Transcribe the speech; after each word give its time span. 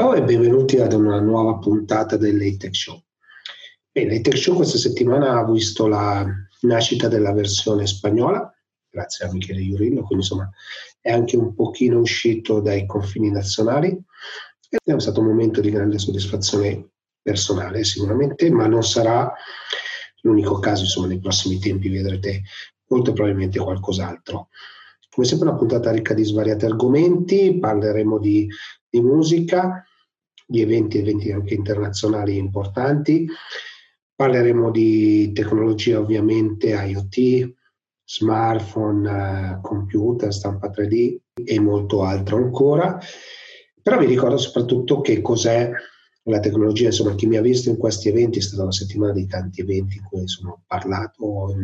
Ciao 0.00 0.14
e 0.14 0.22
benvenuti 0.22 0.78
ad 0.78 0.94
una 0.94 1.20
nuova 1.20 1.58
puntata 1.58 2.16
dell'Atech 2.16 2.74
Show. 2.74 3.02
Bene, 3.92 4.14
l'Atech 4.14 4.38
Show 4.38 4.54
questa 4.54 4.78
settimana 4.78 5.38
ha 5.38 5.44
visto 5.44 5.86
la 5.88 6.26
nascita 6.62 7.06
della 7.06 7.34
versione 7.34 7.86
spagnola, 7.86 8.50
grazie 8.88 9.26
a 9.26 9.30
Michele 9.30 9.60
Iurillo, 9.60 9.96
quindi 10.04 10.24
insomma 10.24 10.48
è 11.02 11.10
anche 11.12 11.36
un 11.36 11.54
pochino 11.54 11.98
uscito 11.98 12.60
dai 12.60 12.86
confini 12.86 13.30
nazionali. 13.30 13.94
È 14.70 14.98
stato 14.98 15.20
un 15.20 15.26
momento 15.26 15.60
di 15.60 15.70
grande 15.70 15.98
soddisfazione 15.98 16.92
personale 17.20 17.84
sicuramente, 17.84 18.50
ma 18.50 18.66
non 18.66 18.82
sarà 18.82 19.30
l'unico 20.22 20.60
caso, 20.60 20.84
insomma 20.84 21.08
nei 21.08 21.20
prossimi 21.20 21.58
tempi 21.58 21.90
vedrete 21.90 22.44
molto 22.86 23.12
probabilmente 23.12 23.58
qualcos'altro. 23.58 24.48
Come 25.10 25.26
sempre 25.26 25.48
una 25.48 25.58
puntata 25.58 25.90
ricca 25.90 26.14
di 26.14 26.24
svariati 26.24 26.64
argomenti, 26.64 27.58
parleremo 27.58 28.18
di, 28.18 28.48
di 28.88 29.02
musica, 29.02 29.84
di 30.50 30.62
eventi, 30.62 30.98
eventi 30.98 31.30
anche 31.30 31.54
internazionali 31.54 32.36
importanti, 32.36 33.24
parleremo 34.16 34.72
di 34.72 35.30
tecnologia 35.32 36.00
ovviamente, 36.00 36.70
IoT, 36.70 37.54
smartphone, 38.04 39.08
uh, 39.08 39.60
computer, 39.60 40.34
stampa 40.34 40.68
3D 40.68 41.18
e 41.44 41.60
molto 41.60 42.02
altro 42.02 42.38
ancora. 42.38 42.98
Però 43.80 43.96
vi 43.96 44.06
ricordo 44.06 44.36
soprattutto 44.38 45.00
che 45.00 45.22
cos'è 45.22 45.70
la 46.24 46.40
tecnologia, 46.40 46.86
insomma, 46.86 47.14
chi 47.14 47.28
mi 47.28 47.36
ha 47.36 47.40
visto 47.40 47.70
in 47.70 47.76
questi 47.76 48.08
eventi, 48.08 48.40
è 48.40 48.42
stata 48.42 48.62
una 48.62 48.72
settimana 48.72 49.12
di 49.12 49.26
tanti 49.26 49.60
eventi 49.60 49.98
in 49.98 50.02
cui 50.02 50.20
ho 50.20 50.62
parlato 50.66 51.54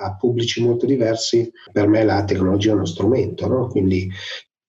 a 0.00 0.14
pubblici 0.14 0.62
molto 0.62 0.86
diversi, 0.86 1.50
per 1.72 1.88
me 1.88 2.04
la 2.04 2.24
tecnologia 2.24 2.70
è 2.70 2.74
uno 2.74 2.84
strumento, 2.84 3.48
no? 3.48 3.66
quindi 3.66 4.08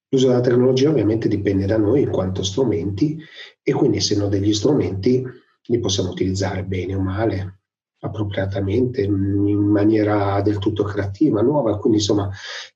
l'uso 0.10 0.28
della 0.28 0.42
tecnologia 0.42 0.90
ovviamente 0.90 1.28
dipende 1.28 1.66
da 1.66 1.78
noi 1.78 2.02
in 2.02 2.10
quanto 2.10 2.44
strumenti 2.44 3.18
e 3.62 3.72
quindi 3.72 3.98
essendo 3.98 4.28
degli 4.28 4.54
strumenti 4.54 5.24
li 5.66 5.80
possiamo 5.80 6.10
utilizzare 6.10 6.64
bene 6.64 6.96
o 6.96 7.00
male, 7.00 7.60
appropriatamente, 8.00 9.02
in 9.02 9.14
maniera 9.14 10.42
del 10.42 10.58
tutto 10.58 10.84
creativa, 10.84 11.42
nuova, 11.42 11.78
quindi 11.78 12.00
insomma 12.00 12.30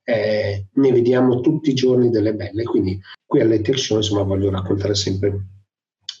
eh, 0.04 0.66
ne 0.72 0.92
vediamo 0.92 1.40
tutti 1.40 1.70
i 1.70 1.74
giorni 1.74 2.10
delle 2.10 2.34
belle, 2.34 2.62
quindi 2.62 3.00
qui 3.24 3.40
alle 3.40 3.60
Tech 3.60 3.78
Show 3.78 3.96
insomma 3.96 4.22
voglio 4.22 4.50
raccontare 4.50 4.94
sempre 4.94 5.48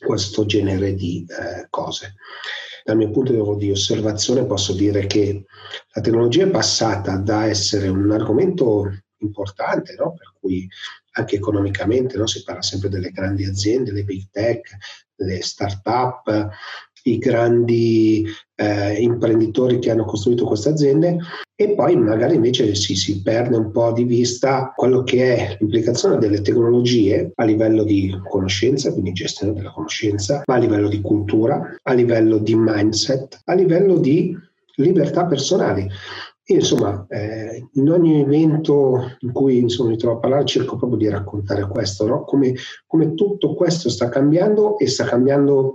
questo 0.04 0.44
genere 0.46 0.94
di 0.94 1.24
eh, 1.28 1.66
cose. 1.70 2.14
Dal 2.84 2.96
mio 2.96 3.10
punto 3.10 3.54
di 3.54 3.70
osservazione 3.70 4.44
posso 4.44 4.74
dire 4.74 5.06
che 5.06 5.44
la 5.94 6.02
tecnologia 6.02 6.44
è 6.44 6.50
passata 6.50 7.16
da 7.16 7.46
essere 7.46 7.88
un 7.88 8.10
argomento 8.10 8.90
importante, 9.18 9.94
no? 9.98 10.12
per 10.12 10.34
cui 10.38 10.68
anche 11.14 11.36
economicamente 11.36 12.16
no? 12.16 12.26
si 12.26 12.42
parla 12.42 12.62
sempre 12.62 12.88
delle 12.88 13.10
grandi 13.10 13.44
aziende, 13.44 13.92
le 13.92 14.04
big 14.04 14.28
tech, 14.30 14.76
le 15.16 15.42
start-up, 15.42 16.50
i 17.04 17.18
grandi 17.18 18.26
eh, 18.56 18.94
imprenditori 19.00 19.78
che 19.78 19.90
hanno 19.90 20.04
costruito 20.04 20.44
queste 20.44 20.70
aziende 20.70 21.18
e 21.54 21.74
poi 21.74 21.96
magari 21.96 22.34
invece 22.34 22.74
si, 22.74 22.96
si 22.96 23.22
perde 23.22 23.56
un 23.56 23.70
po' 23.70 23.92
di 23.92 24.04
vista 24.04 24.72
quello 24.74 25.02
che 25.02 25.36
è 25.36 25.56
l'implicazione 25.60 26.18
delle 26.18 26.40
tecnologie 26.40 27.30
a 27.34 27.44
livello 27.44 27.84
di 27.84 28.18
conoscenza, 28.28 28.90
quindi 28.92 29.12
gestione 29.12 29.52
della 29.52 29.70
conoscenza, 29.70 30.42
ma 30.46 30.54
a 30.54 30.58
livello 30.58 30.88
di 30.88 31.00
cultura, 31.00 31.76
a 31.82 31.92
livello 31.92 32.38
di 32.38 32.54
mindset, 32.56 33.42
a 33.44 33.54
livello 33.54 33.98
di 33.98 34.36
libertà 34.76 35.26
personali. 35.26 35.88
Insomma, 36.46 37.06
eh, 37.08 37.68
in 37.72 37.88
ogni 37.88 38.20
evento 38.20 39.16
in 39.20 39.32
cui 39.32 39.58
insomma, 39.58 39.90
mi 39.90 39.96
trovo 39.96 40.16
a 40.16 40.20
parlare 40.20 40.44
cerco 40.44 40.76
proprio 40.76 40.98
di 40.98 41.08
raccontare 41.08 41.66
questo, 41.66 42.06
no? 42.06 42.24
come, 42.24 42.54
come 42.86 43.14
tutto 43.14 43.54
questo 43.54 43.88
sta 43.88 44.10
cambiando 44.10 44.78
e 44.78 44.86
sta 44.86 45.04
cambiando 45.04 45.74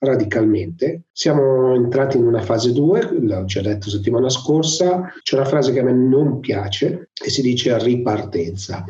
radicalmente. 0.00 1.04
Siamo 1.12 1.72
entrati 1.74 2.16
in 2.16 2.26
una 2.26 2.42
fase 2.42 2.72
2, 2.72 3.18
l'ho 3.20 3.44
già 3.44 3.60
detto 3.60 3.90
settimana 3.90 4.28
scorsa, 4.28 5.12
c'è 5.22 5.36
una 5.36 5.44
frase 5.44 5.72
che 5.72 5.80
a 5.80 5.84
me 5.84 5.92
non 5.92 6.40
piace 6.40 7.10
e 7.14 7.30
si 7.30 7.40
dice 7.40 7.78
ripartenza. 7.78 8.84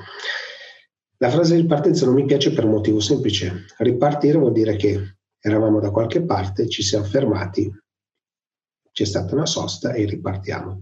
La 1.18 1.30
frase 1.30 1.56
ripartenza 1.56 2.06
non 2.06 2.14
mi 2.14 2.24
piace 2.24 2.52
per 2.52 2.64
un 2.64 2.70
motivo 2.70 3.00
semplice. 3.00 3.66
Ripartire 3.78 4.38
vuol 4.38 4.52
dire 4.52 4.76
che 4.76 5.16
eravamo 5.40 5.80
da 5.80 5.90
qualche 5.90 6.22
parte, 6.22 6.68
ci 6.68 6.82
siamo 6.82 7.04
fermati, 7.04 7.70
c'è 8.92 9.04
stata 9.04 9.34
una 9.34 9.46
sosta 9.46 9.92
e 9.92 10.04
ripartiamo. 10.04 10.80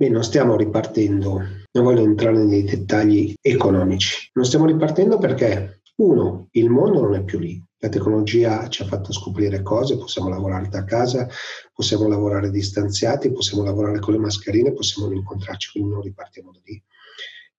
Beh, 0.00 0.10
non 0.10 0.22
stiamo 0.22 0.54
ripartendo, 0.54 1.42
non 1.72 1.84
voglio 1.84 2.04
entrare 2.04 2.44
nei 2.44 2.62
dettagli 2.62 3.34
economici, 3.40 4.30
non 4.34 4.44
stiamo 4.44 4.64
ripartendo 4.64 5.18
perché, 5.18 5.80
uno, 5.96 6.46
il 6.52 6.70
mondo 6.70 7.00
non 7.00 7.16
è 7.16 7.24
più 7.24 7.40
lì, 7.40 7.60
la 7.78 7.88
tecnologia 7.88 8.68
ci 8.68 8.82
ha 8.82 8.86
fatto 8.86 9.12
scoprire 9.12 9.60
cose, 9.60 9.98
possiamo 9.98 10.28
lavorare 10.28 10.68
da 10.68 10.84
casa, 10.84 11.28
possiamo 11.74 12.06
lavorare 12.06 12.48
distanziati, 12.50 13.32
possiamo 13.32 13.64
lavorare 13.64 13.98
con 13.98 14.14
le 14.14 14.20
mascherine, 14.20 14.72
possiamo 14.72 15.12
incontrarci, 15.12 15.72
quindi 15.72 15.90
non 15.90 16.02
ripartiamo 16.02 16.52
da 16.52 16.60
lì. 16.62 16.80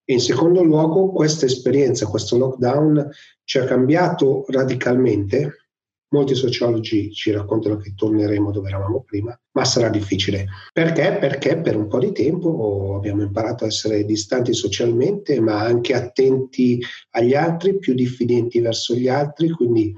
E 0.05 0.13
in 0.13 0.21
secondo 0.21 0.63
luogo, 0.63 1.11
questa 1.11 1.45
esperienza, 1.45 2.07
questo 2.07 2.37
lockdown 2.37 3.09
ci 3.43 3.57
ha 3.57 3.65
cambiato 3.65 4.45
radicalmente 4.47 5.68
Molti 6.11 6.33
sociologi 6.33 7.11
ci 7.13 7.29
raccontano 7.29 7.77
che 7.77 7.93
torneremo 7.95 8.51
dove 8.51 8.69
eravamo 8.69 9.03
prima, 9.05 9.39
ma 9.51 9.63
sarà 9.63 9.89
difficile. 9.89 10.47
Perché? 10.73 11.17
Perché 11.19 11.61
per 11.61 11.75
un 11.75 11.87
po' 11.87 11.99
di 11.99 12.11
tempo 12.11 12.95
abbiamo 12.95 13.21
imparato 13.21 13.63
a 13.63 13.67
essere 13.67 14.03
distanti 14.05 14.53
socialmente, 14.53 15.39
ma 15.39 15.59
anche 15.59 15.93
attenti 15.93 16.81
agli 17.11 17.35
altri, 17.35 17.77
più 17.77 17.93
diffidenti 17.93 18.59
verso 18.59 18.95
gli 18.95 19.07
altri, 19.07 19.49
quindi 19.49 19.93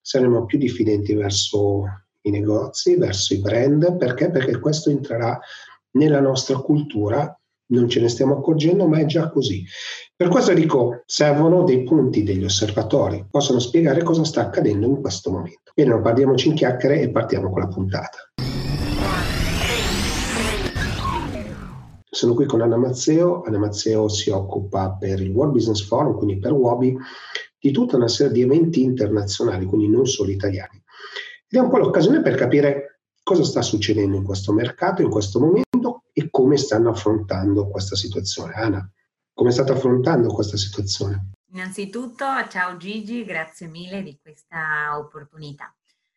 saremo 0.00 0.46
più 0.46 0.58
diffidenti 0.58 1.14
verso 1.14 1.84
i 2.22 2.30
negozi, 2.30 2.96
verso 2.96 3.34
i 3.34 3.40
brand. 3.40 3.96
Perché? 3.96 4.30
Perché 4.30 4.58
questo 4.58 4.90
entrerà 4.90 5.38
nella 5.92 6.20
nostra 6.20 6.56
cultura 6.56 7.36
non 7.72 7.88
ce 7.88 8.00
ne 8.00 8.08
stiamo 8.08 8.38
accorgendo, 8.38 8.86
ma 8.86 8.98
è 8.98 9.06
già 9.06 9.30
così. 9.30 9.64
Per 10.14 10.28
questo 10.28 10.52
dico, 10.52 11.02
servono 11.06 11.64
dei 11.64 11.82
punti 11.82 12.22
degli 12.22 12.44
osservatori, 12.44 13.26
possono 13.30 13.58
spiegare 13.58 14.02
cosa 14.02 14.24
sta 14.24 14.42
accadendo 14.42 14.86
in 14.86 15.00
questo 15.00 15.30
momento. 15.30 15.72
Bene, 15.74 15.90
non 15.90 16.02
parliamoci 16.02 16.48
in 16.48 16.54
chiacchiere 16.54 17.00
e 17.00 17.10
partiamo 17.10 17.50
con 17.50 17.60
la 17.60 17.68
puntata. 17.68 18.18
Sono 22.08 22.34
qui 22.34 22.44
con 22.44 22.60
Anna 22.60 22.76
Mazzeo. 22.76 23.42
Anna 23.42 23.58
Mazzeo 23.58 24.06
si 24.08 24.30
occupa 24.30 24.96
per 24.98 25.20
il 25.20 25.30
World 25.30 25.54
Business 25.54 25.82
Forum, 25.84 26.14
quindi 26.16 26.38
per 26.38 26.52
Wobi, 26.52 26.94
di 27.58 27.70
tutta 27.72 27.96
una 27.96 28.08
serie 28.08 28.32
di 28.32 28.42
eventi 28.42 28.82
internazionali, 28.82 29.64
quindi 29.64 29.88
non 29.88 30.06
solo 30.06 30.30
italiani. 30.30 30.80
Ed 31.48 31.58
è 31.58 31.62
un 31.62 31.70
po' 31.70 31.78
l'occasione 31.78 32.20
per 32.20 32.34
capire 32.34 33.00
cosa 33.22 33.44
sta 33.44 33.62
succedendo 33.62 34.16
in 34.16 34.24
questo 34.24 34.52
mercato, 34.52 35.00
in 35.00 35.08
questo 35.08 35.40
momento 35.40 35.71
come 36.42 36.56
stanno 36.56 36.90
affrontando 36.90 37.68
questa 37.68 37.94
situazione. 37.94 38.54
Ana, 38.54 38.90
come 39.32 39.52
state 39.52 39.70
affrontando 39.70 40.34
questa 40.34 40.56
situazione? 40.56 41.30
Innanzitutto, 41.52 42.24
ciao 42.48 42.76
Gigi, 42.76 43.24
grazie 43.24 43.68
mille 43.68 44.02
di 44.02 44.18
questa 44.20 44.98
opportunità. 44.98 45.72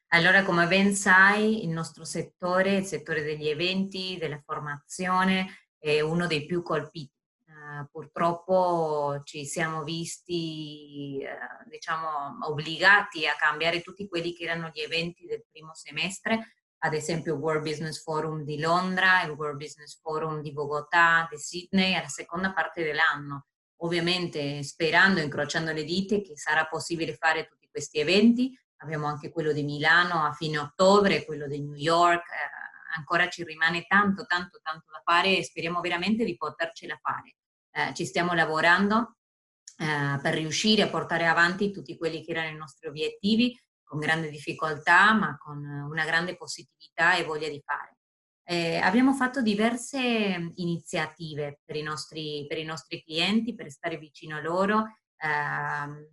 Allora, 0.09 0.43
come 0.43 0.65
ben 0.65 0.95
sai, 0.95 1.63
il 1.63 1.69
nostro 1.69 2.05
settore, 2.05 2.77
il 2.77 2.85
settore 2.85 3.21
degli 3.21 3.47
eventi, 3.47 4.17
della 4.19 4.41
formazione, 4.43 5.67
è 5.77 6.01
uno 6.01 6.25
dei 6.25 6.47
più 6.47 6.63
colpiti. 6.63 7.13
Uh, 7.45 7.87
purtroppo 7.91 9.21
ci 9.25 9.45
siamo 9.45 9.83
visti, 9.83 11.19
uh, 11.21 11.69
diciamo, 11.69 12.39
obbligati 12.47 13.27
a 13.27 13.35
cambiare 13.37 13.81
tutti 13.81 14.07
quelli 14.07 14.33
che 14.33 14.45
erano 14.45 14.71
gli 14.73 14.81
eventi 14.81 15.27
del 15.27 15.45
primo 15.51 15.75
semestre 15.75 16.55
ad 16.79 16.93
esempio 16.93 17.33
il 17.33 17.39
World 17.39 17.63
Business 17.63 18.01
Forum 18.01 18.43
di 18.43 18.59
Londra, 18.59 19.23
il 19.23 19.31
World 19.31 19.57
Business 19.57 19.99
Forum 20.01 20.41
di 20.41 20.51
Bogotà, 20.51 21.27
di 21.29 21.37
Sydney, 21.37 21.95
alla 21.95 22.07
seconda 22.07 22.53
parte 22.53 22.83
dell'anno. 22.83 23.47
Ovviamente 23.77 24.63
sperando, 24.63 25.19
incrociando 25.19 25.71
le 25.71 25.83
dita, 25.83 26.15
che 26.17 26.37
sarà 26.37 26.65
possibile 26.65 27.15
fare 27.15 27.45
tutti 27.47 27.67
questi 27.69 27.99
eventi. 27.99 28.57
Abbiamo 28.77 29.07
anche 29.07 29.31
quello 29.31 29.51
di 29.51 29.63
Milano 29.63 30.23
a 30.23 30.31
fine 30.33 30.57
ottobre, 30.57 31.25
quello 31.25 31.47
di 31.47 31.61
New 31.61 31.75
York. 31.75 32.23
Eh, 32.29 32.97
ancora 32.97 33.27
ci 33.29 33.43
rimane 33.43 33.85
tanto, 33.87 34.25
tanto, 34.25 34.59
tanto 34.61 34.85
da 34.91 35.01
fare 35.03 35.37
e 35.37 35.43
speriamo 35.43 35.81
veramente 35.81 36.23
di 36.23 36.37
potercela 36.37 36.97
fare. 37.01 37.35
Eh, 37.71 37.93
ci 37.93 38.05
stiamo 38.05 38.33
lavorando 38.33 39.17
eh, 39.77 40.19
per 40.21 40.33
riuscire 40.35 40.83
a 40.83 40.87
portare 40.87 41.25
avanti 41.25 41.71
tutti 41.71 41.97
quelli 41.97 42.23
che 42.23 42.31
erano 42.31 42.49
i 42.49 42.55
nostri 42.55 42.87
obiettivi 42.87 43.57
con 43.95 43.99
grande 43.99 44.29
difficoltà, 44.29 45.13
ma 45.13 45.37
con 45.37 45.63
una 45.63 46.03
grande 46.03 46.35
positività 46.35 47.15
e 47.15 47.23
voglia 47.23 47.47
di 47.47 47.61
fare. 47.63 47.97
Eh, 48.43 48.77
abbiamo 48.77 49.13
fatto 49.13 49.41
diverse 49.41 50.51
iniziative 50.55 51.61
per 51.63 51.77
i 51.77 51.81
nostri, 51.81 52.45
per 52.47 52.57
i 52.57 52.65
nostri 52.65 53.01
clienti, 53.01 53.55
per 53.55 53.71
stare 53.71 53.97
vicino 53.97 54.35
a 54.35 54.41
loro, 54.41 54.83
eh, 55.17 56.09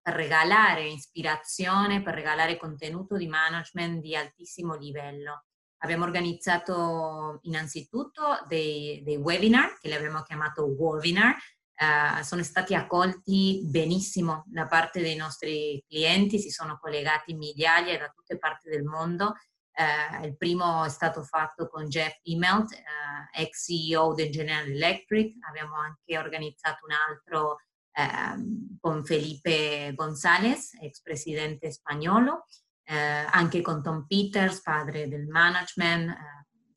per 0.00 0.14
regalare 0.14 0.86
ispirazione, 0.86 2.02
per 2.02 2.14
regalare 2.14 2.56
contenuto 2.56 3.16
di 3.16 3.26
management 3.26 4.00
di 4.00 4.14
altissimo 4.14 4.76
livello. 4.76 5.46
Abbiamo 5.78 6.04
organizzato 6.04 7.40
innanzitutto 7.42 8.44
dei, 8.46 9.02
dei 9.02 9.16
webinar, 9.16 9.78
che 9.80 9.88
li 9.88 9.94
abbiamo 9.94 10.22
chiamato 10.22 10.66
webinar, 10.66 11.34
eh, 11.76 12.22
sono 12.22 12.42
stati 12.42 12.74
accolti 12.74 13.62
benissimo 13.64 14.44
da 14.46 14.66
parte 14.66 15.00
dei 15.00 15.16
nostri 15.16 15.82
clienti, 15.88 16.38
si 16.38 16.50
sono 16.50 16.78
collegati 16.80 17.34
migliaia 17.34 17.98
da 17.98 18.08
tutte 18.08 18.38
parti 18.38 18.68
del 18.68 18.84
mondo. 18.84 19.34
Eh, 19.76 20.26
il 20.26 20.36
primo 20.36 20.84
è 20.84 20.88
stato 20.88 21.22
fatto 21.24 21.68
con 21.68 21.88
Jeff 21.88 22.16
Immelt, 22.22 22.72
eh, 22.72 23.42
ex 23.42 23.64
CEO 23.64 24.14
del 24.14 24.30
General 24.30 24.68
Electric, 24.68 25.34
abbiamo 25.48 25.74
anche 25.76 26.16
organizzato 26.16 26.86
un 26.86 26.94
altro 27.08 27.56
ehm, 27.90 28.78
con 28.80 29.04
Felipe 29.04 29.92
González, 29.96 30.74
ex 30.80 31.00
presidente 31.02 31.72
spagnolo, 31.72 32.46
eh, 32.84 32.94
anche 32.96 33.62
con 33.62 33.82
Tom 33.82 34.06
Peters, 34.06 34.62
padre 34.62 35.08
del 35.08 35.26
management. 35.26 36.14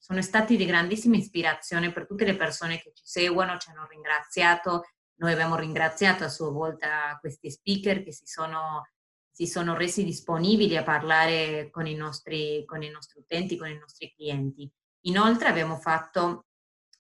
Sono 0.08 0.22
stati 0.22 0.56
di 0.56 0.66
grandissima 0.66 1.18
ispirazione 1.18 1.92
per 1.92 2.08
tutte 2.08 2.24
le 2.24 2.38
persone 2.38 2.82
che 2.82 2.94
ci 2.94 3.04
seguono, 3.04 3.58
ci 3.58 3.72
hanno 3.72 3.86
ringraziato, 3.90 4.86
noi 5.16 5.34
abbiamo 5.34 5.58
ringraziato 5.58 6.24
a 6.24 6.30
sua 6.30 6.50
volta 6.50 7.18
questi 7.20 7.52
speaker 7.52 8.02
che 8.02 8.14
si 8.14 8.26
sono, 8.26 8.88
si 9.30 9.46
sono 9.46 9.76
resi 9.76 10.06
disponibili 10.06 10.78
a 10.78 10.84
parlare 10.84 11.70
con 11.72 11.88
i, 11.88 11.94
nostri, 11.94 12.64
con 12.64 12.84
i 12.84 12.90
nostri 12.90 13.20
utenti, 13.20 13.58
con 13.58 13.68
i 13.68 13.78
nostri 13.78 14.14
clienti. 14.16 14.72
Inoltre 15.08 15.50
abbiamo 15.50 15.76
fatto 15.76 16.46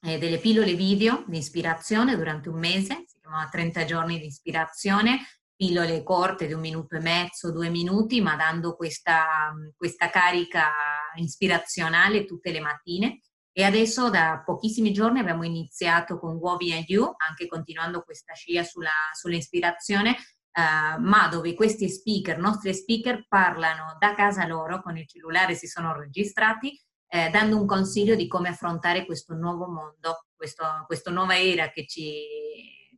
eh, 0.01 0.18
delle 0.18 0.39
pillole 0.39 0.74
video 0.74 1.24
di 1.27 1.38
ispirazione 1.38 2.18
durante 2.18 2.50
un 2.50 2.59
mese, 2.59 3.06
si 3.07 3.19
chiamava 3.21 3.48
30 3.48 3.86
giorni 3.86 4.19
di 4.19 4.25
ispirazione, 4.25 5.19
pillole 5.57 6.04
corte 6.04 6.45
di 6.45 6.54
un 6.54 6.62
minuto 6.62 6.95
e 6.95 7.01
mezzo, 7.01 7.51
due 7.51 7.69
minuti, 7.69 8.21
ma 8.21 8.36
dando 8.36 8.75
questa, 8.75 9.54
questa 9.75 10.09
carica 10.09 10.69
ispirazionale 11.15 12.25
tutte 12.25 12.51
le 12.51 12.59
mattine. 12.59 13.21
E 13.51 13.63
adesso 13.63 14.12
da 14.12 14.44
pochissimi 14.45 14.94
giorni 14.94 15.19
abbiamo 15.19 15.44
iniziato 15.44 16.19
con 16.19 16.36
Wovi 16.36 16.74
and 16.74 16.88
You, 16.88 17.12
anche 17.27 17.48
continuando 17.48 18.04
questa 18.04 18.36
scia 18.36 18.63
sulla, 18.63 18.92
sull'ispirazione, 19.13 20.12
uh, 20.12 21.01
ma 21.01 21.27
dove 21.27 21.56
questi 21.56 21.89
speaker, 21.89 22.38
nostri 22.38 22.71
speaker, 22.75 23.25
parlano 23.27 23.98
da 23.98 24.13
casa 24.13 24.45
loro, 24.45 24.83
con 24.83 24.95
il 24.95 25.07
cellulare 25.07 25.56
si 25.56 25.65
sono 25.65 25.92
registrati, 25.92 26.80
eh, 27.09 27.30
dando 27.31 27.59
un 27.59 27.65
consiglio 27.65 28.13
di 28.13 28.27
come 28.27 28.50
affrontare 28.50 29.06
questo 29.06 29.33
nuovo 29.33 29.65
mondo, 29.68 30.27
questo, 30.36 30.63
questa 30.86 31.09
nuova 31.09 31.36
era 31.36 31.71
che, 31.71 31.88
ci, 31.88 32.13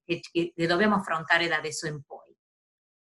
che, 0.03 0.19
che 0.29 0.67
dobbiamo 0.67 0.95
affrontare 0.95 1.47
da 1.47 1.55
adesso 1.55 1.87
in 1.87 2.01
poi. 2.03 2.28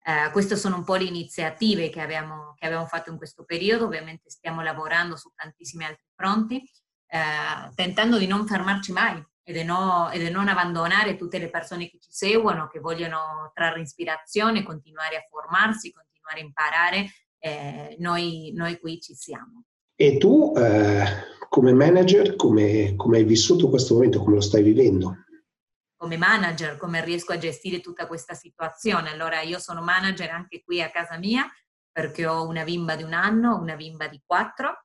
Uh, 0.06 0.32
queste 0.32 0.58
sono 0.58 0.76
un 0.76 0.84
po' 0.84 0.96
le 0.96 1.06
iniziative 1.06 1.90
che 1.90 2.02
abbiamo, 2.02 2.54
che 2.58 2.66
abbiamo 2.66 2.86
fatto 2.86 3.10
in 3.10 3.18
questo 3.18 3.46
periodo, 3.46 3.86
ovviamente 3.86 4.30
stiamo 4.30 4.62
lavorando 4.62 5.16
su 5.16 5.32
tantissimi 5.34 5.86
altri 5.86 6.06
fronti 6.14 6.62
eh, 7.14 7.72
tentando 7.76 8.18
di 8.18 8.26
non 8.26 8.48
fermarci 8.48 8.92
mai 8.92 9.24
e 9.44 9.54
di, 9.54 9.64
no, 9.64 10.10
e 10.10 10.18
di, 10.18 10.32
non 10.32 10.48
abbandonare 10.48 11.16
tutte 11.16 11.38
le 11.38 11.50
persone 11.50 11.88
che 11.88 12.00
ci 12.00 12.10
seguono, 12.12 12.68
che 12.68 12.80
vogliono 12.80 13.52
trarre 13.54 13.82
ispirazione, 13.82 14.64
continuare 14.64 15.18
a 15.18 15.28
formarsi, 15.30 15.92
continuare 15.92 16.40
a 16.40 16.44
imparare, 16.44 17.12
eh, 17.38 17.96
noi, 18.00 18.52
noi, 18.56 18.80
qui 18.80 19.00
ci 19.00 19.14
siamo. 19.14 19.66
E 19.96 20.18
tu 20.18 20.54
eh, 20.58 21.04
come 21.50 21.72
manager, 21.72 22.36
come, 22.36 22.96
come 22.96 23.18
hai 23.18 23.26
vissuto 23.26 23.70
questo 23.70 23.94
momento, 23.94 24.24
come 24.24 24.36
lo 24.36 24.42
stai 24.42 24.64
vivendo? 24.64 25.18
Come 26.04 26.18
manager, 26.18 26.76
come 26.76 27.02
riesco 27.02 27.32
a 27.32 27.38
gestire 27.38 27.80
tutta 27.80 28.08
questa 28.08 28.34
situazione. 28.34 29.10
Allora 29.10 29.40
io 29.40 29.58
sono 29.58 29.82
manager 29.82 30.32
anche 30.32 30.62
qui 30.62 30.82
a 30.82 30.92
casa 30.92 31.18
mia 31.18 31.50
perché 31.90 32.28
ho 32.28 32.46
una 32.46 32.66
bimba 32.66 32.98
di 32.98 33.04
un 33.04 33.14
anno, 33.14 33.58
una 33.58 33.78
bimba 33.78 34.10
di 34.10 34.22
quattro 34.26 34.84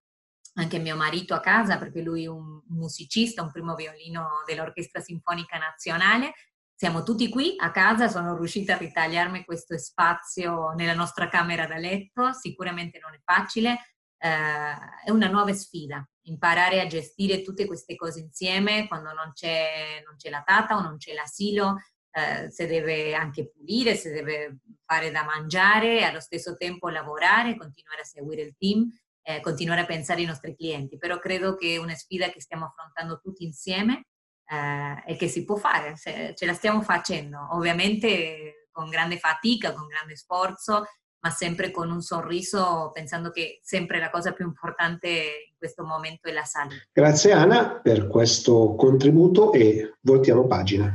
anche 0.55 0.79
mio 0.79 0.94
marito 0.94 1.35
a 1.35 1.41
casa 1.41 1.76
perché 1.76 2.03
lui 2.03 2.25
è 2.25 2.29
un 2.29 2.62
musicista, 2.69 3.43
un 3.43 3.50
primo 3.50 3.75
violino 3.75 4.44
dell'Orchestra 4.47 5.00
Sinfonica 5.00 5.59
Nazionale. 5.59 6.35
Siamo 6.73 7.03
tutti 7.03 7.29
qui 7.29 7.55
a 7.59 7.73
casa, 7.73 8.09
sono 8.09 8.37
riuscita 8.37 8.75
a 8.75 8.79
ritagliarmi 8.79 9.44
questo 9.44 9.76
spazio 9.76 10.70
nella 10.76 10.94
nostra 10.94 11.29
camera 11.29 11.67
da 11.67 11.79
letto, 11.79 12.32
sicuramente 12.32 13.00
non 13.00 13.15
è 13.15 13.20
facile, 13.25 13.97
eh, 14.19 15.05
è 15.05 15.11
una 15.11 15.29
nuova 15.29 15.53
sfida, 15.53 16.06
imparare 16.23 16.81
a 16.81 16.87
gestire 16.87 17.43
tutte 17.43 17.67
queste 17.67 17.97
cose 17.97 18.20
insieme 18.20 18.87
quando 18.88 19.12
non 19.12 19.32
c'è, 19.32 20.03
non 20.05 20.17
c'è 20.17 20.31
la 20.31 20.43
tata 20.44 20.76
o 20.76 20.82
non 20.82 20.97
c'è 20.97 21.15
l'asilo, 21.15 21.76
eh, 22.11 22.50
se 22.50 22.67
deve 22.67 23.15
anche 23.15 23.50
pulire, 23.50 23.94
se 23.94 24.11
deve 24.11 24.59
fare 24.85 25.11
da 25.11 25.25
mangiare, 25.25 26.05
allo 26.05 26.20
stesso 26.20 26.56
tempo 26.56 26.88
lavorare, 26.88 27.56
continuare 27.56 28.03
a 28.03 28.05
seguire 28.05 28.43
il 28.43 28.56
team 28.59 28.91
eh, 29.29 29.41
continuare 29.43 29.82
a 29.82 29.87
pensare 29.87 30.20
ai 30.20 30.26
nostri 30.26 30.56
clienti, 30.56 30.97
però 30.97 31.19
credo 31.19 31.55
che 31.55 31.75
è 31.75 31.76
una 31.76 31.94
sfida 31.94 32.31
che 32.31 32.41
stiamo 32.41 32.65
affrontando 32.65 33.20
tutti 33.20 33.44
insieme 33.44 34.06
eh, 34.47 35.03
e 35.06 35.17
che 35.17 35.29
si 35.29 35.44
può 35.44 35.56
fare, 35.56 35.97
se, 35.97 36.32
ce 36.35 36.47
la 36.47 36.55
stiamo 36.55 36.81
facendo, 36.81 37.49
ovviamente 37.50 38.69
con 38.70 38.88
grande 38.88 39.19
fatica, 39.19 39.75
con 39.75 39.87
grande 39.87 40.17
sforzo, 40.17 40.85
ma 41.20 41.31
sempre 41.31 41.70
con 41.70 41.91
un 41.91 42.00
sorriso, 42.00 42.91
pensando 42.93 43.31
che 43.31 43.61
sempre 43.62 43.99
la 43.99 44.11
cosa 44.11 44.32
più 44.32 44.44
importante 44.47 45.09
in 45.09 45.56
questo 45.56 45.85
momento 45.85 46.29
è 46.29 46.32
la 46.32 46.44
salute. 46.44 46.88
Grazie 46.93 47.32
Anna 47.32 47.81
per 47.81 48.06
questo 48.06 48.75
contributo 48.76 49.53
e 49.53 49.94
voltiamo 50.00 50.47
pagina. 50.47 50.94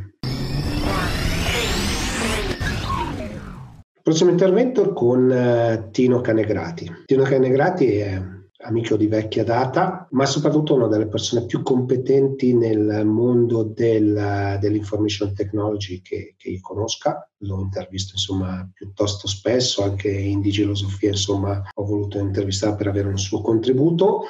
Prossimo 4.02 4.32
intervento 4.32 4.92
con 4.92 5.30
uh, 5.30 5.90
Tino 5.90 6.20
Canegrati. 6.20 7.04
Tino 7.06 7.24
Canegrati 7.24 7.98
è 7.98 8.22
amico 8.64 8.96
di 8.96 9.08
vecchia 9.08 9.44
data, 9.44 10.08
ma 10.12 10.26
soprattutto 10.26 10.74
una 10.74 10.88
delle 10.88 11.08
persone 11.08 11.46
più 11.46 11.62
competenti 11.62 12.54
nel 12.54 13.06
mondo 13.06 13.64
del, 13.64 14.58
dell'information 14.60 15.34
technology 15.34 16.02
che, 16.02 16.36
che, 16.38 16.50
io 16.50 16.60
conosca. 16.62 17.30
L'ho 17.40 17.62
intervistato 17.62 18.16
insomma 18.16 18.70
piuttosto 18.74 19.28
spesso, 19.28 19.84
anche 19.84 20.10
in 20.10 20.40
Digilosofia 20.40 21.10
insomma 21.10 21.62
ho 21.74 21.86
voluto 21.86 22.20
intervistare 22.20 22.76
per 22.76 22.88
avere 22.88 23.08
un 23.08 23.18
suo 23.18 23.42
contributo. 23.42 24.24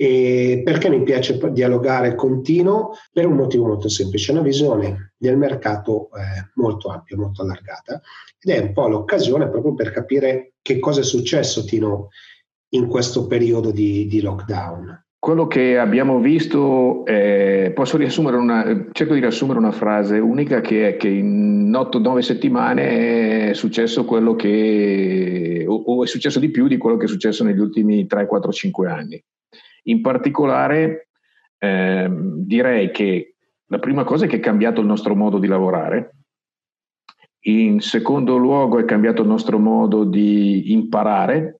E 0.00 0.62
perché 0.64 0.88
mi 0.88 1.02
piace 1.02 1.38
dialogare 1.50 2.14
con 2.14 2.40
Tino? 2.40 2.92
Per 3.12 3.26
un 3.26 3.34
motivo 3.34 3.66
molto 3.66 3.88
semplice, 3.88 4.30
una 4.30 4.42
visione 4.42 5.14
del 5.16 5.36
mercato 5.36 6.10
eh, 6.14 6.50
molto 6.54 6.88
ampia, 6.88 7.16
molto 7.16 7.42
allargata 7.42 8.00
ed 8.40 8.54
è 8.54 8.60
un 8.60 8.72
po' 8.72 8.86
l'occasione 8.86 9.48
proprio 9.48 9.74
per 9.74 9.90
capire 9.90 10.54
che 10.62 10.78
cosa 10.78 11.00
è 11.00 11.04
successo, 11.04 11.64
Tino, 11.64 12.10
in 12.70 12.86
questo 12.86 13.26
periodo 13.26 13.70
di, 13.70 14.06
di 14.06 14.20
lockdown. 14.20 15.04
Quello 15.20 15.48
che 15.48 15.78
abbiamo 15.78 16.20
visto, 16.20 17.04
eh, 17.04 17.72
posso 17.74 17.96
riassumere 17.96 18.36
una, 18.36 18.88
cerco 18.92 19.14
di 19.14 19.20
riassumere 19.20 19.58
una 19.58 19.72
frase 19.72 20.18
unica 20.18 20.60
che 20.60 20.90
è 20.90 20.96
che 20.96 21.08
in 21.08 21.72
8-9 21.72 22.18
settimane 22.20 23.50
è 23.50 23.52
successo 23.52 24.04
quello 24.04 24.36
che, 24.36 25.64
o, 25.66 25.74
o, 25.74 26.04
è 26.04 26.06
successo 26.06 26.38
di 26.38 26.50
più 26.50 26.68
di 26.68 26.76
quello 26.76 26.96
che 26.96 27.06
è 27.06 27.08
successo 27.08 27.42
negli 27.42 27.58
ultimi 27.58 28.06
3, 28.06 28.26
4, 28.26 28.52
5 28.52 28.88
anni. 28.88 29.24
In 29.84 30.02
particolare 30.02 31.08
eh, 31.58 32.08
direi 32.10 32.92
che 32.92 33.34
la 33.66 33.78
prima 33.80 34.04
cosa 34.04 34.26
è 34.26 34.28
che 34.28 34.36
è 34.36 34.40
cambiato 34.40 34.80
il 34.80 34.86
nostro 34.86 35.16
modo 35.16 35.38
di 35.38 35.48
lavorare, 35.48 36.14
in 37.40 37.80
secondo 37.80 38.36
luogo 38.36 38.78
è 38.78 38.84
cambiato 38.84 39.22
il 39.22 39.28
nostro 39.28 39.58
modo 39.58 40.04
di 40.04 40.72
imparare, 40.72 41.57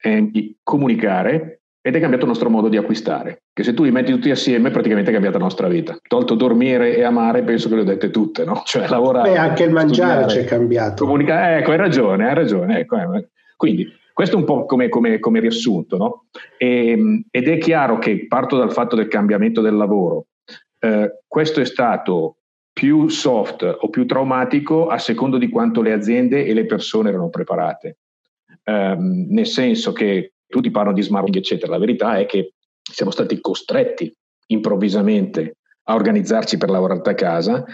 eh, 0.00 0.28
di 0.30 0.56
comunicare 0.62 1.60
ed 1.82 1.96
è 1.96 2.00
cambiato 2.00 2.24
il 2.24 2.30
nostro 2.30 2.50
modo 2.50 2.68
di 2.68 2.76
acquistare, 2.76 3.44
che 3.52 3.62
se 3.62 3.72
tu 3.72 3.84
li 3.84 3.90
metti 3.90 4.12
tutti 4.12 4.30
assieme 4.30 4.70
praticamente 4.70 5.10
è 5.10 5.12
cambiata 5.12 5.38
la 5.38 5.44
nostra 5.44 5.66
vita. 5.66 5.98
Tolto 6.06 6.34
dormire 6.34 6.94
e 6.94 7.02
amare, 7.02 7.42
penso 7.42 7.68
che 7.68 7.76
le 7.76 7.80
ho 7.80 7.84
dette 7.84 8.10
tutte, 8.10 8.44
no? 8.44 8.62
Cioè 8.66 8.86
lavorare. 8.88 9.30
Beh, 9.30 9.38
anche 9.38 9.64
il 9.64 9.72
mangiare 9.72 10.26
c'è 10.26 10.44
cambiato. 10.44 11.04
Comunicare, 11.04 11.58
ecco, 11.58 11.70
hai 11.70 11.78
ragione, 11.78 12.28
hai 12.28 12.34
ragione. 12.34 12.80
Ecco, 12.80 12.96
eh. 12.96 13.28
Quindi 13.56 13.86
questo 14.12 14.36
è 14.36 14.38
un 14.38 14.44
po' 14.44 14.66
come, 14.66 14.90
come, 14.90 15.18
come 15.18 15.40
riassunto, 15.40 15.96
no? 15.96 16.24
e, 16.58 16.90
ehm, 16.90 17.24
ed 17.30 17.48
è 17.48 17.56
chiaro 17.56 17.98
che 17.98 18.26
parto 18.26 18.58
dal 18.58 18.72
fatto 18.72 18.94
del 18.94 19.08
cambiamento 19.08 19.62
del 19.62 19.76
lavoro. 19.76 20.26
Eh, 20.78 21.22
questo 21.26 21.60
è 21.60 21.64
stato 21.64 22.36
più 22.70 23.08
soft 23.08 23.62
o 23.62 23.88
più 23.88 24.06
traumatico 24.06 24.88
a 24.88 24.98
secondo 24.98 25.38
di 25.38 25.48
quanto 25.48 25.80
le 25.80 25.92
aziende 25.92 26.44
e 26.44 26.52
le 26.52 26.66
persone 26.66 27.08
erano 27.08 27.30
preparate. 27.30 27.99
Eh, 28.70 28.96
nel 28.98 29.46
senso 29.46 29.92
che 29.92 30.34
tutti 30.46 30.70
parlano 30.70 30.94
di 30.94 31.02
smart 31.02 31.24
working, 31.24 31.44
eccetera. 31.44 31.72
La 31.72 31.78
verità 31.78 32.18
è 32.18 32.26
che 32.26 32.54
siamo 32.80 33.10
stati 33.10 33.40
costretti 33.40 34.12
improvvisamente 34.46 35.56
a 35.84 35.94
organizzarci 35.94 36.56
per 36.56 36.70
lavorare 36.70 37.00
da 37.00 37.14
casa 37.14 37.64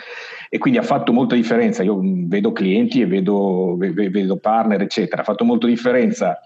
e 0.49 0.59
quindi 0.59 0.79
ha 0.79 0.83
fatto 0.83 1.13
molta 1.13 1.35
differenza. 1.35 1.83
Io 1.83 2.01
vedo 2.03 2.53
clienti 2.53 3.03
e 3.03 3.07
vedo, 3.07 3.77
vedo 3.77 4.39
partner, 4.39 4.81
eccetera. 4.81 5.21
Ha 5.21 5.25
fatto 5.25 5.45
molta 5.45 5.67
differenza 5.67 6.39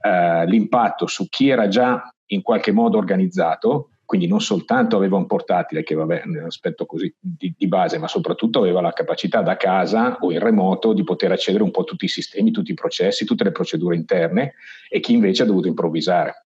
eh, 0.00 0.46
l'impatto 0.46 1.06
su 1.06 1.26
chi 1.28 1.48
era 1.48 1.68
già 1.68 2.02
in 2.30 2.42
qualche 2.42 2.72
modo 2.72 2.98
organizzato, 2.98 3.90
quindi 4.06 4.28
non 4.28 4.40
soltanto 4.40 4.96
aveva 4.96 5.16
un 5.16 5.26
portatile, 5.26 5.82
che 5.82 5.96
vabbè 5.96 6.22
è 6.22 6.26
un 6.26 6.44
aspetto 6.46 6.86
così 6.86 7.12
di, 7.18 7.52
di, 7.56 7.66
base, 7.66 7.98
ma 7.98 8.06
soprattutto 8.06 8.60
aveva 8.60 8.80
la 8.80 8.92
capacità 8.92 9.42
da 9.42 9.56
casa 9.56 10.16
o 10.20 10.30
in 10.30 10.38
remoto 10.38 10.92
di 10.92 11.02
poter 11.02 11.32
accedere 11.32 11.64
un 11.64 11.72
po' 11.72 11.80
a 11.80 11.84
tutti 11.84 12.04
i 12.04 12.08
sistemi, 12.08 12.52
tutti 12.52 12.70
i 12.70 12.74
processi, 12.74 13.24
tutte 13.24 13.42
le 13.42 13.50
procedure 13.50 13.96
interne 13.96 14.54
e 14.88 15.00
chi 15.00 15.12
invece 15.12 15.42
ha 15.42 15.46
dovuto 15.46 15.66
improvvisare. 15.66 16.46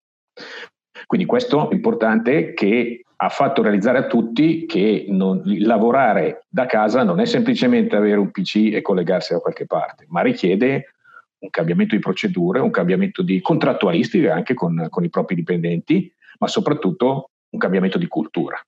Quindi 1.06 1.26
questo 1.26 1.68
è 1.68 1.74
importante 1.74 2.54
che 2.54 3.02
ha 3.20 3.28
fatto 3.28 3.62
realizzare 3.62 3.98
a 3.98 4.06
tutti 4.06 4.64
che 4.64 5.06
non, 5.08 5.42
lavorare 5.58 6.44
da 6.48 6.66
casa 6.66 7.02
non 7.02 7.18
è 7.18 7.24
semplicemente 7.24 7.96
avere 7.96 8.18
un 8.18 8.30
PC 8.30 8.70
e 8.72 8.82
collegarsi 8.82 9.32
da 9.32 9.40
qualche 9.40 9.66
parte, 9.66 10.06
ma 10.08 10.20
richiede 10.20 10.94
un 11.40 11.50
cambiamento 11.50 11.96
di 11.96 12.00
procedure, 12.00 12.60
un 12.60 12.70
cambiamento 12.70 13.22
di 13.22 13.40
contrattualistica 13.40 14.32
anche 14.32 14.54
con, 14.54 14.86
con 14.88 15.02
i 15.02 15.10
propri 15.10 15.34
dipendenti, 15.34 16.12
ma 16.38 16.46
soprattutto 16.46 17.30
un 17.50 17.58
cambiamento 17.58 17.98
di 17.98 18.06
cultura. 18.06 18.60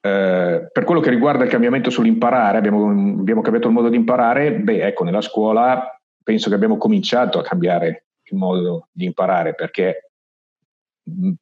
Eh, 0.00 0.68
per 0.72 0.84
quello 0.84 1.00
che 1.00 1.10
riguarda 1.10 1.44
il 1.44 1.50
cambiamento 1.50 1.90
sull'imparare, 1.90 2.58
abbiamo, 2.58 2.88
abbiamo, 2.88 3.42
cambiato 3.42 3.68
il 3.68 3.74
modo 3.74 3.88
di 3.88 3.96
imparare, 3.96 4.52
beh, 4.52 4.86
ecco, 4.86 5.04
nella 5.04 5.20
scuola 5.20 5.92
penso 6.22 6.48
che 6.48 6.54
abbiamo 6.54 6.76
cominciato 6.76 7.38
a 7.38 7.42
cambiare 7.42 8.04
il 8.30 8.36
modo 8.36 8.88
di 8.92 9.06
imparare 9.06 9.54
perché 9.54 10.10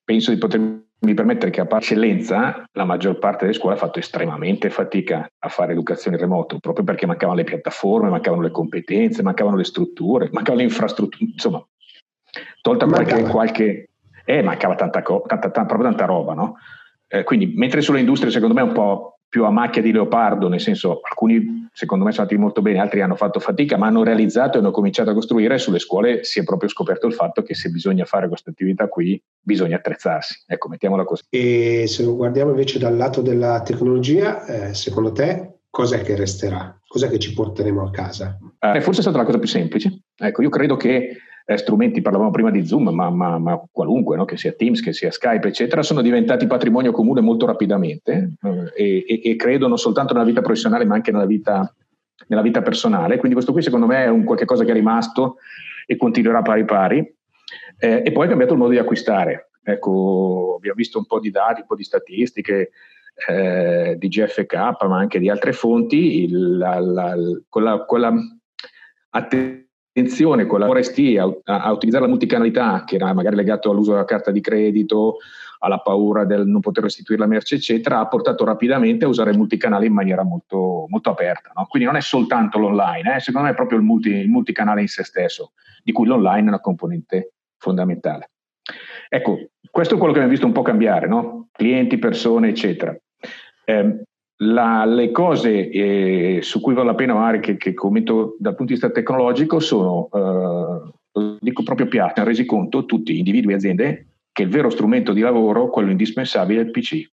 penso 0.04 0.30
di 0.30 0.38
potermi 0.38 0.84
permettere 1.14 1.50
che 1.50 1.60
a 1.60 1.66
parte 1.66 1.86
eccellenza 1.86 2.64
la 2.72 2.84
maggior 2.84 3.18
parte 3.18 3.44
delle 3.44 3.56
scuole 3.56 3.74
ha 3.74 3.78
fatto 3.78 3.98
estremamente 3.98 4.70
fatica 4.70 5.28
a 5.38 5.48
fare 5.48 5.72
educazione 5.72 6.16
in 6.16 6.22
remoto, 6.22 6.58
proprio 6.58 6.84
perché 6.84 7.04
mancavano 7.04 7.38
le 7.38 7.44
piattaforme, 7.44 8.08
mancavano 8.08 8.42
le 8.42 8.50
competenze, 8.50 9.22
mancavano 9.22 9.56
le 9.56 9.64
strutture, 9.64 10.28
mancavano 10.32 10.62
le 10.62 10.68
infrastrutture, 10.68 11.24
insomma, 11.24 11.66
tolta 12.60 12.86
qualche, 12.86 13.22
qualche 13.22 13.88
eh, 14.26 14.42
mancava 14.42 14.74
tanta, 14.74 15.00
tanta, 15.00 15.38
tanta, 15.38 15.64
proprio 15.64 15.88
tanta 15.88 16.04
roba, 16.04 16.34
no? 16.34 16.56
Eh, 17.08 17.22
quindi, 17.22 17.52
mentre 17.54 17.80
sulle 17.80 18.00
industrie 18.00 18.32
secondo 18.32 18.54
me 18.54 18.60
è 18.60 18.64
un 18.64 18.72
po' 18.72 19.20
più 19.28 19.44
a 19.44 19.50
macchia 19.50 19.82
di 19.82 19.92
leopardo, 19.92 20.48
nel 20.48 20.60
senso 20.60 21.00
alcuni 21.08 21.68
secondo 21.72 22.04
me 22.04 22.10
sono 22.10 22.22
andati 22.22 22.40
molto 22.40 22.62
bene, 22.62 22.80
altri 22.80 23.02
hanno 23.02 23.16
fatto 23.16 23.38
fatica, 23.38 23.76
ma 23.76 23.86
hanno 23.86 24.02
realizzato 24.02 24.56
e 24.56 24.60
hanno 24.60 24.70
cominciato 24.70 25.10
a 25.10 25.14
costruire, 25.14 25.58
sulle 25.58 25.78
scuole 25.78 26.24
si 26.24 26.40
è 26.40 26.42
proprio 26.44 26.68
scoperto 26.68 27.06
il 27.06 27.12
fatto 27.12 27.42
che 27.42 27.54
se 27.54 27.68
bisogna 27.68 28.04
fare 28.04 28.28
questa 28.28 28.50
attività 28.50 28.88
qui 28.88 29.22
bisogna 29.40 29.76
attrezzarsi, 29.76 30.44
ecco, 30.46 30.68
mettiamola 30.68 31.04
così. 31.04 31.24
E 31.28 31.84
se 31.86 32.02
lo 32.02 32.16
guardiamo 32.16 32.50
invece 32.50 32.78
dal 32.78 32.96
lato 32.96 33.20
della 33.20 33.60
tecnologia, 33.62 34.44
eh, 34.46 34.74
secondo 34.74 35.12
te 35.12 35.58
cos'è 35.68 36.02
che 36.02 36.16
resterà? 36.16 36.80
Cos'è 36.86 37.10
che 37.10 37.18
ci 37.18 37.34
porteremo 37.34 37.82
a 37.82 37.90
casa? 37.90 38.38
Eh, 38.58 38.80
forse 38.80 39.00
è 39.00 39.02
stata 39.02 39.18
la 39.18 39.24
cosa 39.24 39.38
più 39.38 39.48
semplice. 39.48 40.04
Ecco, 40.16 40.40
io 40.40 40.48
credo 40.48 40.76
che 40.76 41.18
eh, 41.48 41.56
strumenti, 41.56 42.02
parlavamo 42.02 42.32
prima 42.32 42.50
di 42.50 42.66
Zoom, 42.66 42.88
ma, 42.88 43.08
ma, 43.08 43.38
ma 43.38 43.62
qualunque, 43.70 44.16
no? 44.16 44.24
che 44.24 44.36
sia 44.36 44.52
Teams, 44.52 44.82
che 44.82 44.92
sia 44.92 45.12
Skype, 45.12 45.46
eccetera, 45.46 45.82
sono 45.82 46.02
diventati 46.02 46.46
patrimonio 46.48 46.90
comune 46.90 47.20
molto 47.20 47.46
rapidamente 47.46 48.32
eh, 48.74 49.04
e, 49.06 49.20
e, 49.22 49.36
credo 49.36 49.68
non 49.68 49.78
soltanto 49.78 50.12
nella 50.12 50.26
vita 50.26 50.42
professionale 50.42 50.84
ma 50.84 50.96
anche 50.96 51.12
nella 51.12 51.24
vita, 51.24 51.72
nella 52.26 52.42
vita 52.42 52.62
personale. 52.62 53.16
Quindi 53.16 53.34
questo 53.34 53.52
qui 53.52 53.62
secondo 53.62 53.86
me 53.86 54.04
è 54.04 54.08
un 54.08 54.24
qualche 54.24 54.44
cosa 54.44 54.64
che 54.64 54.72
è 54.72 54.74
rimasto 54.74 55.36
e 55.86 55.96
continuerà 55.96 56.42
pari 56.42 56.64
pari. 56.64 57.14
Eh, 57.78 58.02
e 58.04 58.10
poi 58.10 58.26
è 58.26 58.28
cambiato 58.28 58.54
il 58.54 58.58
modo 58.58 58.72
di 58.72 58.78
acquistare. 58.78 59.50
Ecco, 59.62 60.54
abbiamo 60.56 60.76
visto 60.76 60.98
un 60.98 61.06
po' 61.06 61.20
di 61.20 61.30
dati, 61.30 61.60
un 61.60 61.66
po' 61.68 61.76
di 61.76 61.84
statistiche, 61.84 62.70
eh, 63.28 63.94
di 63.96 64.08
GFK, 64.08 64.54
ma 64.54 64.98
anche 64.98 65.20
di 65.20 65.30
altre 65.30 65.52
fonti, 65.52 66.24
il, 66.24 66.56
la, 66.56 66.80
la, 66.80 67.14
quella, 67.48 67.84
quella 67.84 68.12
attenzione 69.10 69.65
attenzione 69.96 70.44
con 70.44 70.60
la 70.60 70.70
RST 70.70 70.98
a, 71.18 71.62
a, 71.62 71.72
utilizzare 71.72 72.04
la 72.04 72.10
multicanalità, 72.10 72.84
che 72.84 72.96
era 72.96 73.14
magari 73.14 73.34
legato 73.34 73.70
all'uso 73.70 73.92
della 73.92 74.04
carta 74.04 74.30
di 74.30 74.42
credito, 74.42 75.16
alla 75.60 75.78
paura 75.78 76.26
del 76.26 76.46
non 76.46 76.60
poter 76.60 76.82
restituire 76.82 77.22
la 77.22 77.26
merce, 77.26 77.54
eccetera, 77.54 78.00
ha 78.00 78.06
portato 78.06 78.44
rapidamente 78.44 79.06
a 79.06 79.08
usare 79.08 79.30
il 79.30 79.38
multicanale 79.38 79.86
in 79.86 79.94
maniera 79.94 80.22
molto, 80.22 80.84
molto 80.88 81.08
aperta. 81.08 81.50
No? 81.54 81.64
Quindi 81.66 81.88
non 81.88 81.96
è 81.96 82.02
soltanto 82.02 82.58
l'online, 82.58 83.16
eh? 83.16 83.20
secondo 83.20 83.46
me 83.46 83.54
è 83.54 83.56
proprio 83.56 83.78
il, 83.78 83.84
multi, 83.84 84.10
il 84.10 84.28
multicanale 84.28 84.82
in 84.82 84.88
se 84.88 85.02
stesso, 85.02 85.52
di 85.82 85.92
cui 85.92 86.06
l'online 86.06 86.44
è 86.44 86.48
una 86.48 86.60
componente 86.60 87.32
fondamentale. 87.56 88.32
Ecco, 89.08 89.48
questo 89.70 89.94
è 89.94 89.96
quello 89.96 90.12
che 90.12 90.18
abbiamo 90.18 90.34
visto 90.34 90.46
un 90.46 90.52
po' 90.52 90.62
cambiare, 90.62 91.06
no? 91.06 91.48
clienti, 91.52 91.98
persone, 91.98 92.48
eccetera. 92.48 92.94
Eh, 93.64 94.02
la, 94.38 94.84
le 94.84 95.10
cose 95.10 95.70
eh, 95.70 96.40
su 96.42 96.60
cui 96.60 96.74
vale 96.74 96.88
la 96.88 96.94
pena 96.94 97.14
magari 97.14 97.40
che, 97.40 97.56
che, 97.56 97.72
commento 97.72 98.36
dal 98.38 98.54
punto 98.54 98.72
di 98.72 98.78
vista 98.78 98.90
tecnologico 98.90 99.58
sono, 99.60 100.08
eh, 100.12 100.92
lo 101.12 101.38
dico 101.40 101.62
proprio 101.62 101.88
piatto, 101.88 102.20
hanno 102.20 102.28
resi 102.28 102.44
conto 102.44 102.84
tutti, 102.84 103.16
individui 103.16 103.52
e 103.52 103.56
aziende, 103.56 104.06
che 104.32 104.42
il 104.42 104.50
vero 104.50 104.68
strumento 104.68 105.12
di 105.12 105.20
lavoro, 105.20 105.70
quello 105.70 105.90
indispensabile, 105.90 106.60
è 106.60 106.64
il 106.64 106.70
PC. 106.70 107.08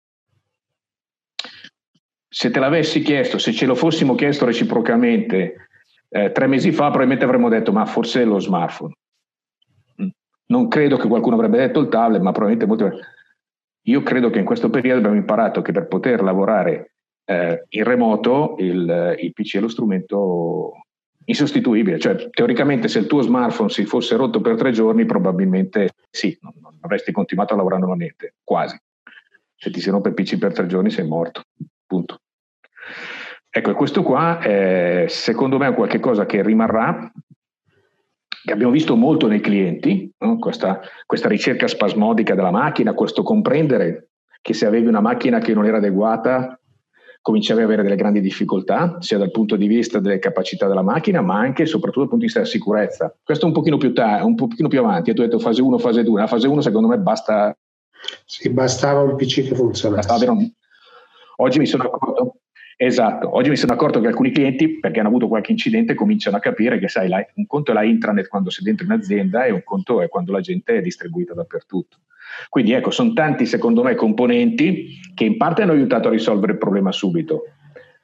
Se 2.32 2.52
te 2.52 2.60
l'avessi 2.60 3.02
chiesto, 3.02 3.38
se 3.38 3.52
ce 3.52 3.66
lo 3.66 3.76
fossimo 3.76 4.16
chiesto 4.16 4.46
reciprocamente 4.46 5.68
eh, 6.10 6.32
tre 6.32 6.48
mesi 6.48 6.72
fa, 6.72 6.86
probabilmente 6.86 7.26
avremmo 7.26 7.50
detto 7.50 7.74
ma 7.74 7.86
forse 7.86 8.24
lo 8.24 8.40
smartphone. 8.40 8.94
Mm. 10.02 10.08
Non 10.46 10.68
credo 10.70 10.96
che 10.96 11.08
qualcuno 11.08 11.36
avrebbe 11.36 11.58
detto 11.58 11.82
il 11.82 11.90
tablet, 11.90 12.22
ma 12.22 12.32
probabilmente 12.32 12.66
molto... 12.66 13.00
Io 13.84 14.04
credo 14.04 14.30
che 14.30 14.40
in 14.40 14.46
questo 14.46 14.70
periodo 14.70 15.00
abbiamo 15.00 15.18
imparato 15.18 15.62
che 15.62 15.72
per 15.72 15.88
poter 15.88 16.22
lavorare 16.22 16.92
eh, 17.30 17.66
in 17.70 17.84
remoto 17.84 18.56
il, 18.58 19.16
il 19.20 19.34
PC 19.34 19.58
è 19.58 19.60
lo 19.60 19.68
strumento 19.68 20.72
insostituibile, 21.26 22.00
cioè 22.00 22.30
teoricamente 22.32 22.88
se 22.88 22.98
il 22.98 23.06
tuo 23.06 23.22
smartphone 23.22 23.70
si 23.70 23.86
fosse 23.86 24.16
rotto 24.16 24.42
per 24.42 24.56
tre 24.56 24.72
giorni 24.72 25.06
probabilmente 25.06 25.92
sì, 26.10 26.36
non, 26.42 26.54
non 26.60 26.78
avresti 26.82 27.12
continuato 27.12 27.54
a 27.54 27.58
lavorare 27.58 27.82
normalmente, 27.82 28.34
quasi. 28.44 28.82
Se 29.56 29.70
ti 29.70 29.80
si 29.80 29.92
rompe 29.92 30.10
il 30.10 30.16
PC 30.16 30.40
per 30.40 30.54
tre 30.54 30.66
giorni 30.66 30.90
sei 30.90 31.06
morto, 31.06 31.44
punto. 31.86 32.22
Ecco, 33.48 33.76
questo 33.76 34.02
qua 34.02 34.40
è, 34.40 35.06
secondo 35.08 35.60
me 35.60 35.68
è 35.68 35.74
qualcosa 35.76 36.26
che 36.26 36.42
rimarrà, 36.42 37.12
che 38.44 38.54
abbiamo 38.54 38.72
visto 38.72 38.96
molto 38.96 39.28
nei 39.28 39.40
clienti, 39.40 40.12
no? 40.18 40.40
questa, 40.40 40.80
questa 41.06 41.28
ricerca 41.28 41.68
spasmodica 41.68 42.34
della 42.34 42.50
macchina, 42.50 42.94
questo 42.94 43.22
comprendere 43.22 44.10
che 44.42 44.54
se 44.56 44.66
avevi 44.66 44.88
una 44.88 45.02
macchina 45.02 45.38
che 45.38 45.54
non 45.54 45.66
era 45.66 45.78
adeguata 45.78 46.59
cominciavi 47.30 47.60
ad 47.60 47.68
avere 47.68 47.84
delle 47.84 47.96
grandi 47.96 48.22
difficoltà, 48.22 48.98
sia 49.02 49.20
dal 49.20 49.30
punto 49.30 49.56
di 49.56 49.68
vista 49.68 50.00
delle 50.00 50.18
capacità 50.18 50.68
della 50.68 50.82
macchina, 50.82 51.22
ma 51.22 51.38
anche 51.38 51.62
e 51.62 51.66
soprattutto 51.68 52.00
dal 52.00 52.10
punto 52.10 52.26
di 52.26 52.32
vista 52.32 52.40
della 52.40 52.52
sicurezza. 52.52 53.16
Questo 53.24 53.46
un 53.46 53.52
pochino 53.52 53.78
più, 53.78 53.94
ta- 53.94 54.26
un 54.26 54.34
pochino 54.34 54.68
più 54.68 54.80
avanti, 54.80 55.14
tu 55.14 55.22
hai 55.22 55.28
detto 55.28 55.38
fase 55.38 55.62
1, 55.62 55.78
fase 55.78 56.04
2. 56.04 56.22
La 56.22 56.26
fase 56.26 56.48
1 56.48 56.62
secondo 56.62 56.88
me 56.88 56.98
basta... 56.98 57.56
Sì, 58.26 58.50
bastava 58.50 59.02
un 59.02 59.16
PC 59.16 59.48
che 59.48 59.54
funzionasse. 59.54 60.28
Un... 60.28 60.52
Oggi 61.38 61.60
mi 61.60 61.68
sono 61.68 61.84
accorto, 61.84 62.38
Esatto, 62.76 63.36
oggi 63.36 63.50
mi 63.50 63.58
sono 63.58 63.74
accorto 63.74 64.00
che 64.00 64.08
alcuni 64.08 64.32
clienti, 64.32 64.80
perché 64.80 65.00
hanno 65.00 65.10
avuto 65.10 65.28
qualche 65.28 65.52
incidente, 65.52 65.94
cominciano 65.94 66.38
a 66.38 66.40
capire 66.40 66.80
che 66.80 66.88
sai, 66.88 67.12
un 67.36 67.46
conto 67.46 67.70
è 67.70 67.74
la 67.76 67.84
intranet 67.84 68.28
quando 68.28 68.50
sei 68.50 68.64
dentro 68.64 68.86
in 68.86 68.92
azienda 68.92 69.46
e 69.46 69.52
un 69.52 69.64
conto 69.64 70.02
è 70.02 70.08
quando 70.08 70.32
la 70.32 70.40
gente 70.40 70.78
è 70.78 70.82
distribuita 70.82 71.36
dappertutto. 71.36 71.98
Quindi 72.48 72.72
ecco, 72.74 72.92
sono 72.92 73.14
tanti 73.14 73.46
secondo 73.46 73.84
me 73.84 73.96
componenti 73.96 75.00
che 75.14 75.26
in 75.26 75.38
parte 75.38 75.64
hanno 75.64 75.74
aiutato 75.74 76.08
a 76.08 76.12
risolvere 76.12 76.54
il 76.54 76.58
problema 76.58 76.92
subito, 76.92 77.44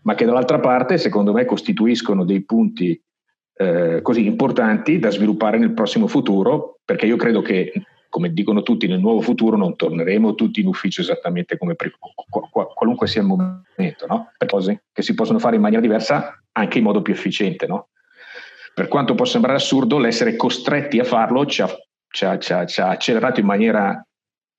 ma 0.03 0.15
che 0.15 0.25
dall'altra 0.25 0.59
parte 0.59 0.97
secondo 0.97 1.31
me 1.31 1.45
costituiscono 1.45 2.25
dei 2.25 2.43
punti 2.43 2.99
eh, 3.57 4.01
così 4.01 4.25
importanti 4.25 4.99
da 4.99 5.09
sviluppare 5.09 5.57
nel 5.57 5.73
prossimo 5.73 6.07
futuro, 6.07 6.79
perché 6.83 7.05
io 7.05 7.15
credo 7.15 7.41
che, 7.41 7.71
come 8.09 8.33
dicono 8.33 8.61
tutti, 8.61 8.87
nel 8.87 8.99
nuovo 8.99 9.21
futuro 9.21 9.55
non 9.55 9.75
torneremo 9.75 10.35
tutti 10.35 10.59
in 10.59 10.67
ufficio 10.67 11.01
esattamente 11.01 11.57
come 11.57 11.75
prima, 11.75 11.95
qualunque 12.73 13.07
sia 13.07 13.21
il 13.21 13.27
momento, 13.27 14.05
no? 14.07 14.31
per 14.37 14.47
cose 14.47 14.83
che 14.91 15.01
si 15.01 15.13
possono 15.13 15.39
fare 15.39 15.55
in 15.55 15.61
maniera 15.61 15.81
diversa 15.81 16.41
anche 16.51 16.77
in 16.77 16.83
modo 16.83 17.01
più 17.01 17.13
efficiente. 17.13 17.65
No? 17.65 17.89
Per 18.73 18.89
quanto 18.89 19.15
può 19.15 19.25
sembrare 19.25 19.57
assurdo, 19.57 19.97
l'essere 19.97 20.35
costretti 20.35 20.99
a 20.99 21.05
farlo 21.05 21.45
ci 21.45 21.61
ha, 21.61 21.69
ci 22.09 22.25
ha, 22.25 22.37
ci 22.37 22.53
ha, 22.53 22.65
ci 22.65 22.81
ha 22.81 22.89
accelerato 22.89 23.39
in 23.39 23.45
maniera 23.45 24.05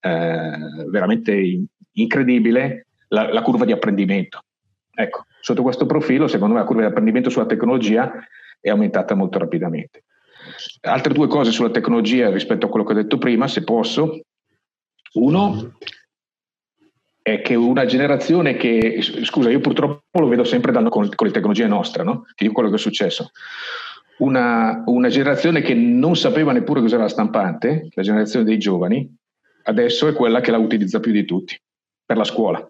eh, 0.00 0.58
veramente 0.88 1.66
incredibile 1.92 2.86
la, 3.08 3.32
la, 3.32 3.42
curva 3.42 3.64
di 3.64 3.72
apprendimento. 3.72 4.40
Ecco, 4.94 5.24
sotto 5.40 5.62
questo 5.62 5.86
profilo, 5.86 6.26
secondo 6.28 6.54
me 6.54 6.60
la 6.60 6.66
curva 6.66 6.82
di 6.82 6.88
apprendimento 6.88 7.30
sulla 7.30 7.46
tecnologia 7.46 8.12
è 8.60 8.70
aumentata 8.70 9.14
molto 9.14 9.38
rapidamente. 9.38 10.04
Altre 10.82 11.12
due 11.12 11.28
cose 11.28 11.50
sulla 11.50 11.70
tecnologia 11.70 12.30
rispetto 12.30 12.66
a 12.66 12.68
quello 12.68 12.84
che 12.84 12.92
ho 12.92 12.96
detto 12.96 13.18
prima, 13.18 13.48
se 13.48 13.64
posso. 13.64 14.20
Uno 15.14 15.72
è 17.26 17.42
che 17.42 17.56
una 17.56 17.86
generazione 17.86 18.54
che, 18.54 19.00
scusa, 19.02 19.50
io 19.50 19.60
purtroppo 19.60 20.20
lo 20.20 20.28
vedo 20.28 20.44
sempre 20.44 20.70
dando 20.70 20.90
con, 20.90 21.08
con 21.14 21.26
le 21.26 21.32
tecnologie 21.32 21.66
nostre, 21.66 22.04
no? 22.04 22.24
Ti 22.34 22.44
dico 22.44 22.52
quello 22.52 22.68
che 22.68 22.76
è 22.76 22.78
successo. 22.78 23.30
Una, 24.18 24.84
una, 24.86 25.08
generazione 25.08 25.60
che 25.60 25.74
non 25.74 26.16
sapeva 26.16 26.52
neppure 26.52 26.80
cos'era 26.80 27.02
la 27.02 27.08
stampante, 27.08 27.88
la 27.90 28.02
generazione 28.02 28.44
dei 28.44 28.58
giovani, 28.58 29.12
adesso 29.66 30.08
è 30.08 30.12
quella 30.12 30.40
che 30.40 30.50
la 30.50 30.58
utilizza 30.58 31.00
più 31.00 31.12
di 31.12 31.24
tutti 31.24 31.58
per 32.04 32.16
la 32.16 32.24
scuola. 32.24 32.66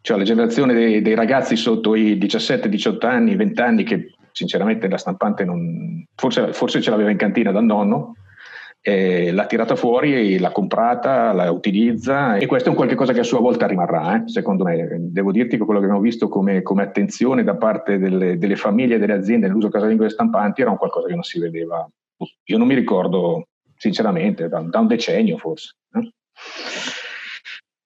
Cioè 0.00 0.16
la 0.16 0.24
generazione 0.24 0.74
dei, 0.74 1.02
dei 1.02 1.14
ragazzi 1.14 1.56
sotto 1.56 1.94
i 1.94 2.16
17-18 2.16 3.06
anni, 3.06 3.36
20 3.36 3.60
anni, 3.60 3.82
che 3.84 4.14
sinceramente 4.32 4.88
la 4.88 4.96
stampante 4.96 5.44
non, 5.44 6.04
forse, 6.14 6.52
forse 6.52 6.80
ce 6.80 6.90
l'aveva 6.90 7.10
in 7.10 7.16
cantina 7.16 7.50
dal 7.50 7.64
nonno, 7.64 8.14
eh, 8.80 9.30
l'ha 9.32 9.46
tirata 9.46 9.76
fuori, 9.76 10.38
l'ha 10.38 10.50
comprata, 10.50 11.32
la 11.32 11.50
utilizza 11.50 12.36
e 12.36 12.46
questo 12.46 12.68
è 12.68 12.70
un 12.70 12.76
qualche 12.76 12.96
cosa 12.96 13.12
che 13.12 13.20
a 13.20 13.24
sua 13.24 13.38
volta 13.40 13.66
rimarrà, 13.66 14.16
eh, 14.16 14.28
secondo 14.28 14.64
me. 14.64 14.96
Devo 15.10 15.30
dirti 15.30 15.56
che 15.56 15.64
quello 15.64 15.78
che 15.78 15.86
abbiamo 15.86 16.02
visto 16.02 16.28
come, 16.28 16.62
come 16.62 16.82
attenzione 16.82 17.44
da 17.44 17.56
parte 17.56 17.98
delle, 17.98 18.38
delle 18.38 18.56
famiglie 18.56 18.96
e 18.96 18.98
delle 18.98 19.14
aziende 19.14 19.46
nell'uso 19.46 19.68
casalingo 19.68 20.02
delle 20.02 20.14
stampanti 20.14 20.62
era 20.62 20.70
un 20.70 20.78
qualcosa 20.78 21.06
che 21.06 21.14
non 21.14 21.22
si 21.22 21.38
vedeva. 21.38 21.88
Io 22.44 22.58
non 22.58 22.66
mi 22.66 22.74
ricordo 22.74 23.46
sinceramente, 23.82 24.48
da, 24.48 24.60
da 24.60 24.78
un 24.78 24.86
decennio 24.86 25.38
forse. 25.38 25.74
No? 25.90 26.08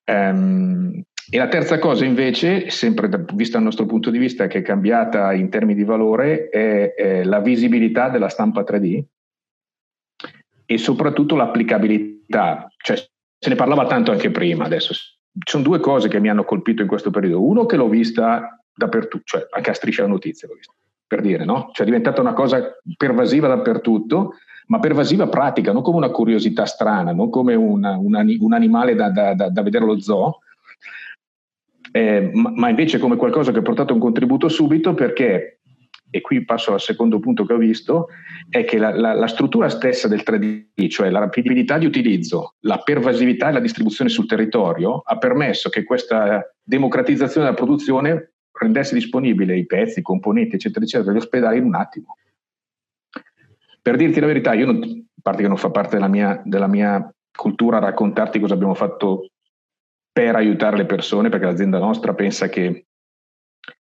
Um, 0.08 1.02
e 1.28 1.38
la 1.38 1.48
terza 1.48 1.78
cosa 1.78 2.04
invece, 2.04 2.68
sempre 2.68 3.08
da, 3.08 3.24
vista 3.32 3.56
dal 3.56 3.64
nostro 3.64 3.86
punto 3.86 4.10
di 4.10 4.18
vista, 4.18 4.46
che 4.46 4.58
è 4.58 4.62
cambiata 4.62 5.32
in 5.32 5.48
termini 5.48 5.74
di 5.74 5.84
valore, 5.84 6.50
è, 6.50 6.92
è 6.94 7.24
la 7.24 7.40
visibilità 7.40 8.10
della 8.10 8.28
stampa 8.28 8.60
3D 8.60 9.02
e 10.66 10.78
soprattutto 10.78 11.34
l'applicabilità. 11.34 12.68
Cioè, 12.76 12.96
se 12.96 13.48
ne 13.48 13.54
parlava 13.54 13.86
tanto 13.86 14.12
anche 14.12 14.30
prima, 14.30 14.64
adesso 14.64 14.92
ci 14.92 15.50
sono 15.50 15.64
due 15.64 15.80
cose 15.80 16.08
che 16.08 16.20
mi 16.20 16.28
hanno 16.28 16.44
colpito 16.44 16.82
in 16.82 16.88
questo 16.88 17.10
periodo. 17.10 17.42
Uno 17.42 17.64
che 17.64 17.76
l'ho 17.76 17.88
vista 17.88 18.62
dappertutto, 18.74 19.24
cioè 19.24 19.46
anche 19.50 19.70
a 19.70 19.74
striscia 19.74 20.06
notizie 20.06 20.46
l'ho 20.46 20.54
vista, 20.54 20.74
per 21.06 21.22
dire, 21.22 21.46
no? 21.46 21.70
Cioè 21.72 21.86
è 21.86 21.88
diventata 21.88 22.20
una 22.20 22.34
cosa 22.34 22.76
pervasiva 22.96 23.48
dappertutto, 23.48 24.34
ma 24.66 24.78
pervasiva 24.78 25.28
pratica, 25.28 25.72
non 25.72 25.82
come 25.82 25.98
una 25.98 26.10
curiosità 26.10 26.64
strana, 26.66 27.12
non 27.12 27.30
come 27.30 27.54
una, 27.54 27.96
una, 27.96 28.24
un 28.38 28.52
animale 28.52 28.94
da, 28.94 29.10
da, 29.10 29.34
da, 29.34 29.48
da 29.48 29.62
vedere 29.62 29.84
allo 29.84 30.00
zoo, 30.00 30.40
eh, 31.92 32.30
ma, 32.32 32.52
ma, 32.54 32.68
invece 32.68 32.98
come 32.98 33.16
qualcosa 33.16 33.52
che 33.52 33.58
ha 33.58 33.62
portato 33.62 33.94
un 33.94 34.00
contributo 34.00 34.48
subito 34.48 34.94
perché, 34.94 35.60
e 36.10 36.20
qui 36.20 36.44
passo 36.44 36.72
al 36.72 36.80
secondo 36.80 37.20
punto 37.20 37.44
che 37.44 37.52
ho 37.52 37.58
visto, 37.58 38.08
è 38.50 38.64
che 38.64 38.78
la, 38.78 38.94
la, 38.94 39.14
la 39.14 39.26
struttura 39.28 39.68
stessa 39.68 40.08
del 40.08 40.22
3D, 40.26 40.88
cioè 40.88 41.10
la 41.10 41.20
rapidità 41.20 41.78
di 41.78 41.86
utilizzo, 41.86 42.54
la 42.60 42.78
pervasività 42.78 43.48
e 43.48 43.52
la 43.52 43.60
distribuzione 43.60 44.10
sul 44.10 44.26
territorio, 44.26 45.00
ha 45.04 45.16
permesso 45.16 45.68
che 45.68 45.84
questa 45.84 46.54
democratizzazione 46.62 47.46
della 47.46 47.56
produzione 47.56 48.32
rendesse 48.52 48.94
disponibile 48.94 49.56
i 49.56 49.66
pezzi, 49.66 50.00
i 50.00 50.02
componenti, 50.02 50.56
eccetera, 50.56 50.84
eccetera, 50.84 51.12
degli 51.12 51.20
ospedali 51.22 51.58
in 51.58 51.64
un 51.64 51.74
attimo. 51.74 52.16
Per 53.86 53.94
dirti 53.94 54.18
la 54.18 54.26
verità, 54.26 54.52
io 54.52 54.66
non, 54.66 54.82
a 54.82 55.20
parte 55.22 55.42
che 55.42 55.46
non 55.46 55.56
fa 55.56 55.70
parte 55.70 55.94
della 55.94 56.08
mia, 56.08 56.42
della 56.44 56.66
mia 56.66 57.08
cultura 57.30 57.78
raccontarti 57.78 58.40
cosa 58.40 58.54
abbiamo 58.54 58.74
fatto 58.74 59.28
per 60.10 60.34
aiutare 60.34 60.76
le 60.76 60.86
persone, 60.86 61.28
perché 61.28 61.46
l'azienda 61.46 61.78
nostra 61.78 62.12
pensa 62.12 62.48
che, 62.48 62.86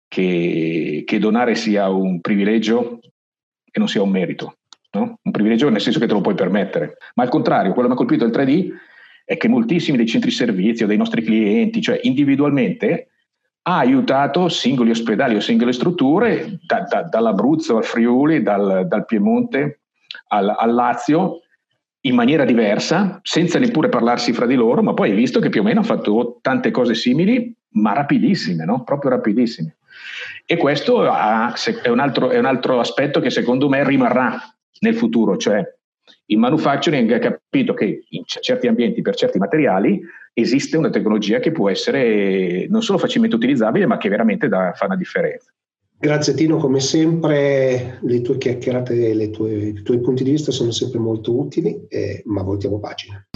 che, 0.07 1.01
che 1.03 1.17
donare 1.17 1.55
sia 1.55 1.89
un 1.89 2.21
privilegio 2.21 2.99
e 3.63 3.79
non 3.79 3.87
sia 3.87 4.03
un 4.03 4.11
merito. 4.11 4.57
No? 4.91 5.17
Un 5.19 5.31
privilegio 5.31 5.67
nel 5.69 5.81
senso 5.81 5.97
che 5.97 6.05
te 6.05 6.13
lo 6.13 6.21
puoi 6.21 6.35
permettere. 6.35 6.97
Ma 7.15 7.23
al 7.23 7.29
contrario, 7.29 7.73
quello 7.73 7.87
che 7.87 7.95
mi 7.95 7.99
ha 7.99 8.05
colpito 8.05 8.23
il 8.23 8.31
3D 8.31 8.69
è 9.25 9.35
che 9.35 9.47
moltissimi 9.47 9.97
dei 9.97 10.05
centri 10.05 10.29
servizio, 10.29 10.85
dei 10.85 10.97
nostri 10.97 11.23
clienti, 11.23 11.81
cioè 11.81 11.99
individualmente, 12.03 13.07
ha 13.63 13.79
aiutato 13.79 14.47
singoli 14.47 14.91
ospedali 14.91 15.33
o 15.33 15.39
singole 15.39 15.73
strutture, 15.73 16.59
da, 16.67 16.81
da, 16.81 17.01
dall'Abruzzo 17.01 17.77
al 17.77 17.83
Friuli, 17.83 18.43
dal, 18.43 18.85
dal 18.87 19.03
Piemonte 19.03 19.79
al, 20.27 20.53
al 20.57 20.73
Lazio, 20.73 21.41
in 22.01 22.15
maniera 22.15 22.45
diversa, 22.45 23.19
senza 23.23 23.59
neppure 23.59 23.89
parlarsi 23.89 24.33
fra 24.33 24.45
di 24.45 24.55
loro, 24.55 24.81
ma 24.81 24.93
poi 24.93 25.09
hai 25.09 25.15
visto 25.15 25.39
che 25.39 25.49
più 25.49 25.61
o 25.61 25.63
meno 25.63 25.79
hanno 25.79 25.87
fatto 25.87 26.39
tante 26.41 26.71
cose 26.71 26.95
simili, 26.95 27.53
ma 27.71 27.93
rapidissime, 27.93 28.65
no? 28.65 28.83
proprio 28.83 29.11
rapidissime. 29.11 29.77
E 30.45 30.55
questo 30.57 31.01
ha, 31.01 31.53
è, 31.83 31.89
un 31.89 31.99
altro, 31.99 32.29
è 32.29 32.37
un 32.37 32.45
altro 32.45 32.79
aspetto 32.79 33.19
che 33.19 33.29
secondo 33.29 33.67
me 33.67 33.83
rimarrà 33.83 34.39
nel 34.79 34.95
futuro, 34.95 35.35
cioè 35.37 35.61
il 36.27 36.37
manufacturing 36.37 37.11
ha 37.11 37.19
capito 37.19 37.73
che 37.73 38.05
in 38.09 38.23
certi 38.25 38.67
ambienti, 38.67 39.01
per 39.01 39.15
certi 39.15 39.37
materiali, 39.37 39.99
esiste 40.33 40.77
una 40.77 40.89
tecnologia 40.89 41.39
che 41.39 41.51
può 41.51 41.69
essere 41.69 42.67
non 42.69 42.83
solo 42.83 42.97
facilmente 42.97 43.35
utilizzabile, 43.35 43.85
ma 43.85 43.97
che 43.97 44.07
veramente 44.07 44.47
da, 44.47 44.71
fa 44.73 44.85
una 44.85 44.95
differenza. 44.95 45.51
Grazie 45.99 46.35
Tino, 46.35 46.57
come 46.57 46.79
sempre 46.79 47.97
le 48.03 48.21
tue 48.21 48.37
chiacchierate 48.37 49.09
e 49.09 49.29
tue, 49.31 49.51
i 49.69 49.81
tuoi 49.81 49.99
punti 49.99 50.23
di 50.23 50.29
vista 50.29 50.51
sono 50.51 50.69
sempre 50.69 50.99
molto 50.99 51.35
utili, 51.35 51.87
eh, 51.87 52.21
ma 52.25 52.43
voltiamo 52.43 52.77
pagina. 52.77 53.27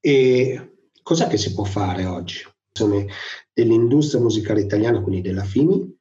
E 0.00 0.70
cos'è 1.02 1.26
che 1.26 1.36
si 1.36 1.54
può 1.54 1.64
fare 1.64 2.04
oggi? 2.04 2.40
Dell'industria 3.52 4.20
musicale 4.20 4.60
italiana, 4.60 5.02
quindi 5.02 5.22
della 5.22 5.42
FIMI, 5.42 5.97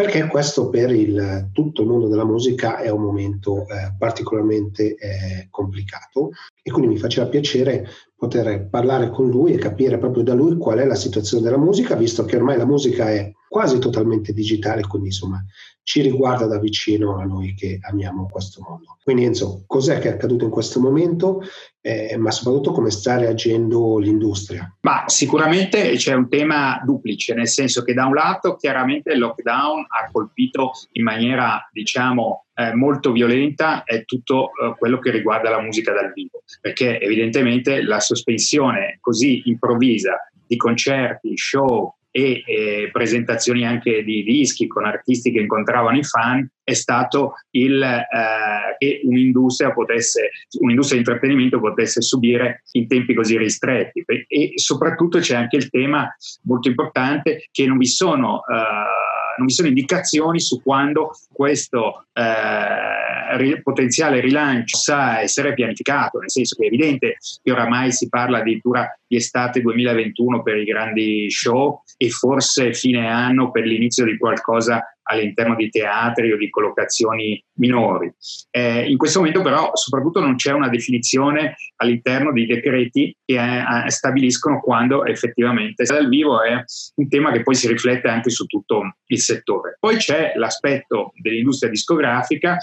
perché 0.00 0.26
questo 0.28 0.70
per 0.70 0.90
il, 0.92 1.50
tutto 1.52 1.82
il 1.82 1.88
mondo 1.88 2.08
della 2.08 2.24
musica 2.24 2.78
è 2.78 2.88
un 2.88 3.02
momento 3.02 3.66
eh, 3.68 3.94
particolarmente 3.98 4.94
eh, 4.94 5.48
complicato 5.50 6.30
e 6.62 6.70
quindi 6.70 6.94
mi 6.94 6.98
faceva 6.98 7.26
piacere 7.26 7.86
poter 8.16 8.66
parlare 8.70 9.10
con 9.10 9.28
lui 9.28 9.52
e 9.52 9.58
capire 9.58 9.98
proprio 9.98 10.22
da 10.22 10.32
lui 10.32 10.56
qual 10.56 10.78
è 10.78 10.86
la 10.86 10.94
situazione 10.94 11.42
della 11.42 11.58
musica, 11.58 11.96
visto 11.96 12.24
che 12.24 12.36
ormai 12.36 12.56
la 12.56 12.64
musica 12.64 13.10
è 13.10 13.30
quasi 13.46 13.78
totalmente 13.78 14.32
digitale, 14.32 14.86
quindi 14.86 15.08
insomma 15.08 15.44
ci 15.90 16.02
riguarda 16.02 16.46
da 16.46 16.60
vicino 16.60 17.18
a 17.18 17.24
noi 17.24 17.52
che 17.52 17.80
amiamo 17.82 18.28
questo 18.30 18.64
mondo. 18.64 18.96
Quindi 19.02 19.24
Enzo, 19.24 19.64
cos'è 19.66 19.98
che 19.98 20.08
è 20.08 20.12
accaduto 20.12 20.44
in 20.44 20.50
questo 20.52 20.78
momento, 20.78 21.42
eh, 21.80 22.16
ma 22.16 22.30
soprattutto 22.30 22.70
come 22.70 22.92
sta 22.92 23.16
reagendo 23.16 23.98
l'industria? 23.98 24.72
Ma 24.82 25.02
sicuramente 25.08 25.94
c'è 25.96 26.14
un 26.14 26.28
tema 26.28 26.80
duplice, 26.84 27.34
nel 27.34 27.48
senso 27.48 27.82
che 27.82 27.92
da 27.92 28.06
un 28.06 28.14
lato 28.14 28.54
chiaramente 28.54 29.10
il 29.10 29.18
lockdown 29.18 29.80
ha 29.80 30.08
colpito 30.12 30.70
in 30.92 31.02
maniera 31.02 31.68
diciamo 31.72 32.44
eh, 32.54 32.72
molto 32.72 33.10
violenta 33.10 33.82
è 33.82 34.04
tutto 34.04 34.50
eh, 34.50 34.76
quello 34.78 35.00
che 35.00 35.10
riguarda 35.10 35.50
la 35.50 35.60
musica 35.60 35.92
dal 35.92 36.12
vivo, 36.12 36.44
perché 36.60 37.00
evidentemente 37.00 37.82
la 37.82 37.98
sospensione 37.98 38.98
così 39.00 39.42
improvvisa 39.46 40.30
di 40.46 40.56
concerti, 40.56 41.36
show, 41.36 41.96
e 42.10 42.42
eh, 42.44 42.88
presentazioni 42.92 43.64
anche 43.64 44.02
di 44.02 44.22
dischi 44.22 44.66
con 44.66 44.84
artisti 44.84 45.30
che 45.30 45.40
incontravano 45.40 45.96
i 45.96 46.04
fan 46.04 46.48
è 46.62 46.74
stato 46.74 47.34
il, 47.50 47.82
eh, 47.82 48.76
che 48.78 49.00
un'industria, 49.04 49.72
potesse, 49.72 50.30
un'industria 50.60 51.00
di 51.00 51.06
intrattenimento 51.06 51.60
potesse 51.60 52.00
subire 52.00 52.62
in 52.72 52.86
tempi 52.86 53.14
così 53.14 53.36
ristretti. 53.36 54.04
E 54.26 54.52
soprattutto 54.54 55.18
c'è 55.18 55.34
anche 55.34 55.56
il 55.56 55.68
tema 55.68 56.08
molto 56.42 56.68
importante 56.68 57.48
che 57.50 57.66
non 57.66 57.78
vi 57.78 57.86
sono 57.86 58.42
eh, 58.46 59.09
non 59.36 59.46
vi 59.46 59.52
sono 59.52 59.68
indicazioni 59.68 60.40
su 60.40 60.62
quando 60.62 61.12
questo 61.32 62.06
eh, 62.12 63.60
potenziale 63.62 64.20
rilancio 64.20 64.76
possa 64.80 65.20
essere 65.20 65.54
pianificato, 65.54 66.18
nel 66.18 66.30
senso 66.30 66.56
che 66.56 66.64
è 66.64 66.66
evidente 66.66 67.16
che 67.42 67.52
oramai 67.52 67.92
si 67.92 68.08
parla 68.08 68.38
addirittura 68.38 68.88
di 69.06 69.16
estate 69.16 69.60
2021 69.60 70.42
per 70.42 70.56
i 70.56 70.64
grandi 70.64 71.30
show 71.30 71.82
e 71.96 72.08
forse 72.10 72.72
fine 72.72 73.08
anno 73.08 73.50
per 73.50 73.64
l'inizio 73.64 74.04
di 74.04 74.16
qualcosa 74.16 74.82
all'interno 75.10 75.54
di 75.56 75.68
teatri 75.68 76.32
o 76.32 76.36
di 76.36 76.48
collocazioni 76.48 77.42
minori. 77.54 78.12
Eh, 78.50 78.88
in 78.88 78.96
questo 78.96 79.18
momento 79.18 79.42
però 79.42 79.70
soprattutto 79.74 80.20
non 80.20 80.36
c'è 80.36 80.52
una 80.52 80.68
definizione 80.68 81.56
all'interno 81.76 82.32
dei 82.32 82.46
decreti 82.46 83.14
che 83.24 83.36
eh, 83.36 83.90
stabiliscono 83.90 84.60
quando 84.60 85.04
effettivamente 85.04 85.84
dal 85.84 86.08
vivo 86.08 86.42
è 86.42 86.62
un 86.96 87.08
tema 87.08 87.32
che 87.32 87.42
poi 87.42 87.54
si 87.54 87.68
riflette 87.68 88.08
anche 88.08 88.30
su 88.30 88.46
tutto 88.46 88.96
il 89.06 89.18
settore. 89.18 89.76
Poi 89.78 89.96
c'è 89.96 90.32
l'aspetto 90.36 91.12
dell'industria 91.16 91.70
discografica 91.70 92.56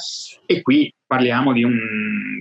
e 0.45 0.61
qui 0.61 0.93
parliamo 1.05 1.53
di 1.53 1.63
un 1.63 1.77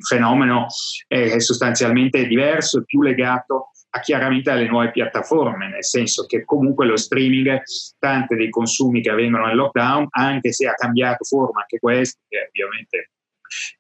fenomeno 0.07 0.67
eh, 1.09 1.41
sostanzialmente 1.41 2.27
diverso, 2.27 2.85
più 2.85 3.03
legato 3.03 3.71
chiaramente 4.01 4.51
alle 4.51 4.67
nuove 4.67 4.91
piattaforme, 4.91 5.69
nel 5.69 5.85
senso 5.85 6.25
che 6.27 6.45
comunque 6.45 6.87
lo 6.87 6.97
streaming, 6.97 7.63
tante 7.99 8.37
dei 8.37 8.51
consumi 8.51 9.01
che 9.01 9.11
avvengono 9.11 9.47
nel 9.47 9.57
lockdown, 9.57 10.07
anche 10.11 10.53
se 10.53 10.67
ha 10.67 10.75
cambiato 10.75 11.25
forma 11.25 11.61
anche 11.61 11.79
questo, 11.79 12.21
che 12.29 12.49
ovviamente 12.49 13.11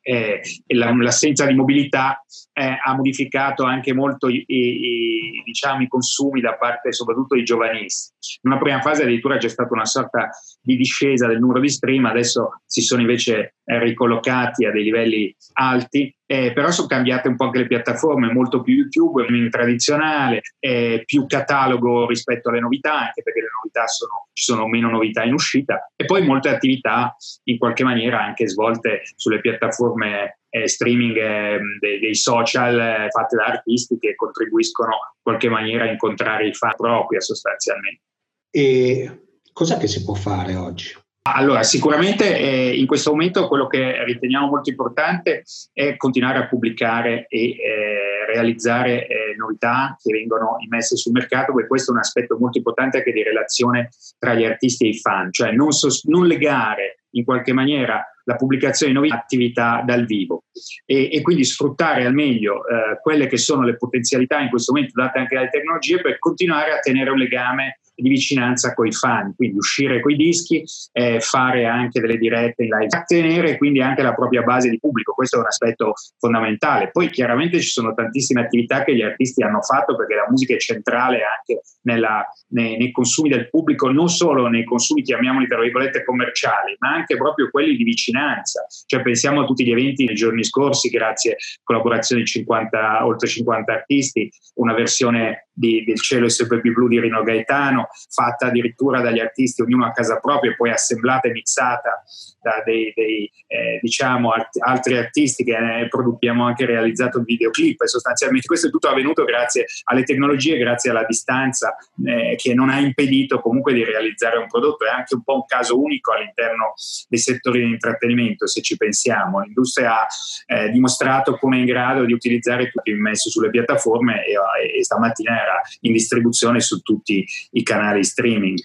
eh, 0.02 0.40
l'assenza 0.68 1.46
di 1.46 1.54
mobilità 1.54 2.22
eh, 2.52 2.78
ha 2.82 2.94
modificato 2.94 3.64
anche 3.64 3.92
molto 3.92 4.28
i, 4.28 4.42
i, 4.46 5.42
diciamo, 5.44 5.82
i, 5.82 5.88
consumi 5.88 6.40
da 6.40 6.56
parte 6.56 6.92
soprattutto 6.92 7.34
dei 7.34 7.44
giovanissimi. 7.44 8.16
In 8.42 8.50
una 8.52 8.60
prima 8.60 8.80
fase 8.80 9.02
addirittura 9.02 9.36
c'è 9.36 9.48
stata 9.48 9.72
una 9.74 9.84
sorta 9.84 10.30
di 10.60 10.76
discesa 10.76 11.26
del 11.26 11.38
numero 11.38 11.60
di 11.60 11.68
stream, 11.68 12.04
adesso 12.06 12.60
si 12.64 12.80
sono 12.80 13.00
invece 13.00 13.56
eh, 13.64 13.78
ricollocati 13.78 14.64
a 14.64 14.70
dei 14.70 14.84
livelli 14.84 15.34
alti, 15.54 16.14
eh, 16.26 16.52
però 16.52 16.70
sono 16.70 16.88
cambiate 16.88 17.28
un 17.28 17.36
po' 17.36 17.44
anche 17.44 17.58
le 17.58 17.66
piattaforme, 17.68 18.32
molto 18.32 18.60
più 18.60 18.74
YouTube, 18.74 19.26
meno 19.28 19.48
tradizionale, 19.48 20.40
eh, 20.58 21.02
più 21.04 21.26
catalogo 21.26 22.06
rispetto 22.06 22.48
alle 22.48 22.60
novità, 22.60 22.98
anche 22.98 23.22
perché 23.22 23.40
le 23.40 23.48
novità 23.62 23.86
sono, 23.86 24.28
ci 24.32 24.44
sono 24.44 24.66
meno 24.66 24.90
novità 24.90 25.22
in 25.22 25.32
uscita, 25.32 25.90
e 25.94 26.04
poi 26.04 26.24
molte 26.26 26.48
attività 26.48 27.14
in 27.44 27.58
qualche 27.58 27.84
maniera 27.84 28.22
anche 28.22 28.48
svolte 28.48 29.02
sulle 29.14 29.40
piattaforme 29.40 30.40
eh, 30.48 30.68
streaming 30.68 31.16
eh, 31.16 31.58
dei, 31.78 32.00
dei, 32.00 32.14
social 32.14 32.78
eh, 32.78 33.08
fatte 33.10 33.36
da 33.36 33.44
artisti 33.44 33.98
che 33.98 34.14
contribuiscono 34.14 34.92
in 34.92 35.22
qualche 35.22 35.48
maniera 35.48 35.84
a 35.84 35.90
incontrare 35.90 36.48
i 36.48 36.54
fan 36.54 36.74
propria 36.76 37.20
sostanzialmente. 37.20 38.02
E 38.50 39.26
cos'è 39.52 39.76
che 39.78 39.86
si 39.86 40.02
può 40.02 40.14
fare 40.14 40.54
oggi? 40.56 40.94
Allora, 41.34 41.64
sicuramente 41.64 42.38
eh, 42.38 42.78
in 42.78 42.86
questo 42.86 43.10
momento 43.10 43.48
quello 43.48 43.66
che 43.66 44.04
riteniamo 44.04 44.46
molto 44.46 44.70
importante 44.70 45.42
è 45.72 45.96
continuare 45.96 46.38
a 46.38 46.46
pubblicare 46.46 47.26
e 47.28 47.50
eh, 47.50 48.26
realizzare 48.32 49.06
eh, 49.06 49.34
novità 49.36 49.96
che 50.00 50.12
vengono 50.12 50.56
immesse 50.60 50.96
sul 50.96 51.12
mercato, 51.12 51.52
perché 51.52 51.68
questo 51.68 51.90
è 51.90 51.94
un 51.94 52.00
aspetto 52.00 52.36
molto 52.38 52.58
importante 52.58 52.98
anche 52.98 53.12
di 53.12 53.24
relazione 53.24 53.90
tra 54.18 54.34
gli 54.34 54.44
artisti 54.44 54.86
e 54.86 54.88
i 54.90 54.98
fan, 54.98 55.32
cioè 55.32 55.50
non, 55.50 55.72
sos- 55.72 56.04
non 56.04 56.26
legare 56.26 57.00
in 57.10 57.24
qualche 57.24 57.52
maniera 57.52 58.04
la 58.24 58.36
pubblicazione 58.36 58.92
di 58.92 58.98
nuove 58.98 59.14
attività 59.14 59.82
dal 59.84 60.04
vivo. 60.04 60.44
E, 60.84 61.10
e 61.12 61.22
quindi 61.22 61.44
sfruttare 61.44 62.04
al 62.04 62.14
meglio 62.14 62.66
eh, 62.66 63.00
quelle 63.00 63.26
che 63.26 63.36
sono 63.36 63.62
le 63.62 63.76
potenzialità 63.76 64.40
in 64.40 64.48
questo 64.48 64.72
momento 64.72 65.00
date 65.00 65.18
anche 65.18 65.34
dalle 65.34 65.48
tecnologie 65.48 66.00
per 66.00 66.18
continuare 66.18 66.72
a 66.72 66.78
tenere 66.78 67.10
un 67.10 67.18
legame 67.18 67.80
di 67.96 68.08
vicinanza 68.08 68.74
con 68.74 68.86
i 68.86 68.92
fan, 68.92 69.34
quindi 69.34 69.56
uscire 69.56 70.00
con 70.00 70.12
i 70.12 70.16
dischi, 70.16 70.62
eh, 70.92 71.20
fare 71.20 71.64
anche 71.66 72.00
delle 72.00 72.18
dirette 72.18 72.64
in 72.64 72.70
live, 72.70 73.04
tenere 73.06 73.56
quindi 73.56 73.80
anche 73.80 74.02
la 74.02 74.14
propria 74.14 74.42
base 74.42 74.68
di 74.68 74.78
pubblico, 74.78 75.14
questo 75.14 75.36
è 75.36 75.40
un 75.40 75.46
aspetto 75.46 75.94
fondamentale. 76.18 76.90
Poi 76.90 77.08
chiaramente 77.10 77.60
ci 77.60 77.68
sono 77.68 77.94
tantissime 77.94 78.42
attività 78.42 78.84
che 78.84 78.94
gli 78.94 79.02
artisti 79.02 79.42
hanno 79.42 79.62
fatto 79.62 79.96
perché 79.96 80.14
la 80.14 80.26
musica 80.28 80.54
è 80.54 80.58
centrale 80.58 81.20
anche 81.22 81.62
nella, 81.82 82.24
nei, 82.48 82.76
nei, 82.76 82.90
consumi 82.90 83.28
del 83.28 83.48
pubblico, 83.48 83.90
non 83.90 84.08
solo 84.08 84.48
nei 84.48 84.64
consumi, 84.64 85.02
chiamiamoli 85.02 85.46
tra 85.46 85.60
virgolette, 85.60 86.04
commerciali, 86.04 86.76
ma 86.78 86.92
anche 86.92 87.16
proprio 87.16 87.50
quelli 87.50 87.76
di 87.76 87.84
vicinanza. 87.84 88.66
Cioè 88.86 89.02
pensiamo 89.02 89.42
a 89.42 89.44
tutti 89.46 89.64
gli 89.64 89.70
eventi 89.70 90.04
nei 90.04 90.14
giorni 90.14 90.44
scorsi, 90.44 90.88
grazie 90.88 91.32
a 91.32 91.36
collaborazione 91.62 92.22
di 92.22 92.28
50, 92.28 93.06
oltre 93.06 93.28
50 93.28 93.72
artisti, 93.72 94.30
una 94.54 94.74
versione 94.74 95.45
di, 95.56 95.84
del 95.84 96.00
cielo 96.00 96.26
è 96.26 96.30
sempre 96.30 96.60
più 96.60 96.72
blu 96.72 96.86
di 96.88 97.00
Rino 97.00 97.22
Gaetano, 97.22 97.88
fatta 98.10 98.46
addirittura 98.46 99.00
dagli 99.00 99.20
artisti, 99.20 99.62
ognuno 99.62 99.86
a 99.86 99.92
casa 99.92 100.18
propria, 100.18 100.50
e 100.50 100.56
poi 100.56 100.70
assemblata 100.70 101.28
e 101.28 101.32
mixata 101.32 102.02
da 102.40 102.62
dei, 102.64 102.92
dei 102.94 103.30
eh, 103.46 103.78
diciamo, 103.80 104.30
alt- 104.30 104.60
altri 104.60 104.96
artisti 104.96 105.44
che 105.44 105.52
eh, 105.52 105.88
abbiamo 105.90 106.44
anche 106.44 106.66
realizzato 106.66 107.18
un 107.18 107.24
videoclip. 107.24 107.80
E 107.80 107.88
sostanzialmente 107.88 108.46
questo 108.46 108.68
è 108.68 108.70
tutto 108.70 108.88
avvenuto 108.88 109.24
grazie 109.24 109.66
alle 109.84 110.02
tecnologie, 110.04 110.58
grazie 110.58 110.90
alla 110.90 111.04
distanza 111.04 111.74
eh, 112.04 112.36
che 112.36 112.54
non 112.54 112.68
ha 112.68 112.78
impedito 112.78 113.40
comunque 113.40 113.72
di 113.72 113.82
realizzare 113.84 114.36
un 114.36 114.46
prodotto, 114.46 114.84
è 114.84 114.90
anche 114.90 115.14
un 115.14 115.22
po' 115.22 115.34
un 115.34 115.44
caso 115.46 115.80
unico 115.80 116.12
all'interno 116.12 116.74
dei 117.08 117.18
settori 117.18 117.64
di 117.64 117.70
intrattenimento 117.70 118.46
se 118.46 118.60
ci 118.60 118.76
pensiamo, 118.76 119.40
l'industria 119.40 120.00
ha 120.00 120.06
eh, 120.46 120.70
dimostrato 120.70 121.36
come 121.36 121.56
è 121.56 121.60
in 121.60 121.66
grado 121.66 122.04
di 122.04 122.12
utilizzare 122.12 122.70
tutto 122.70 122.90
immesso 122.90 123.30
sulle 123.30 123.50
piattaforme 123.50 124.24
e, 124.24 124.78
e 124.78 124.84
stamattina 124.84 125.32
era 125.46 125.62
in 125.80 125.92
distribuzione 125.92 126.60
su 126.60 126.80
tutti 126.80 127.24
i 127.52 127.62
canali 127.62 128.02
streaming. 128.02 128.58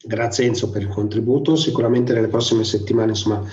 Grazie 0.00 0.46
Enzo 0.46 0.70
per 0.70 0.82
il 0.82 0.88
contributo, 0.88 1.56
sicuramente 1.56 2.12
nelle 2.12 2.28
prossime 2.28 2.64
settimane 2.64 3.10
insomma, 3.10 3.44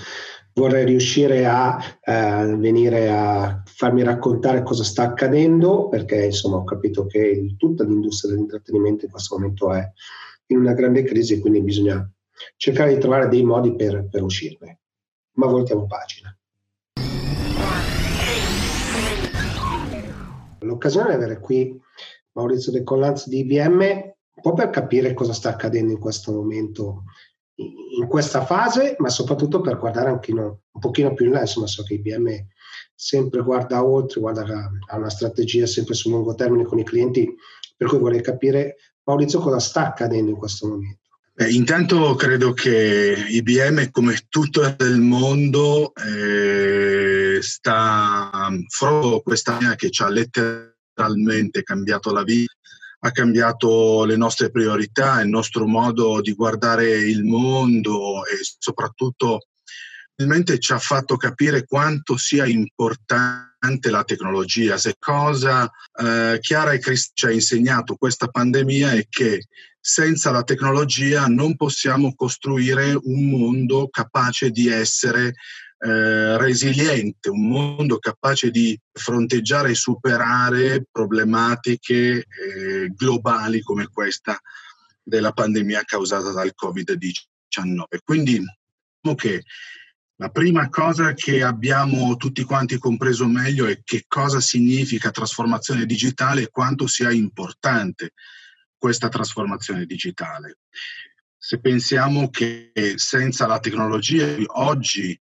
vorrei 0.54 0.86
riuscire 0.86 1.44
a 1.44 1.78
eh, 2.02 2.56
venire 2.56 3.10
a 3.10 3.62
farmi 3.66 4.02
raccontare 4.02 4.62
cosa 4.62 4.84
sta 4.84 5.02
accadendo 5.02 5.88
perché 5.88 6.24
insomma 6.24 6.56
ho 6.56 6.64
capito 6.64 7.06
che 7.06 7.54
tutta 7.58 7.84
l'industria 7.84 8.32
dell'intrattenimento 8.32 9.04
in 9.04 9.10
questo 9.10 9.36
momento 9.36 9.72
è 9.72 9.86
in 10.46 10.58
una 10.58 10.72
grande 10.72 11.02
crisi 11.02 11.34
e 11.34 11.40
quindi 11.40 11.60
bisogna 11.60 12.08
cercare 12.56 12.94
di 12.94 13.00
trovare 13.00 13.28
dei 13.28 13.42
modi 13.42 13.74
per, 13.74 14.08
per 14.08 14.22
uscirne. 14.22 14.78
Ma 15.32 15.46
voltiamo 15.46 15.86
pagina. 15.86 16.34
L'occasione 20.60 21.08
di 21.08 21.14
avere 21.14 21.38
qui 21.38 21.78
Maurizio 22.36 22.70
De 22.70 22.82
Collanz 22.82 23.26
di 23.28 23.38
IBM, 23.38 23.80
un 23.80 24.42
po' 24.42 24.52
per 24.52 24.68
capire 24.68 25.14
cosa 25.14 25.32
sta 25.32 25.48
accadendo 25.48 25.92
in 25.92 25.98
questo 25.98 26.32
momento, 26.32 27.04
in 27.54 28.06
questa 28.06 28.44
fase, 28.44 28.94
ma 28.98 29.08
soprattutto 29.08 29.62
per 29.62 29.78
guardare 29.78 30.10
anche 30.10 30.32
un 30.32 30.56
pochino 30.78 31.14
più 31.14 31.26
in 31.26 31.32
là, 31.32 31.40
insomma 31.40 31.66
so 31.66 31.82
che 31.82 31.94
IBM 31.94 32.28
sempre 32.94 33.42
guarda 33.42 33.82
oltre, 33.82 34.20
guarda 34.20 34.70
a 34.88 34.96
una 34.96 35.08
strategia 35.08 35.66
sempre 35.66 35.94
sul 35.94 36.12
lungo 36.12 36.34
termine 36.34 36.64
con 36.64 36.78
i 36.78 36.84
clienti, 36.84 37.34
per 37.74 37.88
cui 37.88 37.98
vorrei 37.98 38.20
capire 38.20 38.76
Maurizio 39.04 39.40
cosa 39.40 39.58
sta 39.58 39.86
accadendo 39.86 40.30
in 40.30 40.36
questo 40.36 40.68
momento. 40.68 41.04
Eh, 41.38 41.52
intanto 41.52 42.14
credo 42.14 42.52
che 42.52 43.14
IBM, 43.28 43.90
come 43.90 44.26
tutto 44.28 44.62
il 44.80 45.00
mondo, 45.00 45.92
eh, 45.94 47.38
sta 47.40 48.50
frutto 48.68 49.20
questa 49.22 49.58
che 49.76 49.90
ci 49.90 50.02
ha 50.02 50.08
letteralmente 50.08 50.75
totalmente 50.96 51.62
cambiato 51.62 52.10
la 52.10 52.22
vita, 52.22 52.54
ha 53.00 53.10
cambiato 53.10 54.04
le 54.04 54.16
nostre 54.16 54.50
priorità, 54.50 55.20
il 55.20 55.28
nostro 55.28 55.66
modo 55.66 56.22
di 56.22 56.32
guardare 56.32 56.96
il 56.98 57.24
mondo 57.24 58.24
e 58.24 58.38
soprattutto 58.58 59.46
realmente 60.16 60.58
ci 60.58 60.72
ha 60.72 60.78
fatto 60.78 61.16
capire 61.16 61.66
quanto 61.66 62.16
sia 62.16 62.46
importante 62.46 63.90
la 63.90 64.02
tecnologia. 64.02 64.78
Se 64.78 64.96
cosa 64.98 65.70
eh, 66.00 66.38
Chiara 66.40 66.72
e 66.72 66.78
Cristi 66.78 67.12
ci 67.14 67.26
ha 67.26 67.30
insegnato 67.30 67.96
questa 67.96 68.28
pandemia 68.28 68.92
è 68.92 69.06
che 69.08 69.44
senza 69.78 70.30
la 70.30 70.42
tecnologia 70.42 71.26
non 71.26 71.54
possiamo 71.54 72.14
costruire 72.14 72.98
un 73.00 73.28
mondo 73.28 73.88
capace 73.88 74.50
di 74.50 74.68
essere 74.68 75.34
eh, 75.86 76.36
resiliente, 76.36 77.30
un 77.30 77.46
mondo 77.46 77.98
capace 77.98 78.50
di 78.50 78.76
fronteggiare 78.92 79.70
e 79.70 79.74
superare 79.76 80.84
problematiche 80.90 82.26
eh, 82.26 82.88
globali 82.92 83.62
come 83.62 83.86
questa 83.86 84.36
della 85.00 85.30
pandemia 85.30 85.82
causata 85.84 86.32
dal 86.32 86.52
Covid-19. 86.60 87.98
Quindi 88.04 88.32
diciamo 88.40 89.14
che 89.14 89.44
la 90.16 90.30
prima 90.30 90.68
cosa 90.70 91.12
che 91.12 91.44
abbiamo 91.44 92.16
tutti 92.16 92.42
quanti 92.42 92.78
compreso 92.78 93.28
meglio 93.28 93.66
è 93.66 93.80
che 93.84 94.06
cosa 94.08 94.40
significa 94.40 95.12
trasformazione 95.12 95.86
digitale 95.86 96.42
e 96.42 96.50
quanto 96.50 96.88
sia 96.88 97.12
importante 97.12 98.12
questa 98.76 99.08
trasformazione 99.08 99.86
digitale. 99.86 100.58
Se 101.38 101.60
pensiamo 101.60 102.28
che 102.28 102.72
senza 102.96 103.46
la 103.46 103.60
tecnologia 103.60 104.36
oggi 104.54 105.16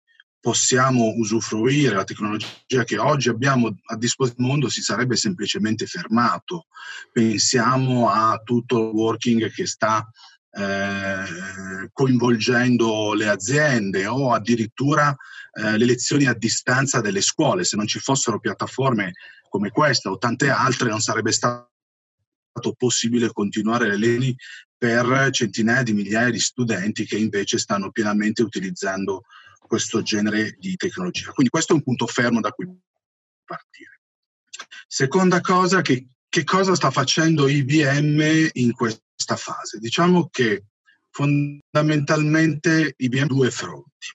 possiamo 0.42 1.14
usufruire, 1.18 1.94
la 1.94 2.02
tecnologia 2.02 2.83
che 2.85 2.98
oggi 2.98 3.28
abbiamo 3.28 3.68
a 3.85 3.96
disposizione 3.96 4.35
del 4.44 4.46
mondo 4.48 4.68
si 4.68 4.83
sarebbe 4.83 5.14
semplicemente 5.14 5.87
fermato. 5.87 6.66
Pensiamo 7.12 8.11
a 8.11 8.40
tutto 8.42 8.88
il 8.88 8.92
working 8.92 9.52
che 9.52 9.66
sta 9.68 10.05
eh, 10.50 11.88
coinvolgendo 11.92 13.14
le 13.14 13.28
aziende 13.28 14.09
o 14.09 14.33
addirittura 14.33 15.14
eh, 15.52 15.78
le 15.78 15.85
lezioni 15.85 16.26
a 16.26 16.35
distanza 16.35 17.00
delle 17.00 17.20
scuole. 17.20 17.62
Se 17.62 17.76
non 17.76 17.87
ci 17.87 18.00
fossero 18.00 18.40
piattaforme 18.40 19.12
come 19.48 19.70
questa 19.70 20.11
o 20.11 20.18
tante 20.18 20.50
altre 20.50 20.88
non 20.88 21.00
sarebbe 21.00 21.31
stato 21.31 21.70
possibile 22.76 23.31
continuare 23.33 23.87
le 23.87 23.96
lezioni 23.96 24.37
per 24.76 25.28
centinaia 25.31 25.85
di 25.85 25.92
migliaia 25.92 26.31
di 26.31 26.40
studenti 26.40 27.07
che 27.07 27.16
invece 27.16 27.59
stanno 27.59 27.92
pienamente 27.92 28.42
utilizzando 28.42 29.22
questo 29.72 30.02
genere 30.02 30.54
di 30.58 30.76
tecnologia. 30.76 31.30
Quindi 31.30 31.50
questo 31.50 31.72
è 31.72 31.76
un 31.76 31.82
punto 31.82 32.06
fermo 32.06 32.40
da 32.40 32.50
cui 32.50 32.68
partire. 33.42 34.02
Seconda 34.87 35.40
cosa, 35.40 35.80
che, 35.80 36.08
che 36.28 36.44
cosa 36.44 36.74
sta 36.74 36.90
facendo 36.90 37.48
IBM 37.48 38.50
in 38.52 38.72
questa 38.72 39.37
fase? 39.37 39.78
Diciamo 39.78 40.28
che 40.30 40.64
fondamentalmente 41.08 42.92
IBM 42.98 43.22
ha 43.22 43.26
due 43.26 43.50
fronti. 43.50 44.08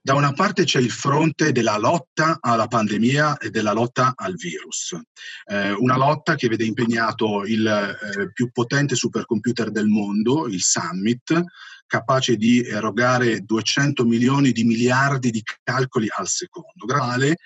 Da 0.00 0.14
una 0.14 0.32
parte 0.32 0.64
c'è 0.64 0.78
il 0.78 0.90
fronte 0.90 1.52
della 1.52 1.76
lotta 1.76 2.38
alla 2.40 2.66
pandemia 2.66 3.36
e 3.36 3.50
della 3.50 3.74
lotta 3.74 4.14
al 4.16 4.34
virus, 4.34 4.98
eh, 5.44 5.72
una 5.72 5.98
lotta 5.98 6.36
che 6.36 6.48
vede 6.48 6.64
impegnato 6.64 7.44
il 7.44 7.66
eh, 7.66 8.32
più 8.32 8.50
potente 8.50 8.94
supercomputer 8.94 9.70
del 9.70 9.88
mondo, 9.88 10.48
il 10.48 10.62
Summit, 10.62 11.44
capace 11.90 12.36
di 12.36 12.64
erogare 12.64 13.40
200 13.40 14.04
milioni 14.04 14.52
di 14.52 14.62
miliardi 14.62 15.32
di 15.32 15.42
calcoli 15.64 16.06
al 16.16 16.28
secondo, 16.28 16.86
grazie 16.86 17.36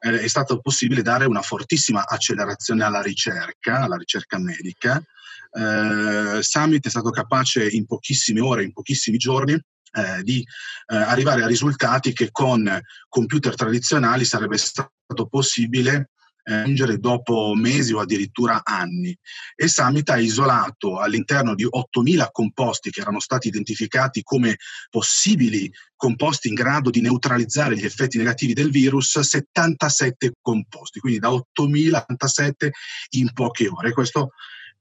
eh, 0.00 0.20
è 0.20 0.28
stato 0.28 0.60
possibile 0.60 1.02
dare 1.02 1.26
una 1.26 1.42
fortissima 1.42 2.06
accelerazione 2.06 2.82
alla 2.82 3.02
ricerca, 3.02 3.82
alla 3.82 3.96
ricerca 3.96 4.38
medica. 4.38 5.02
Eh, 5.52 6.42
Summit 6.42 6.86
è 6.86 6.88
stato 6.88 7.10
capace 7.10 7.68
in 7.68 7.84
pochissime 7.84 8.40
ore, 8.40 8.64
in 8.64 8.72
pochissimi 8.72 9.18
giorni, 9.18 9.52
eh, 9.52 10.22
di 10.22 10.38
eh, 10.40 10.96
arrivare 10.96 11.42
a 11.42 11.46
risultati 11.46 12.12
che 12.12 12.30
con 12.30 12.80
computer 13.08 13.54
tradizionali 13.54 14.24
sarebbe 14.24 14.56
stato 14.56 15.26
possibile 15.28 16.10
raggiungere 16.54 16.98
dopo 16.98 17.52
mesi 17.54 17.92
o 17.92 18.00
addirittura 18.00 18.60
anni. 18.64 19.16
E 19.54 19.68
Summit 19.68 20.08
ha 20.10 20.18
isolato 20.18 20.98
all'interno 20.98 21.54
di 21.54 21.64
8.000 21.64 22.28
composti 22.30 22.90
che 22.90 23.00
erano 23.00 23.20
stati 23.20 23.48
identificati 23.48 24.22
come 24.22 24.56
possibili 24.88 25.70
composti 25.96 26.48
in 26.48 26.54
grado 26.54 26.88
di 26.88 27.02
neutralizzare 27.02 27.76
gli 27.76 27.84
effetti 27.84 28.16
negativi 28.16 28.54
del 28.54 28.70
virus, 28.70 29.18
77 29.20 30.32
composti, 30.40 30.98
quindi 30.98 31.18
da 31.18 31.28
8.077 31.28 32.70
in 33.10 33.30
poche 33.34 33.68
ore. 33.68 33.92
Questo 33.92 34.30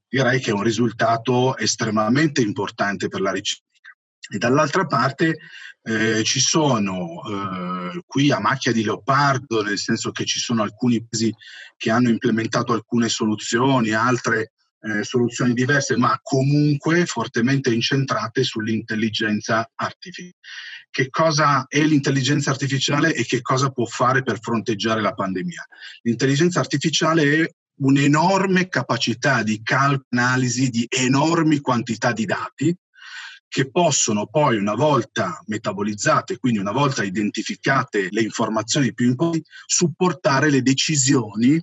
direi 0.08 0.40
che 0.40 0.52
è 0.52 0.54
un 0.54 0.64
risultato 0.64 1.58
estremamente 1.58 2.42
importante 2.42 3.10
per 3.10 3.22
la 3.22 3.32
ricerca. 3.32 3.68
E 4.32 4.38
dall'altra 4.38 4.86
parte 4.86 5.40
eh, 5.82 6.24
ci 6.24 6.40
sono 6.40 7.22
eh, 7.26 8.04
qui 8.06 8.32
a 8.32 8.40
macchia 8.40 8.72
di 8.72 8.84
leopardo, 8.84 9.64
nel 9.64 9.80
senso 9.80 10.12
che 10.12 10.26
ci 10.26 10.40
sono 10.40 10.62
alcuni 10.62 11.04
paesi 11.04 11.34
che 11.76 11.90
hanno 11.90 12.10
implementato 12.10 12.74
alcune 12.74 13.10
soluzioni, 13.10 13.92
altre 13.92 14.52
eh, 14.82 15.04
soluzioni 15.04 15.54
diverse, 15.54 15.98
ma 15.98 16.20
comunque 16.22 17.06
fortemente 17.06 17.74
incentrate 17.74 18.44
sull'intelligenza 18.44 19.70
artificiale. 19.76 20.36
Che 20.92 21.10
cosa 21.10 21.66
è 21.68 21.82
l'intelligenza 21.82 22.50
artificiale 22.50 23.14
e 23.14 23.26
che 23.26 23.42
cosa 23.42 23.70
può 23.70 23.86
fare 23.86 24.24
per 24.24 24.40
fronteggiare 24.40 25.02
la 25.02 25.14
pandemia? 25.14 25.66
L'intelligenza 26.04 26.60
artificiale 26.60 27.44
è 27.44 27.50
un'enorme 27.82 28.68
capacità 28.68 29.44
di 29.44 29.62
calcolo, 29.62 30.06
analisi 30.10 30.70
di 30.70 30.86
enormi 30.90 31.60
quantità 31.60 32.12
di 32.12 32.26
dati 32.26 32.76
che 33.50 33.70
possono 33.70 34.28
poi, 34.28 34.58
una 34.58 34.76
volta 34.76 35.42
metabolizzate, 35.48 36.38
quindi 36.38 36.60
una 36.60 36.72
volta 36.72 37.04
identificate 37.04 38.08
le 38.12 38.22
informazioni 38.22 38.94
più 38.94 39.08
importanti, 39.08 39.44
supportare 39.66 40.52
le 40.52 40.62
decisioni 40.62 41.62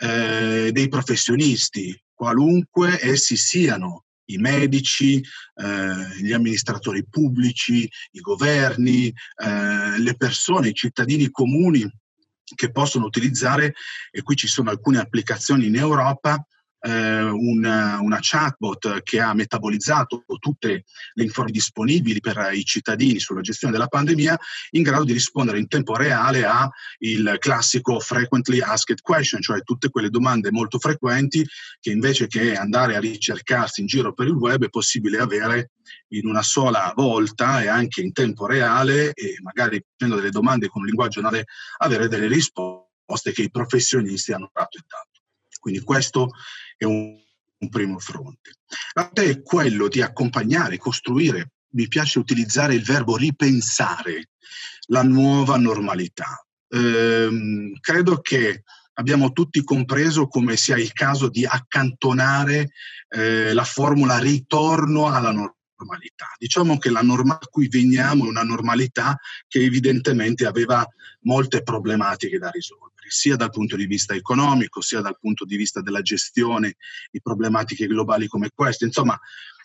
eh, 0.00 0.70
dei 0.70 0.88
professionisti, 0.88 1.98
qualunque 2.12 3.00
essi 3.02 3.36
siano, 3.36 4.04
i 4.26 4.36
medici, 4.36 5.20
eh, 5.20 6.20
gli 6.20 6.32
amministratori 6.32 7.04
pubblici, 7.08 7.90
i 8.12 8.20
governi, 8.20 9.06
eh, 9.08 9.98
le 9.98 10.14
persone, 10.16 10.68
i 10.68 10.74
cittadini 10.74 11.30
comuni 11.30 11.90
che 12.54 12.70
possono 12.70 13.06
utilizzare, 13.06 13.74
e 14.10 14.22
qui 14.22 14.36
ci 14.36 14.46
sono 14.46 14.68
alcune 14.68 14.98
applicazioni 14.98 15.66
in 15.66 15.76
Europa, 15.76 16.46
eh, 16.82 17.22
una, 17.22 18.00
una, 18.00 18.18
chatbot 18.20 19.02
che 19.02 19.20
ha 19.20 19.34
metabolizzato 19.34 20.24
tutte 20.38 20.68
le 21.14 21.22
informazioni 21.22 21.50
disponibili 21.52 22.20
per 22.20 22.50
i 22.52 22.64
cittadini 22.64 23.18
sulla 23.18 23.40
gestione 23.40 23.72
della 23.72 23.86
pandemia, 23.86 24.38
in 24.70 24.82
grado 24.82 25.04
di 25.04 25.12
rispondere 25.12 25.58
in 25.58 25.68
tempo 25.68 25.94
reale 25.96 26.44
al 26.44 26.70
classico 27.38 28.00
frequently 28.00 28.60
asked 28.60 29.00
question, 29.00 29.40
cioè 29.40 29.62
tutte 29.62 29.90
quelle 29.90 30.10
domande 30.10 30.50
molto 30.50 30.78
frequenti 30.78 31.46
che 31.80 31.90
invece 31.90 32.26
che 32.26 32.56
andare 32.56 32.96
a 32.96 33.00
ricercarsi 33.00 33.80
in 33.80 33.86
giro 33.86 34.12
per 34.12 34.26
il 34.26 34.34
web 34.34 34.64
è 34.64 34.68
possibile 34.68 35.18
avere 35.18 35.72
in 36.08 36.26
una 36.26 36.42
sola 36.42 36.92
volta 36.96 37.62
e 37.62 37.68
anche 37.68 38.00
in 38.00 38.12
tempo 38.12 38.46
reale 38.46 39.12
e 39.12 39.36
magari 39.42 39.82
facendo 39.90 40.16
delle 40.16 40.30
domande 40.30 40.68
con 40.68 40.82
un 40.82 40.86
linguaggio 40.86 41.20
anale 41.20 41.44
avere 41.78 42.08
delle 42.08 42.26
risposte 42.26 43.32
che 43.32 43.42
i 43.42 43.50
professionisti 43.50 44.32
hanno 44.32 44.50
dato 44.52 44.78
e 44.78 44.82
dato. 44.86 45.11
Quindi 45.62 45.80
questo 45.82 46.30
è 46.76 46.84
un, 46.84 47.16
un 47.58 47.68
primo 47.68 48.00
fronte. 48.00 48.56
L'altro 48.94 49.24
è 49.24 49.42
quello 49.42 49.86
di 49.86 50.02
accompagnare, 50.02 50.76
costruire, 50.76 51.52
mi 51.74 51.86
piace 51.86 52.18
utilizzare 52.18 52.74
il 52.74 52.82
verbo 52.82 53.16
ripensare 53.16 54.30
la 54.86 55.04
nuova 55.04 55.56
normalità. 55.58 56.44
Ehm, 56.68 57.78
credo 57.78 58.20
che 58.20 58.64
abbiamo 58.94 59.30
tutti 59.30 59.62
compreso 59.62 60.26
come 60.26 60.56
sia 60.56 60.76
il 60.76 60.92
caso 60.92 61.28
di 61.28 61.46
accantonare 61.46 62.72
eh, 63.08 63.52
la 63.52 63.64
formula 63.64 64.18
ritorno 64.18 65.06
alla 65.06 65.30
normalità. 65.30 65.60
Diciamo 66.38 66.78
che 66.78 66.90
la 66.90 67.02
normalità 67.02 67.44
a 67.44 67.48
cui 67.48 67.68
veniamo 67.68 68.24
è 68.24 68.28
una 68.28 68.42
normalità 68.42 69.18
che 69.48 69.62
evidentemente 69.62 70.46
aveva 70.46 70.86
molte 71.20 71.62
problematiche 71.62 72.38
da 72.38 72.50
risolvere 72.50 72.90
sia 73.08 73.36
dal 73.36 73.50
punto 73.50 73.76
di 73.76 73.86
vista 73.86 74.14
economico, 74.14 74.80
sia 74.80 75.00
dal 75.00 75.18
punto 75.20 75.44
di 75.44 75.56
vista 75.56 75.82
della 75.82 76.02
gestione 76.02 76.76
di 77.10 77.20
problematiche 77.20 77.86
globali 77.86 78.26
come 78.26 78.50
queste. 78.54 78.86
Insomma, 78.86 79.18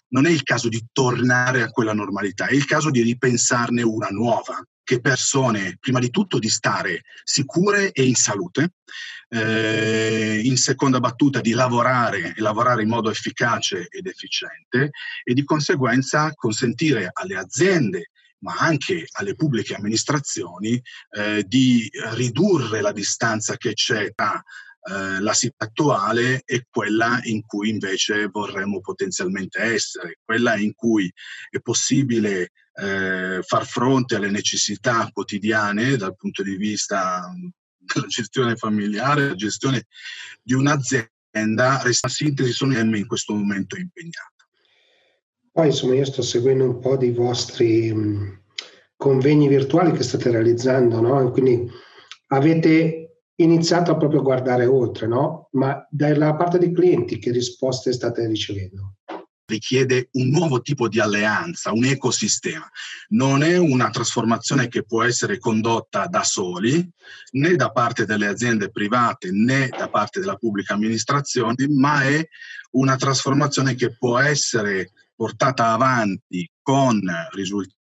non 0.10 0.26
è 0.26 0.30
il 0.30 0.44
caso 0.44 0.70
di 0.70 0.86
tornare 0.92 1.62
a 1.62 1.70
quella 1.70 1.94
normalità, 1.94 2.48
è 2.48 2.54
il 2.54 2.66
caso 2.66 2.90
di 2.90 3.02
ripensarne 3.02 3.82
una 3.82 4.10
nuova, 4.10 4.62
che 4.88 5.02
persone, 5.02 5.76
prima 5.82 6.00
di 6.00 6.10
tutto, 6.10 6.40
di 6.40 6.48
stare 6.48 7.02
sicure 7.26 7.92
e 7.92 8.06
in 8.06 8.16
salute, 8.16 8.76
eh, 9.28 10.40
in 10.46 10.56
seconda 10.56 11.02
battuta 11.02 11.42
di 11.42 11.52
lavorare 11.52 12.34
e 12.34 12.42
lavorare 12.42 12.84
in 12.84 12.88
modo 12.88 13.10
efficace 13.10 13.88
ed 13.90 14.08
efficiente 14.08 14.92
e 15.26 15.34
di 15.34 15.44
conseguenza 15.44 16.32
consentire 16.36 17.10
alle 17.12 17.36
aziende 17.36 18.12
ma 18.40 18.56
anche 18.60 19.08
alle 19.14 19.36
pubbliche 19.36 19.74
amministrazioni 19.74 20.82
eh, 21.18 21.44
di 21.46 21.90
ridurre 22.14 22.80
la 22.82 22.92
distanza 22.92 23.58
che 23.58 23.74
c'è 23.74 24.14
tra 24.14 24.42
eh, 24.84 25.20
la 25.20 25.34
situazione 25.34 25.56
attuale 25.58 26.42
e 26.46 26.66
quella 26.70 27.20
in 27.24 27.46
cui 27.46 27.70
invece 27.70 28.28
vorremmo 28.28 28.80
potenzialmente 28.80 29.60
essere, 29.60 30.20
quella 30.24 30.56
in 30.58 30.74
cui 30.76 31.12
è 31.50 31.60
possibile 31.60 32.52
eh, 32.74 33.40
far 33.42 33.66
fronte 33.66 34.16
alle 34.16 34.30
necessità 34.30 35.10
quotidiane 35.12 35.98
dal 35.98 36.16
punto 36.16 36.44
di 36.44 36.56
vista 36.56 37.32
della 37.78 38.08
gestione 38.08 38.56
familiare, 38.56 39.28
la 39.28 39.36
gestione 39.36 39.86
di 40.42 40.54
un'azienda, 40.54 41.82
resta 41.84 42.08
sintesi 42.08 42.52
sono 42.52 42.78
in 42.78 43.08
questo 43.08 43.34
momento 43.34 43.78
impegnato. 43.78 44.46
Poi 45.52 45.68
insomma 45.68 45.96
io 45.96 46.06
sto 46.06 46.22
seguendo 46.22 46.66
un 46.66 46.80
po' 46.80 46.98
dei 46.98 47.12
vostri 47.12 47.92
mh, 47.92 48.42
convegni 48.96 49.48
virtuali 49.48 49.92
che 49.92 50.04
state 50.04 50.30
realizzando, 50.30 51.02
no? 51.02 51.32
quindi 51.32 51.68
avete 52.28 53.07
iniziato 53.38 53.92
a 53.92 53.98
proprio 53.98 54.22
guardare 54.22 54.66
oltre, 54.66 55.08
no? 55.08 55.50
Ma 55.54 55.86
dalla 55.90 56.36
parte 56.36 56.58
dei 56.58 56.72
clienti 56.72 57.20
che 57.20 57.32
risposte 57.32 57.94
state 57.94 58.26
ricevendo? 58.28 58.98
richiede 59.48 60.10
un 60.14 60.28
nuovo 60.28 60.62
tipo 60.62 60.88
di 60.88 61.00
alleanza, 61.00 61.72
un 61.72 61.86
ecosistema. 61.86 62.70
Non 63.10 63.44
è 63.44 63.58
una 63.58 63.90
trasformazione 63.90 64.68
che 64.68 64.84
può 64.84 65.04
essere 65.04 65.40
condotta 65.40 66.08
da 66.08 66.24
soli, 66.24 66.88
né 67.32 67.56
da 67.56 67.72
parte 67.72 68.06
delle 68.06 68.28
aziende 68.28 68.70
private 68.70 69.32
né 69.32 69.70
da 69.70 69.90
parte 69.90 70.20
della 70.20 70.36
pubblica 70.36 70.74
amministrazione, 70.74 71.68
ma 71.70 72.04
è 72.04 72.28
una 72.72 72.98
trasformazione 72.98 73.76
che 73.76 73.96
può 73.96 74.20
essere 74.20 74.92
portata 75.16 75.72
avanti 75.72 76.50
con 76.62 77.02
risultati 77.32 77.77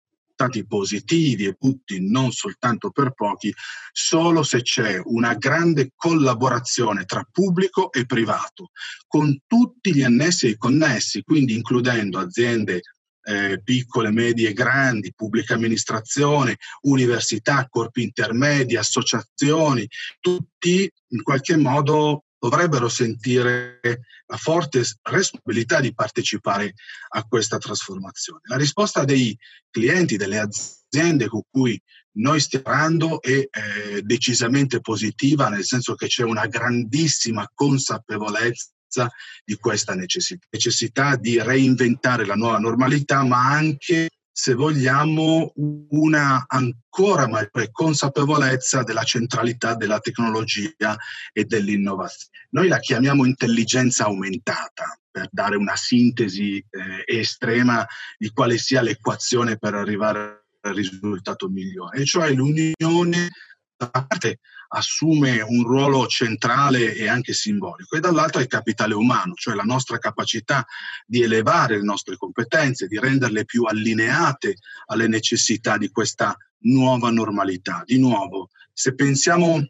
positivi 0.67 1.47
e 1.47 1.57
tutti, 1.59 2.09
non 2.09 2.33
soltanto 2.33 2.91
per 2.91 3.13
pochi, 3.13 3.53
solo 3.93 4.43
se 4.43 4.63
c'è 4.63 5.01
una 5.05 5.35
grande 5.35 5.93
collaborazione 5.95 7.05
tra 7.05 7.27
pubblico 7.31 7.93
e 7.93 8.07
privato, 8.07 8.71
con 9.07 9.41
tutti 9.47 9.95
gli 9.95 10.03
annessi 10.03 10.49
e 10.49 10.57
connessi, 10.57 11.23
quindi 11.23 11.55
includendo 11.55 12.19
aziende 12.19 12.83
eh, 13.25 13.61
piccole, 13.63 14.11
medie 14.11 14.51
e 14.51 14.53
grandi, 14.53 15.15
pubblica 15.15 15.55
amministrazione, 15.55 16.59
università, 16.83 17.67
corpi 17.69 18.03
intermedi, 18.03 18.77
associazioni, 18.77 19.89
tutti 20.21 20.91
in 21.09 21.23
qualche 21.23 21.57
modo 21.57 22.24
dovrebbero 22.49 22.91
sentire 22.91 23.81
la 24.27 24.37
forte 24.37 24.83
responsabilità 25.01 25.81
di 25.81 25.95
partecipare 25.95 26.75
a 27.15 27.25
questa 27.25 27.57
trasformazione. 27.57 28.41
La 28.45 28.59
risposta 28.59 29.05
dei 29.05 29.35
clienti, 29.71 30.19
delle 30.19 30.39
aziende 30.39 31.27
con 31.27 31.41
cui 31.51 31.81
noi 32.17 32.41
stiamo 32.41 32.65
lavorando 32.67 33.23
è 33.23 33.31
eh, 33.31 34.03
decisamente 34.03 34.81
positiva, 34.81 35.49
nel 35.49 35.65
senso 35.65 35.95
che 35.95 36.07
c'è 36.07 36.23
una 36.23 36.47
grandissima 36.47 37.51
consapevolezza 37.53 39.11
di 39.43 39.55
questa 39.57 39.95
necessità, 39.95 40.47
necessità 40.51 41.17
di 41.17 41.41
reinventare 41.41 42.27
la 42.27 42.35
nuova 42.35 42.59
normalità, 42.59 43.25
ma 43.25 43.51
anche 43.51 44.11
se 44.37 44.55
vogliamo, 44.55 45.53
una 45.91 46.45
ancora 46.49 47.29
maggiore 47.29 47.71
consapevolezza 47.71 48.83
della 48.83 49.05
centralità 49.05 49.77
della 49.77 50.01
tecnologia 50.01 50.97
e 51.33 51.45
dell'innovazione. 51.45 52.49
Noi 52.51 52.67
la 52.67 52.81
chiamiamo 52.81 53.25
intelligenza 53.25 54.07
aumentata, 54.07 54.99
per 55.09 55.29
dare 55.31 55.55
una 55.55 55.77
sintesi 55.77 56.57
eh, 56.57 57.05
estrema 57.07 57.87
di 58.19 58.31
quale 58.31 58.59
sia 58.59 58.83
l'equazione 58.83 59.57
per 59.57 59.75
arrivare 59.75 60.47
al 60.63 60.75
risultato 60.75 61.49
migliore, 61.49 62.01
e 62.01 62.05
cioè 62.05 62.33
l'unione 62.33 63.31
parte 63.77 64.41
assume 64.69 65.41
un 65.41 65.63
ruolo 65.63 66.07
centrale 66.07 66.95
e 66.95 67.09
anche 67.09 67.33
simbolico, 67.33 67.97
e 67.97 68.01
dall'altra 68.01 68.41
il 68.41 68.47
capitale 68.47 68.95
umano, 68.95 69.35
cioè 69.35 69.55
la 69.55 69.63
nostra 69.63 69.99
capacità 69.99 70.67
di 71.07 71.23
elevare 71.23 71.77
le 71.77 71.85
nostre 71.85 72.17
competenze, 72.17 72.87
di 72.87 72.99
renderle 72.99 73.45
più 73.45 73.65
allineate 73.65 74.57
alle 74.87 75.07
necessità 75.07 75.77
di 75.77 75.91
questa 75.91 76.37
nuova 76.61 77.11
normalità. 77.11 77.83
Di 77.85 77.99
nuovo, 77.99 78.51
se 78.73 78.95
pensiamo 78.95 79.65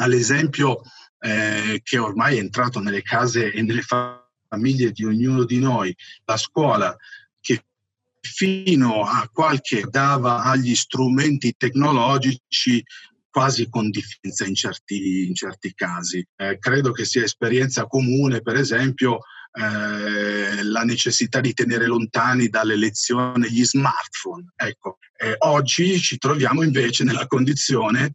all'esempio 0.00 0.80
eh, 1.20 1.80
che 1.82 1.98
ormai 1.98 2.36
è 2.36 2.40
entrato 2.40 2.80
nelle 2.80 3.02
case 3.02 3.52
e 3.52 3.62
nelle 3.62 3.82
famiglie 3.82 4.90
di 4.90 5.04
ognuno 5.04 5.44
di 5.44 5.58
noi, 5.58 5.94
la 6.24 6.36
scuola, 6.36 6.96
che 7.40 7.64
fino 8.20 9.04
a 9.04 9.28
qualche 9.32 9.84
dava 9.88 10.42
agli 10.42 10.74
strumenti 10.74 11.54
tecnologici 11.56 12.82
quasi 13.32 13.68
con 13.70 13.88
differenza 13.88 14.44
in 14.44 14.54
certi, 14.54 15.26
in 15.26 15.34
certi 15.34 15.72
casi. 15.74 16.24
Eh, 16.36 16.58
credo 16.58 16.92
che 16.92 17.06
sia 17.06 17.24
esperienza 17.24 17.86
comune, 17.86 18.42
per 18.42 18.56
esempio, 18.56 19.20
eh, 19.52 20.62
la 20.62 20.82
necessità 20.82 21.40
di 21.40 21.54
tenere 21.54 21.86
lontani 21.86 22.48
dalle 22.48 22.76
lezioni 22.76 23.50
gli 23.50 23.64
smartphone. 23.64 24.52
Ecco, 24.54 24.98
eh, 25.16 25.34
oggi 25.38 25.98
ci 25.98 26.18
troviamo 26.18 26.62
invece 26.62 27.04
nella 27.04 27.26
condizione 27.26 28.12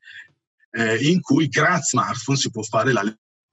eh, 0.72 0.98
in 1.10 1.20
cui 1.22 1.48
grazie 1.48 2.00
smartphone 2.00 2.38
si 2.38 2.52
può 2.52 2.62
fare 2.62 2.92
la 2.92 3.04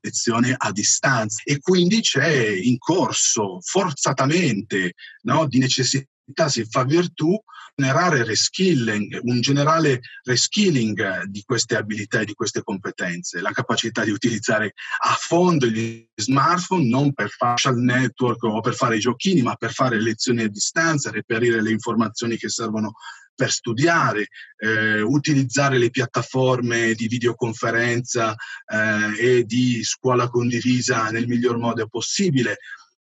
lezione 0.00 0.54
a 0.56 0.70
distanza 0.70 1.40
e 1.44 1.60
quindi 1.60 2.02
c'è 2.02 2.46
in 2.46 2.76
corso 2.76 3.58
forzatamente 3.62 4.92
no, 5.22 5.46
di 5.46 5.58
necessità 5.58 6.06
si 6.48 6.64
fa 6.64 6.84
virtù 6.84 7.38
generare 7.76 8.24
reskilling, 8.24 9.18
un 9.22 9.40
generale 9.40 10.00
reskilling 10.22 11.24
di 11.24 11.42
queste 11.42 11.76
abilità 11.76 12.20
e 12.20 12.24
di 12.24 12.34
queste 12.34 12.62
competenze, 12.62 13.40
la 13.40 13.50
capacità 13.50 14.04
di 14.04 14.10
utilizzare 14.10 14.74
a 15.04 15.16
fondo 15.18 15.66
gli 15.66 16.06
smartphone 16.14 16.88
non 16.88 17.12
per 17.12 17.30
social 17.56 17.76
network 17.76 18.42
o 18.44 18.60
per 18.60 18.74
fare 18.74 18.96
i 18.96 19.00
giochini, 19.00 19.42
ma 19.42 19.54
per 19.56 19.72
fare 19.72 20.00
lezioni 20.00 20.42
a 20.42 20.48
distanza, 20.48 21.10
reperire 21.10 21.60
le 21.60 21.70
informazioni 21.70 22.36
che 22.36 22.48
servono 22.48 22.94
per 23.34 23.50
studiare, 23.50 24.28
eh, 24.58 25.00
utilizzare 25.00 25.76
le 25.76 25.90
piattaforme 25.90 26.94
di 26.94 27.08
videoconferenza 27.08 28.36
eh, 28.66 29.38
e 29.38 29.44
di 29.44 29.82
scuola 29.82 30.28
condivisa 30.28 31.10
nel 31.10 31.26
miglior 31.26 31.58
modo 31.58 31.88
possibile. 31.88 32.58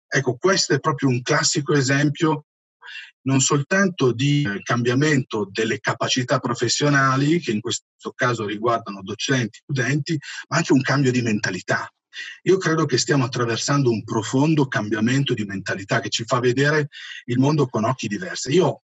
Ecco, 0.07 0.35
questo 0.37 0.73
è 0.73 0.79
proprio 0.79 1.09
un 1.09 1.21
classico 1.21 1.73
esempio 1.73 2.45
non 3.23 3.39
soltanto 3.41 4.11
di 4.11 4.43
eh, 4.43 4.61
cambiamento 4.63 5.47
delle 5.51 5.79
capacità 5.79 6.39
professionali, 6.39 7.39
che 7.39 7.51
in 7.51 7.61
questo 7.61 8.11
caso 8.15 8.45
riguardano 8.45 9.01
docenti, 9.01 9.59
studenti, 9.61 10.17
ma 10.49 10.57
anche 10.57 10.73
un 10.73 10.81
cambio 10.81 11.11
di 11.11 11.21
mentalità. 11.21 11.87
Io 12.43 12.57
credo 12.57 12.85
che 12.85 12.97
stiamo 12.97 13.25
attraversando 13.25 13.89
un 13.89 14.03
profondo 14.03 14.67
cambiamento 14.67 15.33
di 15.33 15.45
mentalità 15.45 15.99
che 15.99 16.09
ci 16.09 16.23
fa 16.25 16.39
vedere 16.39 16.89
il 17.25 17.39
mondo 17.39 17.67
con 17.67 17.85
occhi 17.85 18.07
diversi. 18.07 18.51
Io 18.51 18.83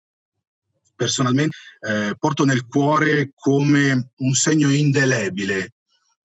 personalmente 0.95 1.57
eh, 1.81 2.15
porto 2.19 2.45
nel 2.45 2.67
cuore 2.67 3.33
come 3.35 4.11
un 4.17 4.33
segno 4.33 4.71
indelebile 4.71 5.75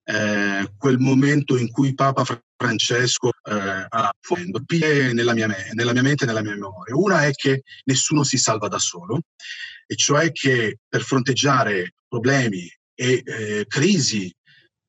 eh, 0.03 0.71
quel 0.77 0.99
momento 0.99 1.57
in 1.57 1.71
cui 1.71 1.93
Papa 1.93 2.23
Francesco 2.55 3.29
eh, 3.29 3.85
ha 3.87 4.11
fondo 4.19 4.63
nella 5.13 5.33
nella 5.33 5.93
mia 5.93 6.01
mente 6.01 6.23
e 6.23 6.27
nella 6.27 6.41
mia 6.41 6.53
memoria. 6.53 6.95
Una 6.95 7.23
è 7.25 7.31
che 7.31 7.63
nessuno 7.85 8.23
si 8.23 8.37
salva 8.37 8.67
da 8.67 8.79
solo, 8.79 9.21
e 9.85 9.95
cioè 9.95 10.31
che 10.31 10.79
per 10.87 11.01
fronteggiare 11.01 11.93
problemi 12.07 12.69
e 12.95 13.21
eh, 13.25 13.65
crisi 13.67 14.33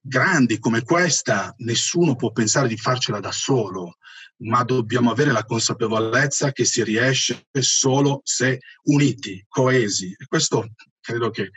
grandi 0.07 0.59
come 0.59 0.83
questa 0.83 1.55
nessuno 1.59 2.15
può 2.15 2.31
pensare 2.31 2.69
di 2.69 2.77
farcela 2.77 3.21
da 3.21 3.33
solo, 3.33 3.97
ma 4.43 4.63
dobbiamo 4.63 5.11
avere 5.11 5.33
la 5.33 5.45
consapevolezza 5.45 6.53
che 6.53 6.65
si 6.65 6.85
riesce 6.85 7.47
solo 7.61 8.21
se 8.23 8.59
uniti, 8.85 9.43
coesi. 9.49 10.15
E 10.19 10.27
questo 10.27 10.69
credo 11.05 11.29
che 11.31 11.51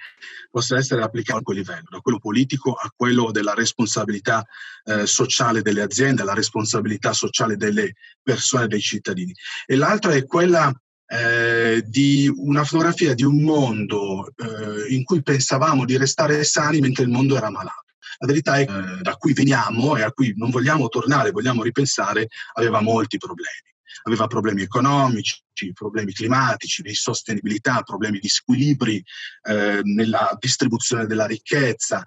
possa 0.52 0.78
essere 0.78 1.02
applicato 1.02 1.40
a 1.40 1.42
quel 1.42 1.58
livello, 1.58 1.88
da 1.90 2.00
quello 2.00 2.20
politico 2.20 2.74
a 2.74 2.92
quello 2.94 3.32
della 3.32 3.54
responsabilità 3.54 4.46
eh, 4.84 5.06
sociale 5.06 5.62
delle 5.62 5.82
aziende, 5.82 6.26
la 6.26 6.34
responsabilità 6.34 7.14
sociale 7.14 7.56
delle 7.56 7.94
persone, 8.22 8.68
dei 8.68 8.82
cittadini. 8.82 9.34
E 9.66 9.78
l'altra 9.78 10.12
è 10.12 10.26
quella 10.26 10.70
eh, 11.08 11.82
di 11.86 12.30
una 12.36 12.66
fotografia 12.66 13.14
di 13.14 13.24
un 13.24 13.42
mondo 13.42 14.28
eh, 14.36 14.94
in 14.94 15.06
cui 15.06 15.24
pensavamo 15.24 15.86
di 15.86 15.96
restare 15.96 16.44
sani 16.44 16.82
mentre 16.82 17.04
il 17.04 17.10
mondo 17.10 17.38
era 17.38 17.50
malato. 17.50 17.86
La 18.20 18.28
verità 18.28 18.58
è 18.58 18.66
che 18.66 18.78
eh, 18.78 19.02
da 19.02 19.16
cui 19.16 19.32
veniamo 19.32 19.96
e 19.96 20.02
a 20.02 20.12
cui 20.12 20.34
non 20.36 20.50
vogliamo 20.50 20.90
tornare, 20.90 21.32
vogliamo 21.32 21.64
ripensare, 21.64 22.28
aveva 22.56 22.82
molti 22.82 23.18
problemi. 23.18 23.76
Aveva 24.04 24.28
problemi 24.28 24.62
economici, 24.62 25.42
problemi 25.74 26.14
climatici, 26.14 26.82
di 26.82 26.94
sostenibilità, 26.94 27.82
problemi 27.82 28.20
di 28.20 28.28
squilibri 28.28 29.04
eh, 29.44 29.82
nella 29.84 30.36
distribuzione 30.40 31.06
della 31.06 31.26
ricchezza. 31.26 32.04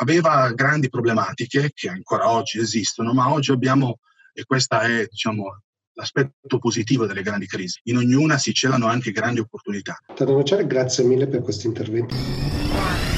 Aveva 0.00 0.52
grandi 0.52 0.88
problematiche 0.88 1.70
che 1.74 1.88
ancora 1.88 2.30
oggi 2.30 2.60
esistono, 2.60 3.12
ma 3.12 3.32
oggi 3.32 3.50
abbiamo, 3.50 3.98
e 4.32 4.44
questa 4.44 4.82
è 4.82 5.06
diciamo, 5.08 5.62
l'aspetto 5.98 6.58
positivo 6.58 7.06
delle 7.06 7.22
grandi 7.22 7.46
crisi, 7.46 7.80
in 7.84 7.96
ognuna 7.96 8.38
si 8.38 8.52
celano 8.52 8.86
anche 8.86 9.10
grandi 9.10 9.40
opportunità. 9.40 9.98
Tadano 10.14 10.42
grazie 10.66 11.04
mille 11.04 11.26
per 11.26 11.42
questo 11.42 11.66
intervento. 11.66 13.17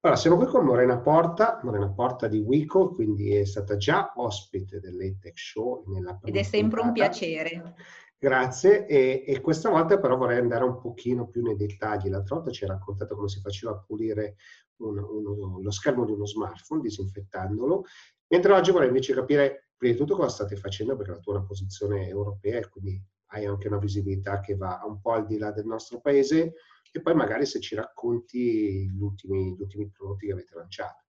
Allora, 0.00 0.20
siamo 0.20 0.36
qui 0.36 0.46
con 0.46 0.64
Morena 0.64 0.96
Porta, 0.98 1.58
Morena 1.64 1.90
Porta 1.90 2.28
di 2.28 2.38
Wico, 2.38 2.90
quindi 2.94 3.34
è 3.34 3.44
stata 3.44 3.76
già 3.76 4.12
ospite 4.14 4.78
dell'Etech 4.78 5.36
Show. 5.36 5.84
Ed 6.22 6.36
è 6.36 6.44
sempre 6.44 6.80
puntata. 6.80 6.86
un 6.86 6.92
piacere. 6.92 7.74
Grazie, 8.16 8.86
e, 8.86 9.24
e, 9.26 9.40
questa 9.40 9.70
volta 9.70 9.98
però 9.98 10.16
vorrei 10.16 10.38
andare 10.38 10.62
un 10.62 10.78
pochino 10.78 11.26
più 11.26 11.42
nei 11.42 11.56
dettagli. 11.56 12.08
L'altra 12.08 12.36
volta 12.36 12.52
ci 12.52 12.62
hai 12.62 12.70
raccontato 12.70 13.16
come 13.16 13.28
si 13.28 13.40
faceva 13.40 13.72
a 13.72 13.84
pulire 13.84 14.36
un, 14.76 14.98
uno, 14.98 15.60
lo 15.60 15.70
schermo 15.72 16.04
di 16.04 16.12
uno 16.12 16.26
smartphone 16.26 16.80
disinfettandolo, 16.80 17.82
mentre 18.28 18.52
oggi 18.52 18.70
vorrei 18.70 18.88
invece 18.88 19.14
capire 19.14 19.70
prima 19.76 19.94
di 19.94 19.98
tutto 19.98 20.14
cosa 20.14 20.28
state 20.28 20.54
facendo 20.54 20.94
perché 20.94 21.10
la 21.10 21.18
tua 21.18 21.34
è 21.34 21.36
una 21.38 21.46
posizione 21.46 22.06
europea 22.06 22.58
e 22.58 22.68
quindi 22.68 23.02
hai 23.30 23.46
anche 23.46 23.66
una 23.66 23.78
visibilità 23.78 24.38
che 24.38 24.54
va 24.54 24.80
un 24.84 25.00
po' 25.00 25.12
al 25.12 25.26
di 25.26 25.38
là 25.38 25.50
del 25.50 25.66
nostro 25.66 26.00
paese 26.00 26.54
e 26.92 27.00
poi 27.00 27.14
magari 27.14 27.46
se 27.46 27.60
ci 27.60 27.74
racconti 27.74 28.88
gli 28.90 29.00
ultimi, 29.00 29.54
gli 29.54 29.60
ultimi 29.60 29.88
prodotti 29.90 30.26
che 30.26 30.32
avete 30.32 30.54
lanciato. 30.54 31.04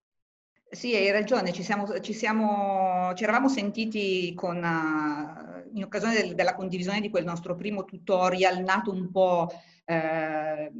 Sì, 0.72 0.96
hai 0.96 1.10
ragione, 1.10 1.52
ci, 1.52 1.64
siamo, 1.64 2.00
ci, 2.00 2.14
siamo, 2.14 3.12
ci 3.16 3.24
eravamo 3.24 3.50
sentiti 3.50 4.34
con, 4.36 4.58
uh, 4.58 5.76
in 5.76 5.84
occasione 5.84 6.14
del, 6.14 6.36
della 6.36 6.54
condivisione 6.54 7.02
di 7.02 7.10
quel 7.10 7.24
nostro 7.24 7.56
primo 7.56 7.86
tutorial 7.86 8.62
nato 8.62 8.92
un 8.92 9.10
po' 9.10 9.48
eh, 9.86 10.72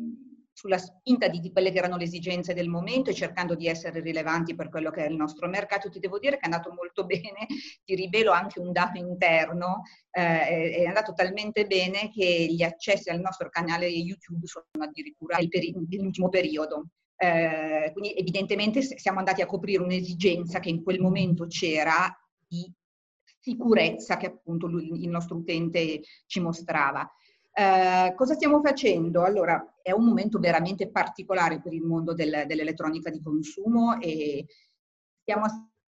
sulla 0.60 0.78
spinta 0.78 1.30
di, 1.30 1.40
di, 1.40 1.54
quelle 1.54 1.72
che 1.72 1.78
erano 1.78 1.96
le 1.96 2.04
esigenze 2.04 2.54
del 2.54 2.68
momento 2.68 3.10
e 3.10 3.14
cercando 3.14 3.56
di 3.56 3.68
essere 3.68 4.02
rilevanti 4.02 4.56
per 4.56 4.68
quello 4.68 4.92
che 4.92 5.06
è 5.06 5.10
il 5.10 5.16
nostro 5.16 5.48
mercato. 5.48 5.88
Ti 5.88 6.00
devo 6.00 6.20
dire 6.20 6.36
che 6.36 6.42
è 6.42 6.46
andato 6.46 6.74
molto 6.74 7.06
bene, 7.08 7.48
ti 7.86 7.96
rivelo 7.96 8.32
anche 8.32 8.60
un 8.60 8.74
dato 8.74 9.00
interno, 9.00 9.84
eh, 10.12 10.72
è 10.72 10.84
andato 10.84 11.14
talmente 11.14 11.66
bene 11.66 12.12
che 12.12 12.48
gli 12.50 12.62
accessi 12.62 13.10
al 13.10 13.22
nostro 13.22 13.48
canale 13.48 13.88
YouTube 13.88 14.46
sono 14.48 14.66
addirittura 14.80 15.38
nell'ultimo 15.38 16.28
periodo. 16.28 16.88
Eh, 17.16 17.92
quindi 17.94 18.14
evidentemente 18.18 18.82
siamo 18.82 19.20
andati 19.20 19.42
a 19.42 19.46
coprire 19.46 19.82
un'esigenza 19.82 20.60
che 20.60 20.70
in 20.70 20.84
quel 20.84 21.00
momento 21.00 21.48
c'era 21.48 22.14
di 22.46 22.70
sicurezza 23.40 24.18
che 24.18 24.26
appunto 24.26 24.68
il 24.68 25.08
nostro 25.08 25.38
utente 25.38 26.02
ci 26.26 26.42
mostrava. 26.42 27.10
Eh, 27.52 28.14
cosa 28.16 28.34
stiamo 28.36 28.62
facendo? 28.62 29.24
Allora, 29.24 29.76
è 29.82 29.92
un 29.92 30.06
momento 30.06 30.40
veramente 30.40 30.90
particolare 30.90 31.62
per 31.62 31.74
il 31.74 31.84
mondo 31.84 32.14
del, 32.14 32.44
dell'elettronica 32.46 33.10
di 33.10 33.22
consumo 33.22 34.00
e 34.00 34.46
stiamo 35.22 35.46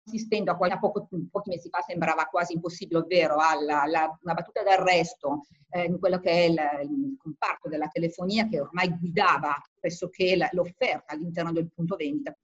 assistendo 0.08 0.52
a, 0.52 0.58
a 0.58 0.80
poco, 0.80 1.08
pochi 1.30 1.50
mesi 1.50 1.70
fa 1.70 1.82
sembrava 1.82 2.26
quasi 2.26 2.54
impossibile, 2.54 3.00
ovvero 3.00 3.38
alla, 3.38 3.82
alla 3.82 4.18
una 4.24 4.34
battuta 4.34 4.64
d'arresto 4.64 5.46
eh, 5.70 5.84
in 5.84 6.00
quello 6.00 6.20
che 6.20 6.30
è 6.30 6.44
il, 6.44 6.60
il, 6.84 7.18
comparto 7.18 7.68
della 7.68 7.88
telefonia 7.88 8.48
che 8.48 8.62
ormai 8.62 8.90
guidava 8.98 9.54
pressoché 9.80 10.38
l'offerta 10.52 11.14
all'interno 11.14 11.52
del 11.52 11.70
punto 11.74 11.96
vendita, 11.96 12.36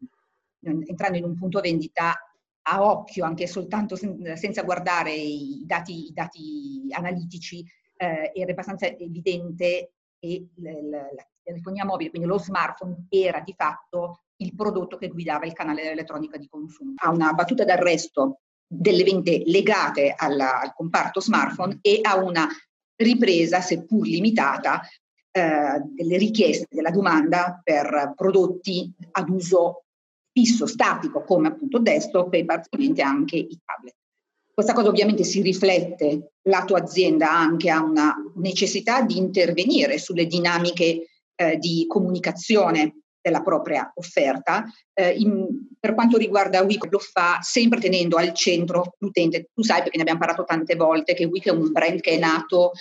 entrando 0.59 1.17
in 1.17 1.23
un 1.23 1.35
punto 1.35 1.59
vendita 1.61 2.15
a 2.65 2.83
occhio, 2.83 3.25
anche 3.25 3.47
soltanto 3.47 3.95
sen, 3.95 4.35
senza 4.37 4.63
guardare 4.63 5.13
i 5.13 5.63
dati, 5.65 6.07
i 6.07 6.13
dati 6.13 6.87
analitici, 6.91 7.65
eh, 7.95 8.31
era 8.33 8.51
abbastanza 8.51 8.87
evidente 8.87 9.93
che 10.19 10.47
la, 10.55 11.07
telefonia 11.43 11.85
mobile, 11.85 12.09
quindi 12.09 12.27
lo 12.27 12.39
smartphone, 12.39 13.05
era 13.09 13.41
di 13.41 13.53
fatto 13.55 14.23
il 14.37 14.55
prodotto 14.55 14.97
che 14.97 15.09
guidava 15.09 15.45
il 15.45 15.53
canale 15.53 15.83
dell'elettronica 15.83 16.37
di 16.37 16.47
consumo. 16.47 16.93
Ha 16.95 17.09
una 17.09 17.33
battuta 17.33 17.65
d'arresto 17.65 18.39
delle 18.65 19.03
vendite 19.03 19.43
legate 19.45 20.13
alla, 20.15 20.61
al 20.61 20.73
comparto 20.73 21.19
smartphone 21.19 21.79
e 21.81 21.99
a 22.01 22.15
una 22.15 22.47
ripresa, 22.95 23.59
seppur 23.59 24.07
limitata, 24.07 24.81
eh, 25.31 25.81
delle 25.83 26.17
richieste 26.17 26.67
della 26.69 26.91
domanda 26.91 27.59
per 27.63 28.13
prodotti 28.15 28.93
ad 29.11 29.29
uso 29.29 29.85
fisso, 30.31 30.65
statico, 30.65 31.23
come 31.23 31.49
appunto 31.49 31.79
desktop 31.79 32.33
e 32.33 32.45
parzialmente 32.45 33.01
anche 33.01 33.35
i 33.37 33.59
tablet. 33.63 33.95
Questa 34.53 34.73
cosa 34.73 34.89
ovviamente 34.89 35.23
si 35.23 35.41
riflette, 35.41 36.33
la 36.43 36.63
tua 36.63 36.79
azienda 36.79 37.31
anche 37.31 37.71
ha 37.71 37.81
una 37.81 38.13
necessità 38.35 39.01
di 39.01 39.17
intervenire 39.17 39.97
sulle 39.97 40.27
dinamiche 40.27 41.07
eh, 41.35 41.57
di 41.57 41.85
comunicazione 41.87 43.03
della 43.19 43.41
propria 43.41 43.91
offerta. 43.95 44.65
Eh, 44.93 45.15
in, 45.17 45.47
per 45.79 45.95
quanto 45.95 46.17
riguarda 46.17 46.61
Wix 46.61 46.87
lo 46.89 46.99
fa 46.99 47.39
sempre 47.41 47.79
tenendo 47.79 48.17
al 48.17 48.33
centro 48.33 48.95
l'utente. 48.99 49.49
Tu 49.53 49.63
sai 49.63 49.81
perché 49.81 49.95
ne 49.95 50.01
abbiamo 50.03 50.19
parlato 50.19 50.43
tante 50.43 50.75
volte 50.75 51.15
che 51.15 51.25
Wix 51.25 51.45
è 51.45 51.51
un 51.51 51.71
brand 51.71 51.99
che 51.99 52.11
è 52.11 52.19
nato 52.19 52.71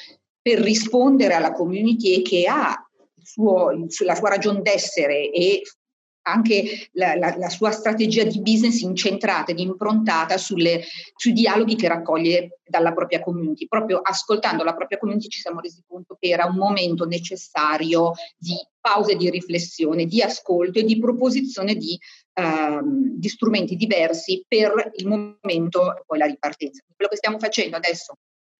per 0.42 0.58
rispondere 0.58 1.34
alla 1.34 1.52
community 1.52 2.16
e 2.16 2.22
che 2.22 2.46
ha 2.48 2.76
suo, 3.22 3.70
la 4.04 4.14
sua 4.14 4.28
ragione 4.28 4.60
d'essere 4.60 5.30
e 5.30 5.62
anche 6.22 6.88
la, 6.92 7.14
la, 7.16 7.34
la, 7.36 7.48
sua 7.48 7.70
strategia 7.70 8.24
di 8.24 8.40
business 8.40 8.80
incentrata 8.80 9.50
ed 9.50 9.58
improntata 9.58 10.38
sulle, 10.38 10.82
sui 11.16 11.32
dialoghi 11.32 11.76
che 11.76 11.88
raccoglie 11.88 12.60
dalla 12.64 12.92
propria 12.92 13.20
community. 13.20 13.66
Proprio 13.66 13.98
ascoltando 13.98 14.64
la 14.64 14.74
propria 14.74 14.98
community 14.98 15.28
ci 15.28 15.40
siamo 15.40 15.60
resi 15.60 15.82
conto 15.86 16.16
che 16.18 16.28
era 16.28 16.46
un 16.46 16.56
momento 16.56 17.04
necessario 17.04 18.12
di 18.36 18.54
pause 18.80 19.16
di 19.16 19.30
riflessione, 19.30 20.06
di 20.06 20.22
ascolto 20.22 20.78
e 20.78 20.84
di 20.84 20.98
proposizione 20.98 21.74
di 21.74 21.98
ehm, 22.34 23.18
di 23.18 23.28
strumenti 23.28 23.76
diversi 23.76 24.44
per 24.46 24.90
il 24.96 25.06
momento 25.06 25.96
e 25.96 26.02
poi 26.06 26.18
la 26.18 26.26
ripartenza. 26.26 26.82
Quello 26.94 27.10
che 27.10 27.16
stiamo 27.16 27.38
facendo 27.38 27.76
adesso 27.76 28.14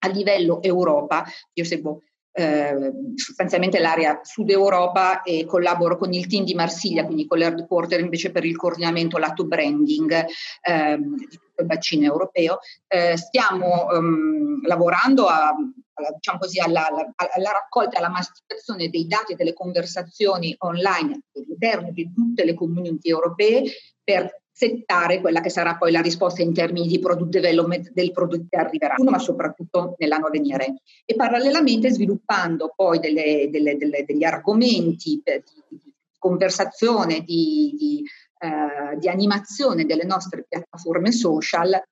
a 0.04 0.08
livello 0.08 0.60
Europa, 0.62 1.24
io 1.52 1.64
seguo 1.64 2.02
eh, 2.32 2.92
sostanzialmente 3.14 3.78
l'area 3.78 4.20
Sud 4.22 4.50
Europa 4.50 5.22
e 5.22 5.44
collaboro 5.44 5.96
con 5.96 6.12
il 6.12 6.26
team 6.26 6.44
di 6.44 6.54
Marsiglia, 6.54 7.04
quindi 7.04 7.26
con 7.26 7.38
l'headquarter 7.38 8.00
invece 8.00 8.30
per 8.30 8.44
il 8.44 8.56
coordinamento 8.56 9.18
lato 9.18 9.44
branding 9.44 10.26
ehm, 10.62 11.16
di 11.16 11.26
tutto 11.28 11.60
il 11.60 11.66
bacino 11.66 12.04
europeo. 12.04 12.58
Eh, 12.88 13.16
stiamo 13.16 13.90
ehm, 13.90 14.66
lavorando 14.66 15.26
a, 15.26 15.54
alla, 15.94 16.10
diciamo 16.14 16.38
così, 16.38 16.58
alla, 16.58 16.86
alla, 16.86 17.12
alla 17.34 17.52
raccolta 17.52 17.96
e 17.96 17.98
alla 17.98 18.08
masticazione 18.08 18.88
dei 18.88 19.06
dati 19.06 19.32
e 19.32 19.36
delle 19.36 19.52
conversazioni 19.52 20.54
online 20.58 21.20
all'interno 21.34 21.92
di 21.92 22.10
tutte 22.12 22.44
le 22.44 22.54
community 22.54 23.08
europee 23.08 23.64
per 24.02 24.41
settare 24.52 25.20
quella 25.20 25.40
che 25.40 25.48
sarà 25.48 25.76
poi 25.76 25.90
la 25.90 26.02
risposta 26.02 26.42
in 26.42 26.52
termini 26.52 26.86
di 26.86 26.98
product 26.98 27.30
development 27.30 27.90
del 27.92 28.12
prodotto 28.12 28.46
che 28.50 28.58
arriverà, 28.58 28.94
ma 28.98 29.18
soprattutto 29.18 29.94
nell'anno 29.98 30.26
a 30.26 30.30
venire. 30.30 30.82
E 31.04 31.14
parallelamente 31.14 31.90
sviluppando 31.90 32.72
poi 32.76 32.98
delle, 32.98 33.48
delle, 33.50 33.76
delle, 33.76 34.04
degli 34.04 34.24
argomenti 34.24 35.22
di, 35.24 35.42
di 35.68 35.92
conversazione, 36.18 37.20
di, 37.20 37.74
di, 37.78 38.04
eh, 38.38 38.98
di 38.98 39.08
animazione 39.08 39.86
delle 39.86 40.04
nostre 40.04 40.44
piattaforme 40.46 41.10
social 41.10 41.82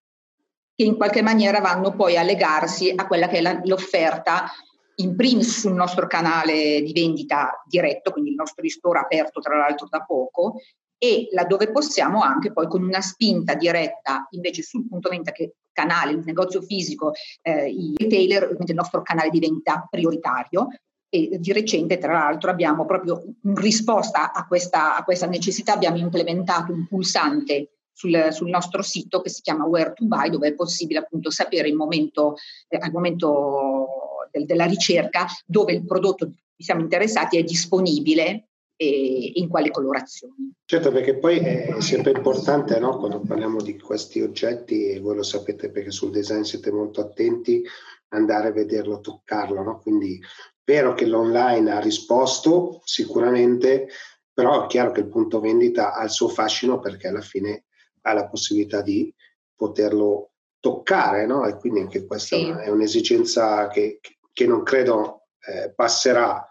che 0.75 0.85
in 0.85 0.97
qualche 0.97 1.23
maniera 1.23 1.61
vanno 1.61 1.95
poi 1.97 2.17
a 2.17 2.23
legarsi 2.23 2.93
a 2.95 3.07
quella 3.07 3.29
che 3.29 3.39
è 3.39 3.41
la, 3.41 3.61
l'offerta 3.65 4.51
in 4.97 5.17
primis 5.17 5.61
sul 5.61 5.73
nostro 5.73 6.07
canale 6.07 6.83
di 6.83 6.93
vendita 6.93 7.63
diretto, 7.67 8.13
quindi 8.13 8.31
il 8.31 8.37
nostro 8.37 8.63
ristoro 8.63 8.99
aperto 8.99 9.41
tra 9.41 9.57
l'altro 9.57 9.89
da 9.89 10.03
poco, 10.05 10.61
e 11.03 11.29
laddove 11.33 11.71
possiamo 11.71 12.21
anche 12.21 12.53
poi 12.53 12.69
con 12.69 12.83
una 12.83 13.01
spinta 13.01 13.55
diretta 13.55 14.27
invece 14.33 14.61
sul 14.61 14.87
punto 14.87 15.09
vendita 15.09 15.33
che 15.33 15.55
canale, 15.73 16.13
il 16.13 16.23
negozio 16.27 16.61
fisico, 16.61 17.13
eh, 17.41 17.71
i 17.71 17.95
retailer, 17.97 18.55
il 18.61 18.75
nostro 18.75 19.01
canale 19.01 19.31
di 19.31 19.41
vendita 19.41 19.87
prioritario. 19.89 20.69
E 21.13 21.39
di 21.41 21.53
recente, 21.53 21.99
tra 21.99 22.13
l'altro, 22.13 22.51
abbiamo 22.51 22.85
proprio 22.85 23.25
in 23.43 23.57
risposta 23.57 24.33
a 24.33 24.47
questa, 24.47 24.97
a 24.97 25.03
questa 25.03 25.27
necessità, 25.27 25.73
abbiamo 25.73 25.97
implementato 25.97 26.71
un 26.71 26.87
pulsante 26.87 27.79
sul, 27.93 28.29
sul, 28.31 28.49
nostro 28.49 28.83
sito 28.83 29.21
che 29.21 29.29
si 29.29 29.41
chiama 29.41 29.65
Where 29.65 29.93
to 29.95 30.05
Buy, 30.05 30.31
dove 30.31 30.49
è 30.49 30.55
possibile 30.55 31.01
appunto 31.01 31.31
sapere 31.31 31.67
il 31.67 31.75
momento, 31.75 32.37
eh, 32.69 32.77
al 32.79 32.93
momento 32.93 33.87
del, 34.31 34.45
della 34.45 34.67
ricerca 34.67 35.27
dove 35.47 35.73
il 35.73 35.85
prodotto 35.85 36.31
siamo 36.57 36.83
interessati 36.83 37.39
è 37.39 37.43
disponibile 37.43 38.50
e 38.83 39.33
in 39.35 39.49
quali 39.49 39.71
colorazioni. 39.71 40.55
Certo, 40.65 40.91
perché 40.91 41.19
poi 41.19 41.37
è 41.37 41.75
sempre 41.81 42.13
importante 42.13 42.79
no? 42.79 42.97
quando 42.97 43.21
parliamo 43.21 43.61
di 43.61 43.79
questi 43.79 44.23
oggetti, 44.23 44.87
e 44.87 45.01
voi 45.01 45.17
lo 45.17 45.23
sapete 45.23 45.71
perché 45.71 45.91
sul 45.91 46.11
design 46.11 46.41
siete 46.41 46.73
molto 46.73 47.03
attenti, 47.03 47.63
andare 48.09 48.49
a 48.49 48.53
vederlo, 48.53 49.01
toccarlo. 49.01 49.63
No? 49.63 49.81
Quindi 49.81 50.19
è 50.19 50.25
vero 50.65 50.95
che 50.95 51.05
l'online 51.05 51.71
ha 51.71 51.79
risposto 51.79 52.81
sicuramente, 52.85 53.89
però 54.33 54.65
è 54.65 54.67
chiaro 54.67 54.93
che 54.93 55.01
il 55.01 55.09
punto 55.09 55.41
vendita 55.41 55.93
ha 55.93 56.03
il 56.05 56.11
suo 56.11 56.29
fascino 56.29 56.79
perché 56.79 57.09
alla 57.09 57.21
fine 57.21 57.65
ha 58.03 58.15
la 58.15 58.29
possibilità 58.29 58.81
di 58.81 59.15
poterlo 59.55 60.31
toccare, 60.59 61.27
no? 61.27 61.45
E 61.47 61.59
quindi 61.59 61.81
anche 61.81 62.07
questa 62.07 62.37
sì. 62.37 62.49
è 62.49 62.71
un'esigenza 62.71 63.69
che, 63.69 64.01
che 64.33 64.47
non 64.47 64.63
credo 64.63 65.27
eh, 65.47 65.71
passerà 65.75 66.47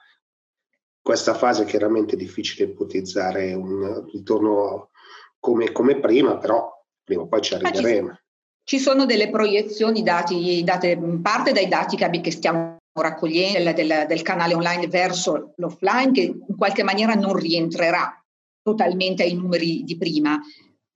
questa 1.10 1.34
fase 1.34 1.66
chiaramente 1.66 2.14
è 2.14 2.18
difficile 2.20 2.70
ipotizzare 2.70 3.56
un 3.56 4.06
ritorno 4.12 4.92
come, 5.40 5.72
come 5.72 6.00
prima, 6.00 6.38
però 6.38 6.72
prima 7.04 7.24
o 7.24 7.28
poi 7.28 7.42
ci 7.42 7.56
arriveremo. 7.56 8.20
Ci 8.64 8.78
sono 8.78 9.08
delle 9.08 9.32
proiezioni 9.32 10.04
dati, 10.04 10.64
date 10.64 10.90
in 10.90 11.24
parte 11.24 11.52
dai 11.52 11.68
dati 11.68 11.98
che, 11.98 12.22
che 12.22 12.30
stiamo 12.30 12.78
raccogliendo 12.94 13.74
del, 13.74 14.06
del, 14.08 14.22
canale 14.22 14.54
online 14.54 14.86
verso 14.86 15.54
l'offline, 15.56 16.12
che 16.12 16.22
in 16.22 16.56
qualche 16.56 16.84
maniera 16.84 17.16
non 17.16 17.34
rientrerà 17.36 18.24
totalmente 18.62 19.24
ai 19.24 19.34
numeri 19.34 19.84
di 19.84 19.98
prima, 19.98 20.40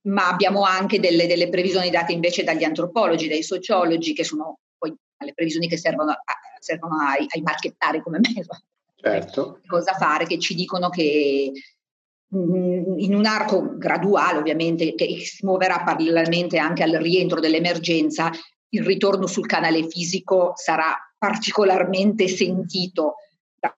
ma 0.09 0.27
abbiamo 0.27 0.61
anche 0.61 0.99
delle, 0.99 1.25
delle 1.25 1.49
previsioni 1.49 1.89
date 1.89 2.11
invece 2.13 2.43
dagli 2.43 2.63
antropologi, 2.63 3.27
dai 3.27 3.41
sociologi, 3.41 4.13
che 4.13 4.23
sono 4.23 4.59
poi 4.77 4.95
le 5.25 5.33
previsioni 5.33 5.67
che 5.67 5.77
servono, 5.77 6.11
a, 6.11 6.23
servono 6.59 6.97
ai, 6.99 7.25
ai 7.27 7.41
marchettari 7.41 7.99
come 7.99 8.19
me, 8.19 8.45
certo. 9.03 9.59
cosa 9.67 9.93
fare, 9.93 10.25
che 10.25 10.39
ci 10.39 10.55
dicono 10.55 10.89
che 10.89 11.51
mm, 12.35 12.97
in 12.97 13.15
un 13.15 13.25
arco 13.25 13.77
graduale 13.77 14.39
ovviamente 14.39 14.95
che 14.95 15.19
si 15.19 15.45
muoverà 15.45 15.83
parallelamente 15.83 16.57
anche 16.57 16.83
al 16.83 16.93
rientro 16.93 17.39
dell'emergenza, 17.39 18.31
il 18.69 18.83
ritorno 18.83 19.27
sul 19.27 19.45
canale 19.45 19.87
fisico 19.87 20.53
sarà 20.55 20.95
particolarmente 21.17 22.27
sentito 22.27 23.15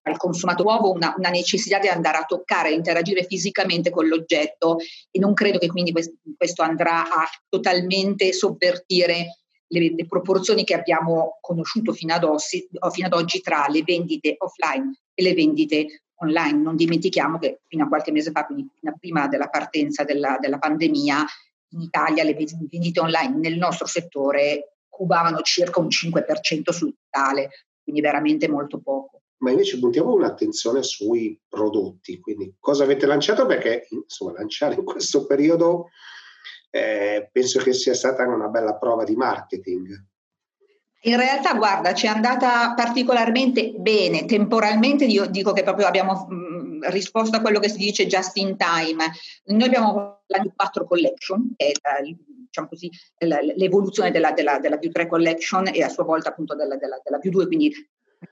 dal 0.01 0.17
consumatore 0.17 0.67
nuovo 0.67 0.91
una, 0.91 1.13
una, 1.15 1.30
necessità 1.30 1.78
di 1.78 1.88
andare 1.88 2.17
a 2.17 2.23
toccare, 2.23 2.71
interagire 2.71 3.23
fisicamente 3.23 3.91
con 3.91 4.07
l'oggetto 4.07 4.78
e 5.11 5.19
non 5.19 5.34
credo 5.34 5.59
che 5.59 5.67
quindi 5.67 5.91
questo 5.91 6.63
andrà 6.63 7.03
a 7.03 7.23
totalmente 7.47 8.34
sovvertire 8.34 9.41
le, 9.67 9.93
le 9.95 10.05
proporzioni 10.07 10.63
che 10.63 10.73
abbiamo 10.73 11.38
conosciuto 11.39 11.93
fino 11.93 12.15
ad, 12.15 12.23
ossi, 12.23 12.67
fino 12.91 13.07
ad 13.07 13.13
oggi 13.13 13.41
tra 13.41 13.67
le 13.69 13.84
vendite 13.84 14.36
offline 14.39 14.91
e 15.16 15.24
le 15.24 15.34
vendite 15.34 16.03
online. 16.18 16.61
Non 16.61 16.76
dimentichiamo 16.76 17.39
che 17.39 17.61
fino 17.68 17.86
a 17.86 17.88
qualche 17.88 18.11
mese 18.11 18.30
fa, 18.30 18.45
quindi 18.45 18.70
prima 18.99 19.28
della 19.28 19.47
partenza 19.47 20.03
della, 20.03 20.38
della 20.39 20.59
pandemia, 20.59 21.26
in 21.70 21.82
Italia 21.82 22.24
le 22.24 22.36
vendite 22.36 22.99
online 22.99 23.38
nel 23.38 23.57
nostro 23.57 23.88
settore 23.88 24.76
cubavano 24.88 25.41
circa 25.41 25.80
un 25.80 25.88
5% 25.88 26.72
sul 26.72 26.95
totale, 27.09 27.49
quindi 27.84 28.01
veramente 28.01 28.47
molto 28.47 28.80
poco. 28.80 29.22
Ma 29.38 29.51
invece 29.51 29.78
puntiamo 29.80 30.13
un'attenzione 30.13 30.82
sui 30.82 31.38
prodotti, 31.47 32.20
quindi 32.20 32.55
cosa 32.59 32.84
avete 32.84 33.05
lanciato? 33.05 33.45
Perché 33.45 33.88
insomma 33.89 34.32
lanciare 34.32 34.76
in 34.76 34.86
questo 34.86 35.26
periodo 35.26 35.89
eh, 36.70 37.30
penso 37.32 37.59
che 37.59 37.74
sia 37.74 37.93
stata 37.93 38.26
una 38.26 38.47
bella 38.47 38.76
prova 38.76 39.03
di 39.03 39.16
marketing. 39.16 39.93
In 41.06 41.18
realtà, 41.18 41.53
guarda, 41.53 41.93
ci 41.93 42.08
è 42.08 42.10
andata 42.10 42.74
particolarmente 42.74 43.74
bene. 43.78 44.26
Temporalmente 44.26 45.06
io 45.06 45.28
dico 45.28 45.53
che 45.53 45.62
proprio 45.62 45.86
abbiamo 45.86 46.26
mh, 46.28 46.36
mm, 46.36 46.84
risposto 46.86 47.38
a 47.38 47.41
quello 47.41 47.60
che 47.60 47.70
si 47.70 47.78
dice 47.78 48.08
just 48.08 48.36
in 48.38 48.58
time. 48.58 49.12
Noi 49.45 49.64
abbiamo 49.64 50.24
la 50.26 50.39
View 50.39 50.53
4 50.56 50.88
Collection, 50.88 51.53
che 51.56 51.74
è 51.80 52.01
diciamo 52.01 52.68
così, 52.68 52.89
l'evoluzione 53.56 54.10
della, 54.10 54.32
della, 54.32 54.58
della, 54.58 54.78
View 54.78 54.91
3 54.91 55.08
Collection 55.08 55.68
e 55.72 55.84
a 55.84 55.89
sua 55.89 56.03
volta 56.03 56.30
appunto 56.30 56.56
della, 56.56 56.76
della, 56.76 56.99
della 57.03 57.20
View 57.20 57.32
2, 57.34 57.45
quindi 57.45 57.72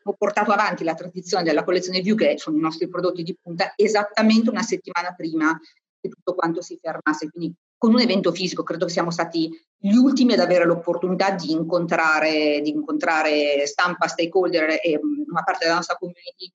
ho 0.03 0.13
portato 0.13 0.51
avanti 0.51 0.83
la 0.83 0.95
tradizione 0.95 1.43
della 1.43 1.63
collezione 1.63 2.01
View, 2.01 2.15
che 2.15 2.39
sono 2.39 2.57
i 2.57 2.61
nostri 2.61 2.87
prodotti 2.87 3.21
di 3.21 3.37
punta, 3.39 3.73
esattamente 3.75 4.49
una 4.49 4.63
settimana 4.63 5.13
prima 5.13 5.59
che 6.01 6.09
tutto 6.09 6.33
quanto 6.33 6.61
si 6.61 6.79
fermasse. 6.81 7.29
Quindi 7.29 7.53
con 7.83 7.93
un 7.95 7.99
evento 7.99 8.31
fisico, 8.31 8.63
credo 8.63 8.85
che 8.85 8.93
siamo 8.93 9.11
stati 9.11 9.51
gli 9.77 9.93
ultimi 9.93 10.31
ad 10.31 10.39
avere 10.39 10.63
l'opportunità 10.63 11.31
di 11.31 11.51
incontrare, 11.51 12.61
di 12.61 12.69
incontrare 12.69 13.67
stampa, 13.67 14.07
stakeholder 14.07 14.79
e 14.81 14.97
mm, 14.97 15.23
una 15.29 15.43
parte 15.43 15.65
della 15.65 15.75
nostra 15.75 15.97
community 15.97 16.49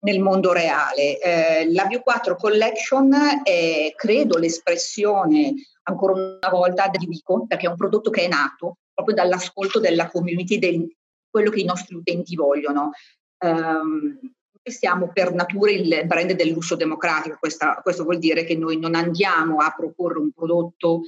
nel 0.00 0.18
mondo 0.18 0.52
reale. 0.52 1.20
Eh, 1.20 1.72
la 1.72 1.86
View 1.86 2.00
4 2.00 2.34
Collection 2.34 3.14
è, 3.44 3.92
credo, 3.94 4.38
l'espressione 4.38 5.54
ancora 5.84 6.14
una 6.14 6.50
volta 6.50 6.88
di 6.88 7.06
Vico, 7.06 7.46
perché 7.46 7.66
è 7.66 7.70
un 7.70 7.76
prodotto 7.76 8.10
che 8.10 8.22
è 8.22 8.28
nato 8.28 8.78
proprio 8.92 9.14
dall'ascolto 9.14 9.78
della 9.78 10.08
community, 10.08 10.58
di 10.58 10.96
quello 11.30 11.50
che 11.50 11.60
i 11.60 11.64
nostri 11.64 11.94
utenti 11.94 12.34
vogliono. 12.34 12.90
Um, 13.38 14.18
siamo 14.62 15.10
per 15.12 15.32
natura 15.32 15.70
il 15.70 16.02
brand 16.06 16.32
del 16.32 16.50
lusso 16.50 16.76
democratico, 16.76 17.36
Questa, 17.38 17.80
questo 17.82 18.04
vuol 18.04 18.18
dire 18.18 18.44
che 18.44 18.56
noi 18.56 18.78
non 18.78 18.94
andiamo 18.94 19.58
a 19.58 19.74
proporre 19.76 20.18
un 20.18 20.30
prodotto 20.32 21.02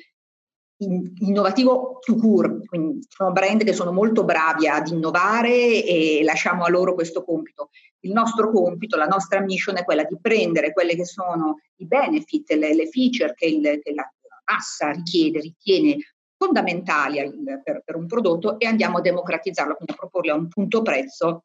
innovativo 0.76 1.98
to 2.04 2.16
cure, 2.16 2.60
quindi 2.66 3.06
sono 3.08 3.32
brand 3.32 3.62
che 3.62 3.72
sono 3.72 3.92
molto 3.92 4.24
bravi 4.24 4.66
ad 4.66 4.88
innovare 4.88 5.84
e 5.84 6.20
lasciamo 6.24 6.64
a 6.64 6.68
loro 6.68 6.94
questo 6.94 7.22
compito. 7.24 7.70
Il 8.00 8.12
nostro 8.12 8.50
compito, 8.50 8.96
la 8.96 9.06
nostra 9.06 9.40
mission 9.40 9.76
è 9.76 9.84
quella 9.84 10.04
di 10.04 10.18
prendere 10.20 10.72
quelle 10.72 10.96
che 10.96 11.04
sono 11.04 11.60
i 11.76 11.86
benefit, 11.86 12.50
le, 12.52 12.74
le 12.74 12.88
feature 12.88 13.34
che, 13.34 13.46
il, 13.46 13.62
che 13.82 13.94
la 13.94 14.10
massa 14.50 14.90
richiede, 14.90 15.40
ritiene 15.40 15.96
fondamentali 16.36 17.18
per, 17.62 17.82
per, 17.84 17.96
un 17.96 18.06
prodotto 18.06 18.58
e 18.58 18.66
andiamo 18.66 18.98
a 18.98 19.00
democratizzarlo, 19.00 19.76
quindi 19.76 19.92
a 19.92 19.96
proporle 19.96 20.30
a 20.32 20.34
un 20.34 20.48
punto 20.48 20.82
prezzo 20.82 21.44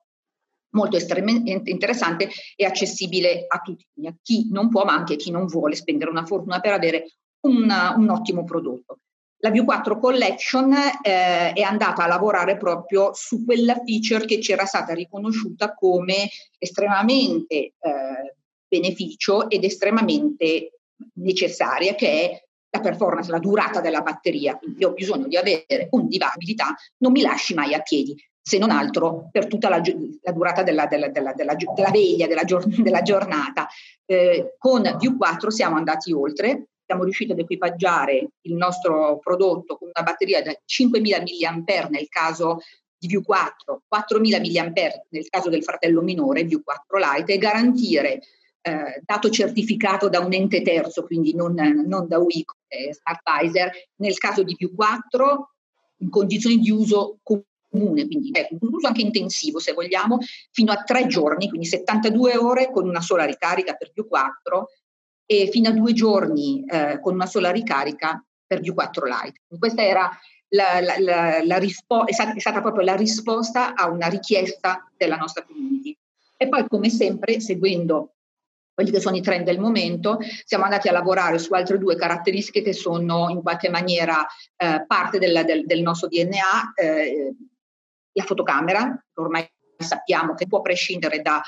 molto 0.72 0.98
estremamente 0.98 1.70
interessante 1.70 2.30
e 2.56 2.66
accessibile 2.66 3.46
a 3.48 3.60
tutti, 3.60 3.86
a 4.06 4.14
chi 4.22 4.48
non 4.52 4.70
può 4.70 4.84
ma 4.84 4.94
anche 4.94 5.14
a 5.14 5.18
chi 5.18 5.32
non 5.32 5.46
vuole 5.46 5.76
spendere 5.76 6.12
una 6.12 6.26
fortuna 6.26 6.60
per 6.60 6.74
avere 6.74 7.06
una, 7.42 7.96
un 7.96 8.10
ottimo 8.10 8.44
prodotto. 8.44 9.00
La 9.42 9.52
View 9.52 9.64
4 9.64 10.00
Collection 10.00 10.74
eh, 10.74 11.54
è 11.54 11.62
andata 11.62 12.04
a 12.04 12.08
lavorare 12.08 12.58
proprio 12.58 13.14
su 13.14 13.46
quella 13.46 13.82
feature 13.86 14.26
che 14.26 14.42
ci 14.42 14.52
era 14.52 14.66
stata 14.66 14.94
riconosciuta 14.94 15.74
come 15.74 16.30
estremamente 16.58 17.56
eh, 17.56 17.74
beneficio 18.68 19.50
ed 19.50 19.64
estremamente 19.64 20.80
necessaria, 21.16 21.96
che 21.96 22.08
è 22.08 22.44
la 22.72 22.82
performance, 22.82 23.32
la 23.32 23.40
durata 23.40 23.80
della 23.80 24.02
batteria. 24.02 24.58
Quindi 24.58 24.84
ho 24.84 24.92
bisogno 24.92 25.28
di 25.28 25.38
avere 25.38 25.88
un 25.92 26.08
disabilità, 26.08 26.76
non 26.98 27.14
mi 27.14 27.22
lasci 27.22 27.54
mai 27.54 27.74
a 27.74 27.82
piedi, 27.82 28.16
se 28.42 28.58
non 28.58 28.72
altro 28.72 29.30
per 29.32 29.48
tutta 29.48 29.70
la, 29.70 29.82
la 30.22 30.32
durata 30.32 30.64
della, 30.64 30.86
della, 30.86 31.10
della, 31.10 31.34
della, 31.34 31.56
veglia, 31.92 32.28
della, 32.28 32.44
della 32.78 33.02
giornata. 33.02 33.68
Eh, 34.06 34.56
con 34.58 34.82
View 35.00 35.18
4 35.18 35.52
siamo 35.52 35.76
andati 35.76 36.12
oltre, 36.12 36.70
siamo 36.86 37.04
riusciti 37.04 37.32
ad 37.32 37.40
equipaggiare 37.40 38.30
il 38.42 38.56
nostro 38.56 39.20
prodotto 39.20 39.78
con 39.78 39.90
una 39.94 40.04
batteria 40.04 40.42
da 40.42 40.52
5.000 40.52 41.64
mAh 41.64 41.88
nel 41.90 42.08
caso 42.10 42.60
di 42.98 43.08
View 43.08 43.22
4, 43.22 43.84
4.000 43.94 44.74
mAh 44.74 45.04
nel 45.10 45.30
caso 45.30 45.50
del 45.50 45.64
fratello 45.64 46.02
minore, 46.02 46.44
View 46.44 46.62
4 46.64 46.98
Lite, 46.98 47.34
e 47.34 47.38
garantire 47.38 48.22
eh, 48.62 49.02
dato 49.06 49.30
certificato 49.30 50.10
da 50.10 50.20
un 50.20 50.34
ente 50.34 50.62
terzo, 50.62 51.06
quindi 51.06 51.34
non, 51.34 51.54
non 51.54 52.08
da 52.08 52.18
UICO, 52.18 52.56
eh, 52.68 52.94
Startvisor, 52.94 53.72
nel 53.98 54.18
caso 54.18 54.44
di 54.44 54.56
View 54.58 54.74
4 54.74 55.54
in 56.02 56.10
condizioni 56.10 56.58
di 56.58 56.72
uso 56.72 57.20
comune, 57.70 58.06
quindi 58.08 58.32
ecco, 58.34 58.58
un 58.60 58.74
uso 58.74 58.88
anche 58.88 59.02
intensivo 59.02 59.60
se 59.60 59.74
vogliamo, 59.74 60.18
fino 60.52 60.72
a 60.72 60.84
tre 60.84 61.08
giorni, 61.08 61.48
quindi 61.50 61.68
72 61.68 62.38
ore 62.38 62.72
con 62.72 62.88
una 62.88 63.02
sola 63.02 63.26
ricarica 63.26 63.74
per 63.74 63.92
View 63.94 64.08
4 64.08 64.70
e 65.26 65.50
fino 65.52 65.70
a 65.70 65.74
due 65.74 65.94
giorni 65.94 66.66
eh, 66.66 67.00
con 67.00 67.14
una 67.14 67.28
sola 67.28 67.52
ricarica 67.52 68.24
per 68.46 68.62
View 68.62 68.74
4 68.74 69.06
Lite. 69.06 69.42
Questa 69.60 69.84
era 69.84 70.10
la, 70.50 70.80
la, 70.80 70.96
la, 71.00 71.44
la 71.44 71.58
rispo- 71.58 72.08
è, 72.08 72.14
stata, 72.14 72.34
è 72.34 72.40
stata 72.40 72.62
proprio 72.62 72.84
la 72.84 72.96
risposta 72.96 73.76
a 73.76 73.88
una 73.90 74.08
richiesta 74.08 74.90
della 74.98 75.16
nostra 75.16 75.44
community. 75.44 75.96
E 76.36 76.48
poi, 76.48 76.68
come 76.68 76.90
sempre, 76.90 77.40
seguendo 77.40 78.14
quelli 78.74 78.92
che 78.92 79.02
sono 79.02 79.18
i 79.18 79.22
trend 79.22 79.44
del 79.44 79.60
momento, 79.60 80.20
siamo 80.46 80.64
andati 80.64 80.88
a 80.88 80.94
lavorare 80.94 81.38
su 81.38 81.54
altre 81.54 81.78
due 81.78 81.98
caratteristiche 81.98 82.62
che 82.62 82.72
sono 82.72 83.30
in 83.30 83.42
qualche 83.42 83.70
maniera 83.70 84.26
eh, 84.56 84.86
parte 84.88 85.20
del, 85.20 85.44
del, 85.46 85.66
del, 85.66 85.82
nostro 85.82 86.08
DNA, 86.08 86.74
eh, 86.76 87.36
la 88.20 88.26
fotocamera, 88.26 89.06
ormai 89.16 89.50
sappiamo 89.78 90.34
che 90.34 90.48
può 90.48 90.62
prescindere 90.62 91.22
da 91.22 91.42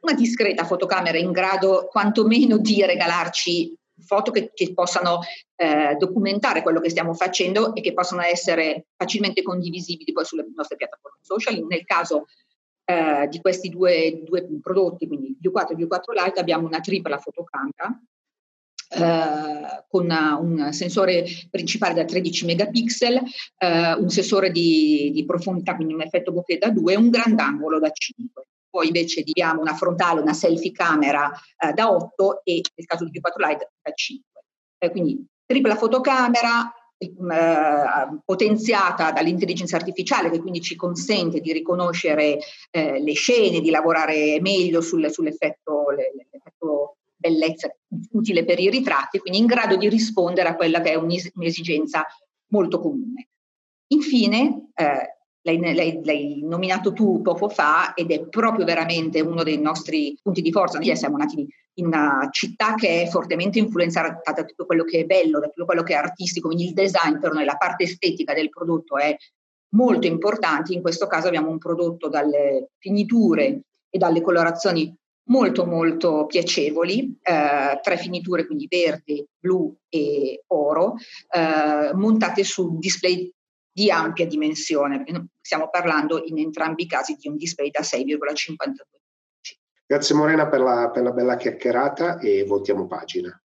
una 0.00 0.14
discreta 0.14 0.64
fotocamera 0.64 1.18
in 1.18 1.30
grado 1.30 1.88
quantomeno 1.90 2.58
di 2.58 2.84
regalarci 2.84 3.76
foto 4.00 4.30
che, 4.30 4.50
che 4.54 4.72
possano 4.72 5.20
eh, 5.56 5.94
documentare 5.98 6.62
quello 6.62 6.80
che 6.80 6.88
stiamo 6.88 7.12
facendo 7.12 7.74
e 7.74 7.82
che 7.82 7.92
possono 7.92 8.22
essere 8.22 8.86
facilmente 8.96 9.42
condivisibili 9.42 10.12
poi 10.12 10.24
sulle 10.24 10.46
nostre 10.54 10.76
piattaforme 10.76 11.18
social. 11.20 11.62
Nel 11.66 11.84
caso 11.84 12.24
eh, 12.84 13.28
di 13.28 13.40
questi 13.40 13.68
due, 13.68 14.22
due, 14.24 14.48
prodotti, 14.60 15.06
quindi 15.06 15.36
View 15.38 15.52
4 15.52 15.74
e 15.74 15.76
View 15.76 15.88
4 15.88 16.12
Lite, 16.12 16.40
abbiamo 16.40 16.66
una 16.66 16.80
tripla 16.80 17.18
fotocamera 17.18 18.00
eh, 18.92 19.84
con 19.88 20.04
una, 20.04 20.36
un 20.36 20.72
sensore 20.72 21.24
principale 21.48 21.94
da 21.94 22.04
13 22.04 22.44
megapixel, 22.44 23.22
eh, 23.58 23.92
un 23.94 24.08
sensore 24.08 24.50
di, 24.50 25.10
di, 25.12 25.24
profondità, 25.24 25.76
quindi 25.76 25.94
un 25.94 26.02
effetto 26.02 26.32
bokeh 26.32 26.58
da 26.58 26.70
2 26.70 26.92
e 26.92 26.96
un 26.96 27.10
grandangolo 27.10 27.78
da 27.78 27.90
5. 27.90 28.46
Poi 28.68 28.86
invece 28.86 29.20
abbiamo 29.20 29.60
una 29.60 29.74
frontale, 29.74 30.20
una 30.20 30.32
selfie 30.32 30.72
camera 30.72 31.30
eh, 31.56 31.72
da 31.72 31.90
8 31.90 32.42
e 32.44 32.62
nel 32.74 32.86
caso 32.86 33.04
di 33.04 33.10
View 33.10 33.22
4 33.22 33.46
Lite 33.46 33.70
da 33.80 33.92
5. 33.92 34.24
Eh, 34.78 34.90
quindi 34.90 35.24
tripla 35.44 35.76
fotocamera, 35.76 36.72
eh, 36.96 37.08
potenziata 38.24 39.10
dall'intelligenza 39.10 39.76
artificiale 39.76 40.30
che 40.30 40.40
quindi 40.40 40.60
ci 40.60 40.76
consente 40.76 41.40
di 41.40 41.52
riconoscere 41.52 42.38
eh, 42.70 43.00
le 43.00 43.12
scene, 43.14 43.60
di 43.60 43.70
lavorare 43.70 44.40
meglio 44.40 44.80
sul, 44.80 45.10
sull'effetto, 45.10 45.86
l'effetto 45.90 46.96
bellezza 47.20 47.70
utile 48.12 48.44
per 48.44 48.58
i 48.58 48.70
ritratti, 48.70 49.18
quindi 49.18 49.38
in 49.38 49.46
grado 49.46 49.76
di 49.76 49.88
rispondere 49.88 50.48
a 50.48 50.56
quella 50.56 50.80
che 50.80 50.92
è 50.92 50.94
un'esigenza 50.94 52.04
molto 52.48 52.80
comune. 52.80 53.28
Infine, 53.88 54.70
eh, 54.74 55.14
L'hai, 55.42 55.58
l'hai, 55.74 56.00
l'hai, 56.04 56.42
nominato 56.42 56.92
tu 56.92 57.22
poco 57.22 57.48
fa 57.48 57.94
ed 57.94 58.10
è 58.10 58.28
proprio 58.28 58.66
veramente 58.66 59.22
uno 59.22 59.42
dei 59.42 59.58
nostri 59.58 60.14
punti 60.22 60.42
di 60.42 60.52
forza. 60.52 60.78
Noi 60.78 60.94
siamo 60.94 61.16
nati 61.16 61.48
in 61.78 61.86
una 61.86 62.28
città 62.30 62.74
che 62.74 63.02
è 63.02 63.08
fortemente 63.08 63.58
influenzata 63.58 64.20
da 64.32 64.44
tutto 64.44 64.66
quello 64.66 64.84
che 64.84 65.00
è 65.00 65.04
bello, 65.06 65.40
da 65.40 65.46
tutto 65.46 65.64
quello 65.64 65.82
che 65.82 65.94
è 65.94 65.96
artistico, 65.96 66.48
quindi 66.48 66.66
il 66.66 66.74
design 66.74 67.18
per 67.18 67.32
noi, 67.32 67.46
la 67.46 67.56
parte 67.56 67.84
estetica 67.84 68.34
del 68.34 68.50
prodotto 68.50 68.98
è 68.98 69.16
molto 69.70 70.06
importante. 70.06 70.74
In 70.74 70.82
questo 70.82 71.06
caso 71.06 71.28
abbiamo 71.28 71.48
un 71.48 71.58
prodotto 71.58 72.10
dalle 72.10 72.72
finiture 72.76 73.62
e 73.88 73.98
dalle 73.98 74.20
colorazioni 74.20 74.94
molto 75.30 75.64
molto 75.64 76.26
piacevoli, 76.26 77.18
eh, 77.22 77.80
tre 77.80 77.96
finiture 77.96 78.46
quindi 78.46 78.66
verde, 78.68 79.26
blu 79.38 79.74
e 79.88 80.42
oro, 80.48 80.94
eh, 81.30 81.92
montate 81.94 82.44
su 82.44 82.78
display 82.78 83.32
di 83.72 83.90
ampia 83.90 84.26
dimensione, 84.26 85.04
stiamo 85.40 85.68
parlando 85.70 86.22
in 86.24 86.38
entrambi 86.38 86.82
i 86.82 86.86
casi 86.86 87.16
di 87.18 87.28
un 87.28 87.36
display 87.36 87.70
da 87.70 87.80
6,52 87.80 88.98
Grazie 89.86 90.14
Morena 90.14 90.48
per 90.48 90.60
la, 90.60 90.90
per 90.92 91.02
la 91.02 91.10
bella 91.10 91.36
chiacchierata 91.36 92.18
e 92.18 92.44
voltiamo 92.44 92.86
pagina. 92.86 93.40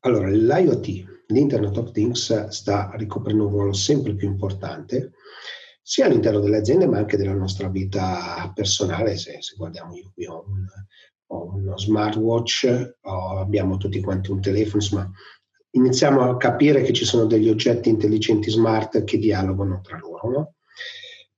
Allora, 0.00 0.28
l'IoT, 0.28 1.24
l'Internet 1.26 1.76
of 1.76 1.90
Things, 1.90 2.48
sta 2.48 2.90
ricoprendo 2.94 3.46
un 3.46 3.50
ruolo 3.50 3.72
sempre 3.72 4.14
più 4.14 4.28
importante 4.28 5.12
sia 5.88 6.06
all'interno 6.06 6.40
delle 6.40 6.56
aziende 6.56 6.88
ma 6.88 6.98
anche 6.98 7.16
della 7.16 7.32
nostra 7.32 7.68
vita 7.68 8.50
personale. 8.52 9.16
Se, 9.16 9.36
se 9.38 9.54
guardiamo, 9.56 9.94
io 9.94 10.10
qui 10.12 10.26
ho, 10.26 10.44
un, 10.44 10.66
ho 11.28 11.54
uno 11.54 11.78
smartwatch, 11.78 12.96
ho, 13.02 13.38
abbiamo 13.38 13.76
tutti 13.76 14.00
quanti 14.00 14.32
un 14.32 14.40
telefono, 14.40 14.82
insomma, 14.82 15.08
iniziamo 15.70 16.28
a 16.28 16.36
capire 16.38 16.82
che 16.82 16.92
ci 16.92 17.04
sono 17.04 17.26
degli 17.26 17.48
oggetti 17.48 17.88
intelligenti 17.88 18.50
smart 18.50 19.04
che 19.04 19.16
dialogano 19.18 19.80
tra 19.80 19.96
loro. 19.96 20.28
No? 20.28 20.54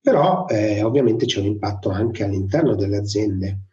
Però 0.01 0.47
eh, 0.47 0.81
ovviamente 0.81 1.27
c'è 1.27 1.41
un 1.41 1.45
impatto 1.45 1.91
anche 1.91 2.23
all'interno 2.23 2.73
delle 2.73 2.97
aziende 2.97 3.65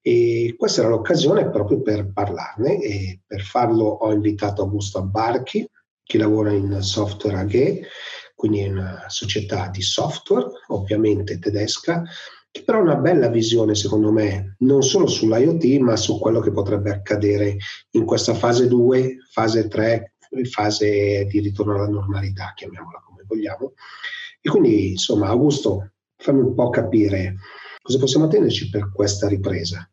e 0.00 0.54
questa 0.56 0.80
era 0.80 0.90
l'occasione 0.90 1.50
proprio 1.50 1.82
per 1.82 2.10
parlarne 2.10 2.80
e 2.80 3.20
per 3.26 3.42
farlo 3.42 3.84
ho 3.84 4.10
invitato 4.10 4.62
Augusto 4.62 4.96
Abbarchi 4.96 5.68
che 6.02 6.18
lavora 6.18 6.52
in 6.52 6.78
Software 6.80 7.36
AG, 7.36 7.82
quindi 8.42 8.62
in 8.62 8.76
una 8.76 9.04
società 9.06 9.68
di 9.68 9.82
software, 9.82 10.50
ovviamente 10.70 11.38
tedesca, 11.38 12.02
che 12.50 12.64
però 12.64 12.78
ha 12.78 12.82
una 12.82 12.96
bella 12.96 13.28
visione 13.28 13.76
secondo 13.76 14.10
me, 14.10 14.56
non 14.60 14.82
solo 14.82 15.06
sull'IoT, 15.06 15.78
ma 15.78 15.94
su 15.94 16.18
quello 16.18 16.40
che 16.40 16.50
potrebbe 16.50 16.90
accadere 16.90 17.56
in 17.92 18.04
questa 18.04 18.34
fase 18.34 18.66
2, 18.66 19.18
fase 19.30 19.68
3, 19.68 20.14
fase 20.50 21.24
di 21.26 21.38
ritorno 21.38 21.76
alla 21.76 21.86
normalità, 21.86 22.52
chiamiamola 22.52 23.00
come 23.06 23.22
vogliamo. 23.28 23.74
E 24.40 24.50
quindi, 24.50 24.90
insomma, 24.90 25.28
Augusto, 25.28 25.92
fammi 26.16 26.40
un 26.40 26.52
po' 26.52 26.68
capire 26.68 27.36
cosa 27.80 27.98
possiamo 28.00 28.24
attenderci 28.24 28.70
per 28.70 28.90
questa 28.92 29.28
ripresa. 29.28 29.88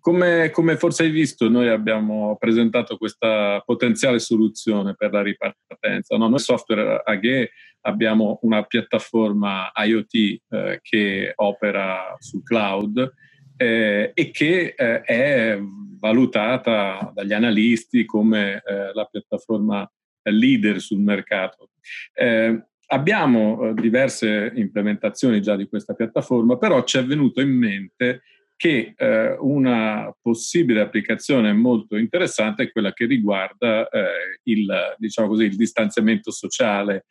Come, 0.00 0.50
come, 0.50 0.76
forse 0.76 1.04
hai 1.04 1.10
visto, 1.10 1.48
noi 1.48 1.68
abbiamo 1.68 2.36
presentato 2.38 2.96
questa 2.96 3.62
potenziale 3.64 4.18
soluzione 4.18 4.94
per 4.94 5.12
la 5.12 5.22
ripartenza. 5.22 6.16
No? 6.16 6.28
Noi 6.28 6.38
Software 6.38 7.02
AG 7.04 7.48
abbiamo 7.82 8.38
una 8.42 8.62
piattaforma 8.62 9.70
IoT 9.74 10.14
eh, 10.14 10.80
che 10.82 11.32
opera 11.36 12.16
sul 12.18 12.42
cloud 12.42 13.12
eh, 13.56 14.12
e 14.14 14.30
che 14.30 14.74
eh, 14.76 15.00
è 15.02 15.58
valutata 15.98 17.12
dagli 17.14 17.32
analisti 17.32 18.04
come 18.04 18.62
eh, 18.64 18.92
la 18.92 19.04
piattaforma 19.04 19.90
leader 20.22 20.80
sul 20.80 21.00
mercato. 21.00 21.70
Eh, 22.12 22.62
abbiamo 22.86 23.68
eh, 23.68 23.74
diverse 23.74 24.52
implementazioni 24.54 25.40
già 25.40 25.56
di 25.56 25.68
questa 25.68 25.94
piattaforma, 25.94 26.56
però 26.56 26.82
ci 26.84 26.98
è 26.98 27.04
venuto 27.04 27.40
in 27.40 27.56
mente 27.56 28.22
che 28.56 28.94
eh, 28.96 29.36
una 29.40 30.14
possibile 30.20 30.80
applicazione 30.80 31.52
molto 31.52 31.96
interessante 31.96 32.64
è 32.64 32.72
quella 32.72 32.92
che 32.92 33.06
riguarda 33.06 33.88
eh, 33.88 34.38
il, 34.44 34.94
diciamo 34.98 35.28
così, 35.28 35.44
il 35.44 35.56
distanziamento 35.56 36.30
sociale 36.30 37.06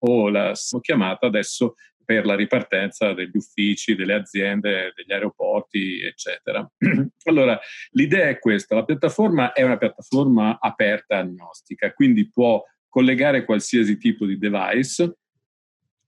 o 0.00 0.28
la 0.28 0.52
chiamata 0.80 1.26
adesso 1.26 1.74
per 2.04 2.26
la 2.26 2.34
ripartenza 2.34 3.12
degli 3.12 3.36
uffici, 3.36 3.94
delle 3.94 4.14
aziende, 4.14 4.92
degli 4.96 5.12
aeroporti, 5.12 6.00
eccetera. 6.02 6.68
Allora, 7.24 7.56
l'idea 7.92 8.28
è 8.28 8.40
questa, 8.40 8.74
la 8.74 8.84
piattaforma 8.84 9.52
è 9.52 9.62
una 9.62 9.78
piattaforma 9.78 10.58
aperta 10.58 11.18
agnostica, 11.18 11.92
quindi 11.92 12.28
può 12.28 12.60
collegare 12.88 13.44
qualsiasi 13.44 13.96
tipo 13.96 14.26
di 14.26 14.38
device 14.38 15.19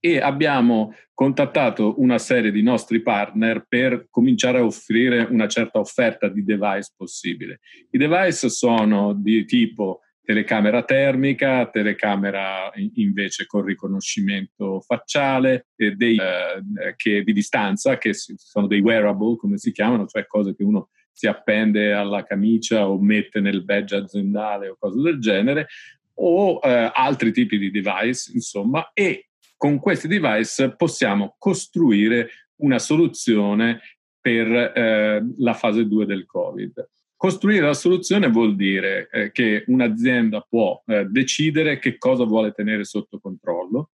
e 0.05 0.19
abbiamo 0.19 0.93
contattato 1.13 2.01
una 2.01 2.17
serie 2.17 2.51
di 2.51 2.61
nostri 2.61 3.01
partner 3.01 3.65
per 3.69 4.07
cominciare 4.09 4.57
a 4.57 4.65
offrire 4.65 5.25
una 5.29 5.47
certa 5.47 5.79
offerta 5.79 6.27
di 6.27 6.43
device 6.43 6.91
possibile. 6.93 7.61
I 7.91 7.97
device 7.97 8.49
sono 8.49 9.13
di 9.13 9.45
tipo 9.45 10.01
telecamera 10.21 10.83
termica, 10.83 11.69
telecamera 11.69 12.69
invece 12.95 13.45
con 13.45 13.63
riconoscimento 13.63 14.81
facciale, 14.81 15.67
dei, 15.73 16.17
eh, 16.17 16.95
che 16.97 17.23
di 17.23 17.31
distanza, 17.31 17.97
che 17.97 18.11
sono 18.13 18.67
dei 18.67 18.81
wearable, 18.81 19.37
come 19.37 19.57
si 19.57 19.71
chiamano, 19.71 20.05
cioè 20.05 20.27
cose 20.27 20.53
che 20.53 20.65
uno 20.65 20.89
si 21.13 21.27
appende 21.27 21.93
alla 21.93 22.25
camicia 22.25 22.89
o 22.89 22.99
mette 22.99 23.39
nel 23.39 23.63
badge 23.63 23.95
aziendale 23.95 24.67
o 24.67 24.75
cose 24.77 24.99
del 25.01 25.19
genere, 25.19 25.67
o 26.15 26.59
eh, 26.61 26.91
altri 26.93 27.31
tipi 27.31 27.57
di 27.57 27.71
device, 27.71 28.31
insomma, 28.33 28.91
e 28.93 29.29
con 29.57 29.79
questi 29.79 30.07
device 30.07 30.75
possiamo 30.75 31.35
costruire 31.37 32.29
una 32.57 32.79
soluzione 32.79 33.81
per 34.19 34.47
eh, 34.47 35.25
la 35.37 35.53
fase 35.53 35.85
2 35.85 36.05
del 36.05 36.25
Covid. 36.25 36.89
Costruire 37.15 37.65
la 37.65 37.73
soluzione 37.73 38.29
vuol 38.29 38.55
dire 38.55 39.09
eh, 39.11 39.31
che 39.31 39.63
un'azienda 39.67 40.45
può 40.47 40.81
eh, 40.85 41.05
decidere 41.05 41.79
che 41.79 41.97
cosa 41.97 42.25
vuole 42.25 42.51
tenere 42.51 42.83
sotto 42.83 43.19
controllo, 43.19 43.91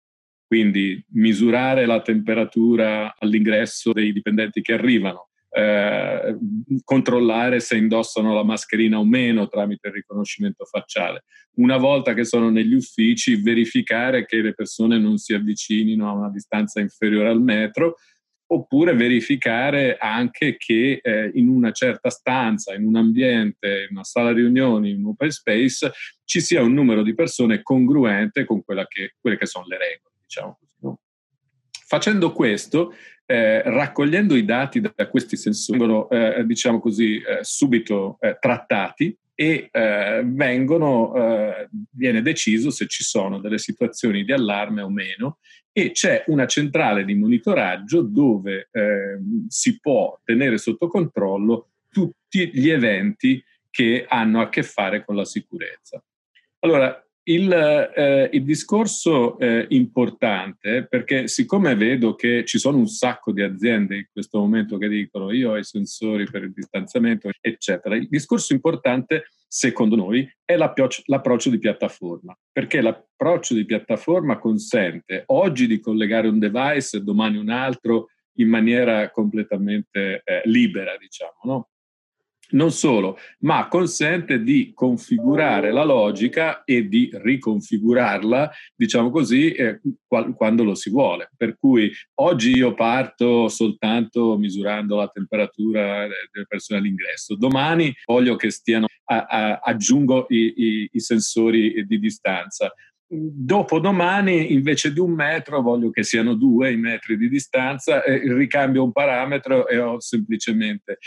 quindi 0.46 1.04
misurare 1.10 1.86
la 1.86 2.00
temperatura 2.02 3.14
all'ingresso 3.18 3.92
dei 3.92 4.12
dipendenti 4.12 4.62
che 4.62 4.74
arrivano, 4.74 5.30
eh, 5.56 6.36
controllare 6.84 7.60
se 7.60 7.76
indossano 7.76 8.34
la 8.34 8.44
mascherina 8.44 8.98
o 8.98 9.06
meno 9.06 9.48
tramite 9.48 9.88
il 9.88 9.94
riconoscimento 9.94 10.66
facciale. 10.66 11.24
Una 11.54 11.78
volta 11.78 12.12
che 12.12 12.24
sono 12.24 12.50
negli 12.50 12.74
uffici, 12.74 13.40
verificare 13.40 14.26
che 14.26 14.42
le 14.42 14.52
persone 14.52 14.98
non 14.98 15.16
si 15.16 15.32
avvicinino 15.32 16.08
a 16.08 16.12
una 16.12 16.28
distanza 16.28 16.80
inferiore 16.80 17.30
al 17.30 17.40
metro, 17.40 17.96
oppure 18.48 18.94
verificare 18.94 19.96
anche 19.96 20.56
che 20.58 21.00
eh, 21.02 21.30
in 21.34 21.48
una 21.48 21.72
certa 21.72 22.10
stanza, 22.10 22.74
in 22.74 22.84
un 22.84 22.96
ambiente, 22.96 23.86
in 23.88 23.96
una 23.96 24.04
sala 24.04 24.32
riunioni, 24.32 24.90
in 24.90 24.98
un 24.98 25.06
open 25.06 25.30
space, 25.30 25.90
ci 26.24 26.40
sia 26.40 26.62
un 26.62 26.74
numero 26.74 27.02
di 27.02 27.14
persone 27.14 27.62
congruente 27.62 28.44
con 28.44 28.62
che, 28.62 29.14
quelle 29.18 29.38
che 29.38 29.46
sono 29.46 29.64
le 29.66 29.78
regole 29.78 30.14
diciamo? 30.26 30.58
Facendo 31.88 32.32
questo, 32.32 32.92
eh, 33.26 33.62
raccogliendo 33.62 34.36
i 34.36 34.44
dati 34.44 34.80
da 34.80 34.92
questi 35.08 35.36
sensori, 35.36 35.78
vengono, 35.78 36.08
eh, 36.08 36.44
diciamo 36.46 36.78
così, 36.78 37.16
eh, 37.16 37.40
subito 37.42 38.18
eh, 38.20 38.38
trattati 38.40 39.16
e 39.34 39.68
eh, 39.70 40.22
vengono, 40.24 41.12
viene 41.90 42.22
deciso 42.22 42.70
se 42.70 42.86
ci 42.86 43.04
sono 43.04 43.38
delle 43.38 43.58
situazioni 43.58 44.24
di 44.24 44.32
allarme 44.32 44.80
o 44.80 44.88
meno 44.88 45.38
e 45.72 45.90
c'è 45.90 46.24
una 46.28 46.46
centrale 46.46 47.04
di 47.04 47.14
monitoraggio 47.14 48.00
dove 48.00 48.70
si 49.48 49.78
può 49.78 50.18
tenere 50.24 50.56
sotto 50.56 50.88
controllo 50.88 51.68
tutti 51.90 52.48
gli 52.50 52.70
eventi 52.70 53.44
che 53.70 54.06
hanno 54.08 54.40
a 54.40 54.48
che 54.48 54.62
fare 54.62 55.04
con 55.04 55.16
la 55.16 55.26
sicurezza. 55.26 56.02
Allora, 56.60 57.05
il, 57.28 57.52
eh, 57.52 58.30
il, 58.32 58.44
discorso 58.44 59.38
è 59.38 59.66
importante 59.70 60.86
perché 60.88 61.26
siccome 61.26 61.74
vedo 61.74 62.14
che 62.14 62.44
ci 62.44 62.58
sono 62.58 62.78
un 62.78 62.86
sacco 62.86 63.32
di 63.32 63.42
aziende 63.42 63.96
in 63.96 64.06
questo 64.12 64.38
momento 64.38 64.78
che 64.78 64.88
dicono 64.88 65.32
io 65.32 65.50
ho 65.50 65.56
i 65.56 65.64
sensori 65.64 66.24
per 66.24 66.44
il 66.44 66.52
distanziamento, 66.52 67.30
eccetera, 67.40 67.96
il 67.96 68.06
discorso 68.08 68.52
importante 68.52 69.24
secondo 69.48 69.96
noi 69.96 70.28
è 70.44 70.56
l'approccio, 70.56 71.02
l'approccio 71.06 71.50
di 71.50 71.58
piattaforma, 71.58 72.36
perché 72.52 72.80
l'approccio 72.80 73.54
di 73.54 73.64
piattaforma 73.64 74.38
consente 74.38 75.24
oggi 75.26 75.66
di 75.66 75.80
collegare 75.80 76.28
un 76.28 76.38
device 76.38 76.98
e 76.98 77.02
domani 77.02 77.38
un 77.38 77.48
altro 77.48 78.08
in 78.38 78.48
maniera 78.48 79.10
completamente 79.10 80.20
eh, 80.22 80.42
libera, 80.44 80.96
diciamo, 80.96 81.38
no? 81.44 81.68
Non 82.48 82.70
solo, 82.70 83.18
ma 83.40 83.66
consente 83.66 84.40
di 84.40 84.70
configurare 84.72 85.72
la 85.72 85.82
logica 85.82 86.62
e 86.62 86.86
di 86.86 87.10
riconfigurarla, 87.12 88.52
diciamo 88.76 89.10
così, 89.10 89.50
eh, 89.50 89.80
quando 90.06 90.62
lo 90.62 90.74
si 90.76 90.90
vuole. 90.90 91.30
Per 91.36 91.58
cui 91.58 91.90
oggi 92.20 92.52
io 92.52 92.74
parto 92.74 93.48
soltanto 93.48 94.38
misurando 94.38 94.96
la 94.96 95.08
temperatura 95.08 96.02
delle 96.06 96.46
persone 96.46 96.78
all'ingresso, 96.78 97.34
domani 97.34 97.92
voglio 98.04 98.36
che 98.36 98.50
stiano, 98.50 98.86
a, 99.06 99.26
a, 99.28 99.58
aggiungo 99.62 100.26
i, 100.28 100.54
i, 100.56 100.88
i 100.92 101.00
sensori 101.00 101.84
di 101.84 101.98
distanza. 101.98 102.72
Dopodomani, 103.08 104.52
invece 104.52 104.92
di 104.92 105.00
un 105.00 105.12
metro, 105.12 105.62
voglio 105.62 105.90
che 105.90 106.02
siano 106.02 106.34
due 106.34 106.72
i 106.72 106.76
metri 106.76 107.16
di 107.16 107.28
distanza, 107.28 108.02
eh, 108.04 108.20
ricambio 108.34 108.84
un 108.84 108.92
parametro 108.92 109.68
e 109.68 109.78
ho 109.78 110.00
semplicemente 110.00 110.98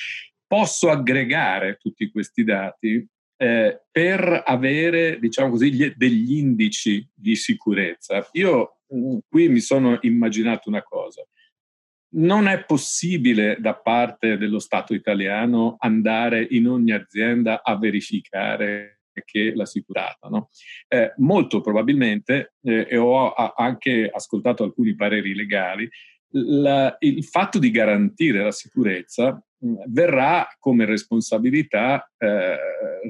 posso 0.49 0.89
aggregare 0.89 1.77
tutti 1.79 2.09
questi 2.09 2.43
dati 2.43 3.07
eh, 3.37 3.83
per 3.91 4.43
avere, 4.45 5.19
diciamo 5.19 5.51
così, 5.51 5.71
gli, 5.71 5.93
degli 5.95 6.37
indici 6.37 7.07
di 7.13 7.35
sicurezza. 7.35 8.27
Io 8.31 8.79
mm, 8.93 9.17
qui 9.29 9.47
mi 9.47 9.59
sono 9.59 9.99
immaginato 10.01 10.67
una 10.67 10.81
cosa. 10.81 11.23
Non 12.15 12.47
è 12.47 12.65
possibile 12.65 13.57
da 13.59 13.75
parte 13.75 14.37
dello 14.37 14.57
Stato 14.57 14.95
italiano 14.95 15.75
andare 15.77 16.47
in 16.49 16.67
ogni 16.67 16.93
azienda 16.93 17.61
a 17.61 17.77
verificare 17.77 19.01
che 19.23 19.53
l'assicurata. 19.53 20.29
No? 20.29 20.49
Eh, 20.87 21.13
molto 21.17 21.61
probabilmente, 21.61 22.55
eh, 22.63 22.87
e 22.89 22.97
ho 22.97 23.33
anche 23.33 24.09
ascoltato 24.11 24.63
alcuni 24.63 24.95
pareri 24.95 25.35
legali, 25.35 25.87
la, 26.31 26.95
il 26.99 27.23
fatto 27.23 27.59
di 27.59 27.69
garantire 27.69 28.43
la 28.43 28.51
sicurezza 28.51 29.39
verrà 29.87 30.47
come 30.59 30.85
responsabilità 30.85 32.09
eh, 32.17 32.57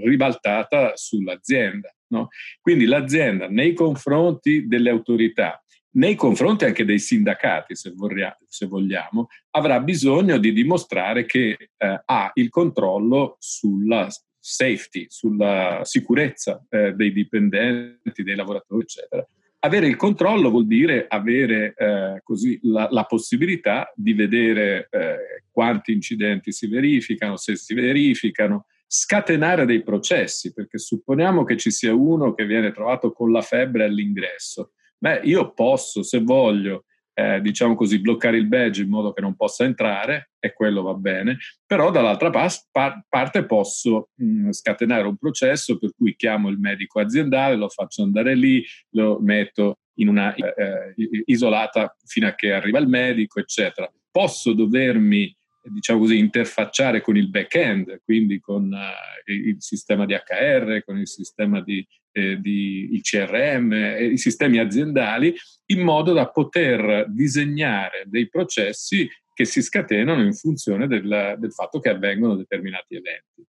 ribaltata 0.04 0.96
sull'azienda. 0.96 1.94
No? 2.08 2.30
Quindi 2.62 2.86
l'azienda 2.86 3.48
nei 3.48 3.74
confronti 3.74 4.68
delle 4.68 4.90
autorità, 4.90 5.64
nei 5.92 6.16
confronti 6.16 6.66
anche 6.66 6.86
dei 6.86 7.00
sindacati, 7.00 7.76
se, 7.76 7.92
vorria, 7.96 8.36
se 8.48 8.66
vogliamo, 8.66 9.28
avrà 9.52 9.80
bisogno 9.80 10.38
di 10.38 10.52
dimostrare 10.54 11.26
che 11.26 11.70
eh, 11.78 12.02
ha 12.04 12.32
il 12.34 12.50
controllo 12.50 13.38
sulla 13.40 14.08
safety, 14.40 15.06
sulla 15.10 15.82
sicurezza 15.84 16.64
eh, 16.70 16.94
dei 16.94 17.12
dipendenti, 17.12 18.24
dei 18.24 18.36
lavoratori, 18.36 18.84
eccetera. 18.84 19.28
Avere 19.62 19.88
il 19.88 19.98
controllo 19.98 20.50
vuol 20.50 20.68
dire 20.68 21.06
avere 21.08 21.74
eh, 21.76 22.22
così 22.24 22.58
la, 22.64 22.88
la, 22.90 23.04
possibilità 23.04 23.92
di 23.94 24.14
vedere 24.14 24.88
eh, 24.90 25.44
quanti 25.52 25.92
incidenti 25.92 26.54
si 26.54 26.68
verificano, 26.68 27.36
se 27.36 27.58
si 27.58 27.74
verificano, 27.74 28.68
scatenare 28.88 29.66
dei 29.66 29.84
processi, 29.84 30.54
perché 30.54 30.78
supponiamo 30.78 31.44
che 31.44 31.58
ci 31.58 31.72
sia 31.72 31.94
uno 31.94 32.34
che 32.34 32.46
viene 32.46 32.72
trovato 32.72 33.12
con 33.12 33.32
la 33.32 33.42
febbre 33.42 33.84
all'ingresso. 33.84 34.72
Beh, 34.98 35.22
io 35.24 35.54
posso, 35.54 36.04
se 36.04 36.20
voglio, 36.22 36.86
eh, 37.20 37.42
diciamo 37.42 37.76
così, 37.76 38.00
bloccare 38.00 38.38
il 38.38 38.48
badge 38.48 38.84
in 38.84 38.90
modo 38.90 39.12
che 39.12 39.20
non 39.20 39.36
possa 39.36 39.66
entrare, 39.66 40.32
e 40.40 40.54
quello 40.54 40.82
va 40.82 40.94
bene, 40.94 41.38
però 41.66 41.92
dall'altra 41.92 42.30
pas- 42.30 42.66
par- 42.72 43.04
parte 43.10 43.46
posso 43.46 44.10
mh, 44.16 44.26
mm, 44.26 44.50
scatenare 44.52 45.06
un 45.06 45.18
processo 45.18 45.78
per 45.78 45.92
cui 45.96 46.16
chiamo 46.16 46.48
il 46.48 46.60
medico 46.60 47.00
aziendale, 47.00 47.58
lo 47.58 47.68
faccio 47.68 48.04
andare 48.04 48.36
lì, 48.36 48.64
lo 48.92 49.20
metto 49.20 49.80
in 50.00 50.08
una 50.08 50.34
eh, 50.34 50.54
eh 50.56 51.22
isolata 51.26 51.94
fino 52.06 52.28
a 52.28 52.36
che 52.36 52.54
arriva 52.54 52.80
il 52.80 52.88
medico, 52.88 53.40
eccetera. 53.40 53.92
Posso 54.10 54.54
dovermi 54.54 55.36
diciamo 55.72 56.00
così, 56.00 56.18
interfacciare 56.18 57.02
con 57.02 57.18
il 57.18 57.30
back-end, 57.30 58.02
quindi 58.04 58.40
con 58.40 58.72
uh, 58.72 59.32
il 59.32 59.58
sistema 59.60 60.06
di 60.06 60.14
HR, 60.14 60.84
con 60.86 60.98
il 60.98 61.08
sistema 61.08 61.62
di, 61.62 61.86
eh, 62.12 62.40
di 62.40 62.90
il 62.94 63.02
CRM, 63.02 63.74
eh, 63.74 64.06
i 64.06 64.18
sistemi 64.18 64.60
aziendali, 64.60 65.36
in 65.68 65.82
modo 65.82 66.14
da 66.14 66.30
poter 66.30 67.06
disegnare 67.10 68.04
dei 68.08 68.28
processi 68.28 69.10
che 69.34 69.46
si 69.46 69.62
scatenano 69.62 70.22
in 70.24 70.34
funzione 70.34 70.88
del, 70.88 71.36
del 71.40 71.54
fatto 71.54 71.80
che 71.80 71.90
avvengono 71.90 72.36
determinati 72.36 72.96
eventi. 72.96 73.46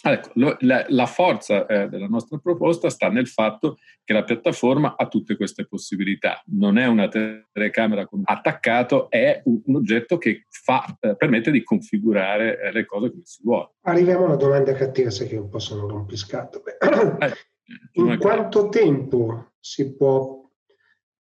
Ecco, 0.00 0.30
lo, 0.34 0.56
la, 0.60 0.84
la, 0.88 1.06
forza 1.06 1.66
eh, 1.66 1.88
della 1.88 2.06
nostra 2.06 2.38
proposta 2.38 2.88
sta 2.88 3.08
nel 3.08 3.26
fatto 3.26 3.78
che 4.04 4.12
la 4.12 4.22
piattaforma 4.22 4.94
ha 4.96 5.08
tutte 5.08 5.36
queste 5.36 5.66
possibilità. 5.66 6.40
Non 6.46 6.78
è 6.78 6.86
una 6.86 7.08
telecamera 7.08 8.06
con 8.06 8.22
attaccato, 8.24 9.10
è 9.10 9.42
un, 9.44 9.60
un 9.64 9.74
oggetto 9.74 10.16
che 10.16 10.44
fa, 10.48 10.84
eh, 11.00 11.16
permette 11.16 11.50
di 11.50 11.64
configurare 11.64 12.60
eh, 12.60 12.72
le 12.72 12.86
cose 12.86 13.10
come 13.10 13.22
si 13.24 13.42
vuole. 13.42 13.70
Arriviamo 13.82 14.22
a 14.22 14.26
una 14.28 14.36
domanda 14.36 14.72
cattiva, 14.72 15.10
sai 15.10 15.26
che 15.26 15.36
un 15.36 15.48
po' 15.48 15.58
sono 15.58 15.88
rompiscatto. 15.88 16.62
Eh, 17.70 18.00
in 18.00 18.16
quanto 18.18 18.70
tempo 18.70 19.52
si 19.60 19.94
può 19.94 20.47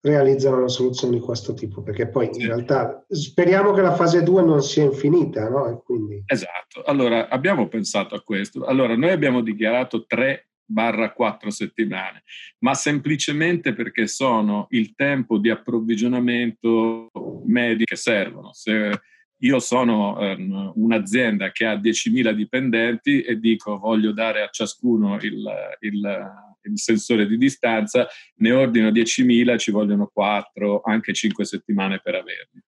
realizzare 0.02 0.56
una 0.56 0.68
soluzione 0.68 1.16
di 1.16 1.22
questo 1.22 1.54
tipo, 1.54 1.82
perché 1.82 2.08
poi 2.08 2.30
in 2.34 2.48
realtà 2.48 3.06
speriamo 3.10 3.74
che 3.74 3.82
la 3.82 3.96
fase 3.96 4.24
2 4.24 4.44
non 4.44 4.62
sia 4.62 4.84
infinita, 4.84 5.50
no? 5.50 5.82
Quindi... 5.84 6.24
Esatto, 6.26 6.84
allora 6.86 7.30
abbiamo 7.30 7.68
pensato 7.68 8.16
a 8.16 8.22
questo. 8.22 8.66
Allora 8.66 8.96
noi 8.96 9.12
abbiamo 9.12 9.42
dichiarato 9.42 10.06
3 10.06 10.50
barra 10.70 11.14
4 11.14 11.50
settimane, 11.50 12.24
ma 12.60 12.74
semplicemente 12.74 13.74
perché 13.74 14.08
sono 14.08 14.68
il 14.72 14.94
tempo 14.96 15.38
di 15.38 15.50
approvvigionamento 15.50 17.10
medio 17.46 17.86
che 17.86 17.96
servono. 17.96 18.52
Se 18.54 19.00
io 19.40 19.60
sono 19.60 20.18
um, 20.18 20.72
un'azienda 20.76 21.52
che 21.52 21.66
ha 21.66 21.76
10.000 21.76 22.32
dipendenti 22.32 23.22
e 23.22 23.38
dico 23.40 23.78
voglio 23.78 24.12
dare 24.12 24.42
a 24.42 24.50
ciascuno 24.50 25.16
il, 25.22 25.44
il, 25.82 26.32
il 26.64 26.80
sensore 26.80 27.28
di 27.28 27.38
distanza, 27.38 28.08
ne 28.38 28.52
ordino 28.52 28.90
10.000, 28.90 29.58
ci 29.58 29.72
vogliono 29.72 30.10
4, 30.12 30.82
anche 30.84 31.14
5 31.14 31.46
settimane 31.46 32.00
per 32.02 32.16
averli. 32.16 32.62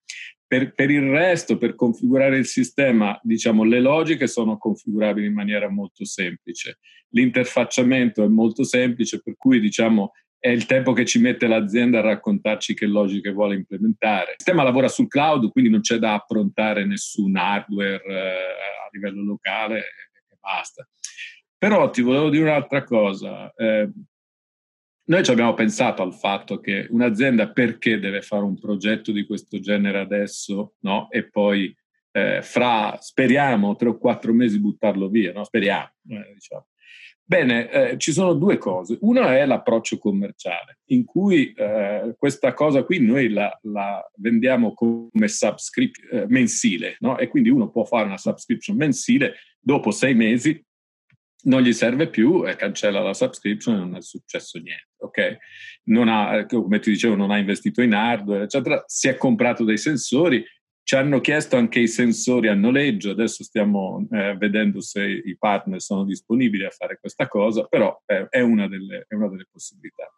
Per, 0.46 0.74
per, 0.74 0.90
il 0.90 1.10
resto, 1.10 1.58
per 1.58 1.76
configurare 1.76 2.38
il 2.38 2.48
sistema, 2.48 3.20
diciamo, 3.22 3.64
le 3.64 3.80
logiche 3.80 4.26
sono 4.26 4.58
configurabili 4.58 5.28
in 5.28 5.34
maniera 5.34 5.70
molto 5.70 6.06
semplice. 6.06 6.80
L'interfacciamento 7.10 8.24
è 8.24 8.28
molto 8.28 8.64
semplice, 8.64 9.22
per 9.22 9.36
cui 9.38 9.60
diciamo, 9.60 10.12
è 10.40 10.48
il 10.48 10.66
tempo 10.66 10.94
che 10.94 11.06
ci 11.06 11.20
mette 11.20 11.48
l'azienda 11.48 12.00
a 12.00 12.04
raccontarci 12.04 12.74
che 12.74 12.86
logiche 12.86 13.32
vuole 13.32 13.56
implementare. 13.56 14.32
Il 14.32 14.36
sistema 14.38 14.64
lavora 14.64 14.88
sul 14.88 15.10
cloud, 15.10 15.52
quindi 15.52 15.70
non 15.70 15.82
c'è 15.82 15.98
da 15.98 16.14
approntare 16.14 16.86
nessun 16.86 17.36
hardware 17.36 18.02
eh, 18.06 18.16
a 18.16 18.90
livello 18.92 19.22
locale 19.24 19.80
e 19.80 20.38
basta. 20.40 20.88
Però 21.58 21.90
ti 21.90 22.02
volevo 22.02 22.30
dire 22.30 22.44
un'altra 22.44 22.86
cosa. 22.86 23.54
Eh, 23.54 23.90
noi 25.10 25.24
ci 25.24 25.32
abbiamo 25.32 25.54
pensato 25.56 26.04
al 26.04 26.14
fatto 26.14 26.60
che 26.60 26.88
un'azienda 26.90 27.52
perché 27.52 28.00
deve 28.00 28.22
fare 28.22 28.44
un 28.44 28.58
progetto 28.58 29.12
di 29.12 29.26
questo 29.26 29.60
genere 29.60 30.00
adesso 30.00 30.76
no? 30.82 31.10
e 31.10 31.28
poi 31.28 31.76
eh, 32.12 32.42
fra, 32.42 32.96
speriamo, 33.02 33.76
tre 33.76 33.90
o 33.90 33.98
quattro 33.98 34.34
mesi 34.34 34.60
buttarlo 34.60 35.10
via, 35.10 35.34
no? 35.34 35.44
speriamo, 35.44 35.92
eh, 36.10 36.34
diciamo. 36.34 36.68
Bene, 37.30 37.70
eh, 37.70 37.98
ci 38.00 38.12
sono 38.12 38.34
due 38.34 38.58
cose. 38.58 38.98
Una 39.02 39.38
è 39.38 39.46
l'approccio 39.46 40.00
commerciale, 40.00 40.80
in 40.86 41.06
cui 41.06 41.54
eh, 41.54 42.16
questa 42.18 42.56
cosa 42.56 42.82
qui 42.82 43.00
noi 43.00 43.30
la, 43.30 43.56
la 43.66 44.04
vendiamo 44.16 44.74
come 44.74 45.28
subscription 45.28 46.22
eh, 46.22 46.26
mensile, 46.28 46.96
no? 47.02 47.20
e 47.20 47.28
quindi 47.28 47.50
uno 47.50 47.70
può 47.70 47.84
fare 47.84 48.08
una 48.08 48.18
subscription 48.18 48.76
mensile, 48.76 49.36
dopo 49.60 49.92
sei 49.92 50.16
mesi 50.16 50.60
non 51.42 51.62
gli 51.62 51.72
serve 51.72 52.10
più 52.10 52.48
e 52.48 52.56
cancella 52.56 53.00
la 53.00 53.14
subscription 53.14 53.76
e 53.76 53.78
non 53.78 53.96
è 53.96 54.02
successo 54.02 54.58
niente, 54.58 54.90
ok? 54.98 55.38
Non 55.84 56.08
ha, 56.10 56.36
eh, 56.36 56.46
come 56.48 56.80
ti 56.80 56.90
dicevo, 56.90 57.14
non 57.14 57.30
ha 57.30 57.38
investito 57.38 57.84
in 57.84 57.94
hardware, 57.94 58.46
eccetera, 58.46 58.84
si 58.88 59.08
è 59.08 59.16
comprato 59.16 59.64
dei 59.64 59.78
sensori, 59.78 60.44
ci 60.90 60.96
hanno 60.96 61.22
chiesto 61.22 61.56
anche 61.56 61.82
i 61.82 61.88
sensori 61.88 62.48
a 62.48 62.56
noleggio, 62.56 63.12
adesso 63.12 63.44
stiamo 63.44 64.08
eh, 64.10 64.36
vedendo 64.38 64.82
se 64.82 65.04
i 65.04 65.38
partner 65.38 65.80
sono 65.80 66.04
disponibili 66.04 66.66
a 66.66 66.72
fare 66.72 66.98
questa 67.00 67.28
cosa, 67.28 67.66
però 67.66 67.96
eh, 68.08 68.26
è, 68.28 68.40
una 68.40 68.68
delle, 68.68 69.06
è, 69.08 69.14
una 69.14 69.28
delle, 69.28 69.46
possibilità. 69.52 70.12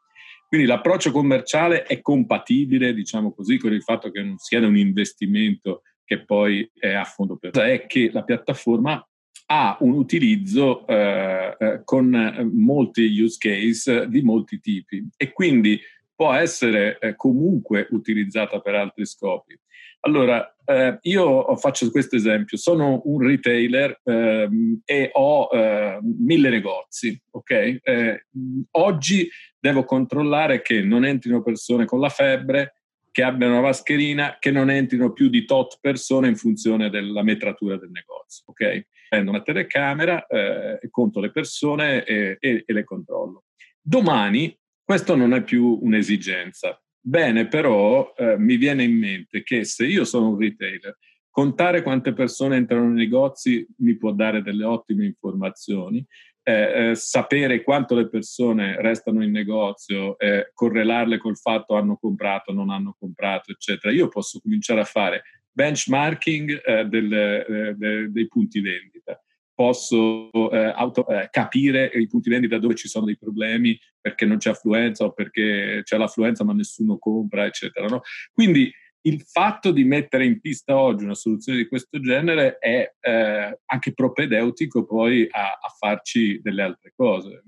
Quindi 0.48 0.66
l'approccio 0.66 1.12
commerciale 1.12 1.84
è 1.84 2.00
compatibile, 2.00 2.94
diciamo 2.94 3.34
così, 3.34 3.58
con 3.58 3.74
il 3.74 3.84
fatto 3.84 4.12
che 4.12 4.22
non 4.24 4.38
sia 4.38 4.66
un 4.66 4.78
investimento 4.78 5.82
che 6.06 6.24
poi 6.24 6.72
è 6.74 6.94
a 6.94 7.04
fondo 7.04 7.36
perduto, 7.36 7.66
è 7.66 7.86
che 7.86 8.10
la 8.14 8.24
piattaforma 8.24 9.06
ha 9.48 9.76
un 9.82 9.92
utilizzo 9.92 10.88
eh, 10.88 11.54
eh 11.60 11.82
con 11.84 12.50
molti 12.54 13.20
use 13.20 13.36
case 13.38 14.08
di 14.08 14.22
molti 14.22 14.62
tipi 14.62 15.06
e 15.18 15.34
quindi 15.34 15.78
può 16.22 16.34
essere 16.34 17.00
eh, 17.00 17.16
comunque 17.16 17.88
utilizzata 17.90 18.60
per 18.60 18.76
altri 18.76 19.08
scopi. 19.08 19.60
Allora, 20.02 20.56
eh, 20.66 21.00
io 21.02 21.56
faccio 21.56 21.90
questo 21.90 22.16
esempio, 22.16 22.58
sono 22.58 23.02
un 23.06 23.26
retailer 23.26 24.00
ehm, 24.04 24.82
e 24.86 25.10
ho 25.14 25.50
eh, 25.52 25.98
mille 26.04 26.50
negozi, 26.50 27.20
ok? 27.32 27.80
Eh, 27.82 28.26
oggi 28.74 29.28
devo 29.60 29.84
controllare 29.84 30.62
che 30.62 30.84
non 30.84 31.06
entrino 31.06 31.42
persone 31.42 31.86
con 31.86 32.00
la 32.00 32.10
febbre, 32.10 32.76
che 33.10 33.24
abbiano 33.24 33.54
una 33.54 33.64
mascherina, 33.64 34.38
che 34.38 34.52
non 34.52 34.70
entrino 34.70 35.14
più 35.14 35.28
di 35.28 35.44
tot 35.46 35.80
persone 35.82 36.28
in 36.28 36.36
funzione 36.36 36.92
della 36.92 37.24
metratura 37.24 37.78
del 37.78 37.90
negozio, 37.90 38.44
ok? 38.46 38.86
Prendo 39.10 39.32
una 39.32 39.42
telecamera, 39.42 40.28
eh, 40.28 40.88
conto 40.92 41.20
le 41.20 41.32
persone 41.32 42.04
e, 42.04 42.38
e, 42.40 42.64
e 42.64 42.74
le 42.74 42.84
controllo. 42.84 43.46
Domani 43.82 44.56
questo 44.84 45.16
non 45.16 45.34
è 45.34 45.44
più 45.44 45.80
un'esigenza 45.82 46.82
Bene, 47.04 47.48
però 47.48 48.14
eh, 48.16 48.38
mi 48.38 48.58
viene 48.58 48.84
in 48.84 48.96
mente 48.96 49.42
che 49.42 49.64
se 49.64 49.88
io 49.88 50.06
sono 50.06 50.30
un 50.30 50.38
retailer, 50.40 51.00
contare 51.32 51.82
quante 51.82 52.14
persone 52.14 52.58
entrano 52.58 52.90
nei 52.90 53.06
negozi 53.06 53.66
mi 53.80 53.98
può 53.98 54.12
dare 54.12 54.44
delle 54.44 54.66
ottime 54.66 55.06
informazioni. 55.06 56.06
Eh, 56.44 56.90
eh, 56.90 56.96
sapere 56.96 57.64
quanto 57.64 57.96
le 57.96 58.08
persone 58.08 58.80
restano 58.82 59.24
in 59.24 59.32
negozio, 59.32 60.18
eh, 60.20 60.52
correlarle 60.54 61.18
col 61.18 61.38
fatto 61.38 61.76
hanno 61.76 61.98
comprato, 61.98 62.52
non 62.52 62.70
hanno 62.70 62.96
comprato, 63.00 63.52
eccetera. 63.52 63.92
Io 63.92 64.08
posso 64.08 64.40
cominciare 64.40 64.82
a 64.82 64.86
fare 64.86 65.24
benchmarking 65.52 66.62
eh, 66.64 66.86
del, 66.86 67.14
eh, 67.14 67.74
de, 67.78 68.12
dei 68.12 68.28
punti 68.28 68.62
vendita 68.62 69.20
posso 69.54 70.32
eh, 70.52 70.74
auto, 70.76 71.08
eh, 71.08 71.28
capire 71.32 71.92
i 71.94 72.08
punti 72.08 72.30
vendita 72.30 72.58
dove 72.58 72.76
ci 72.76 72.88
sono 72.88 73.06
dei 73.06 73.18
problemi 73.18 73.78
perché 74.00 74.26
non 74.26 74.38
c'è 74.38 74.52
affluenza 74.52 75.06
o 75.06 75.12
perché 75.12 75.82
c'è 75.84 75.98
l'affluenza 75.98 76.44
ma 76.44 76.54
nessuno 76.54 76.98
compra, 76.98 77.46
eccetera. 77.46 77.88
No? 77.88 78.02
Quindi 78.34 78.72
il 79.04 79.22
fatto 79.22 79.72
di 79.72 79.84
mettere 79.84 80.26
in 80.26 80.40
pista 80.40 80.78
oggi 80.78 81.04
una 81.04 81.16
soluzione 81.16 81.58
di 81.58 81.68
questo 81.68 82.00
genere 82.00 82.58
è 82.60 82.94
eh, 83.00 83.60
anche 83.66 83.94
propedeutico 83.94 84.86
poi 84.86 85.28
a, 85.30 85.58
a, 85.60 85.70
farci 85.78 86.40
delle 86.42 86.62
altre 86.62 86.94
cose 86.96 87.44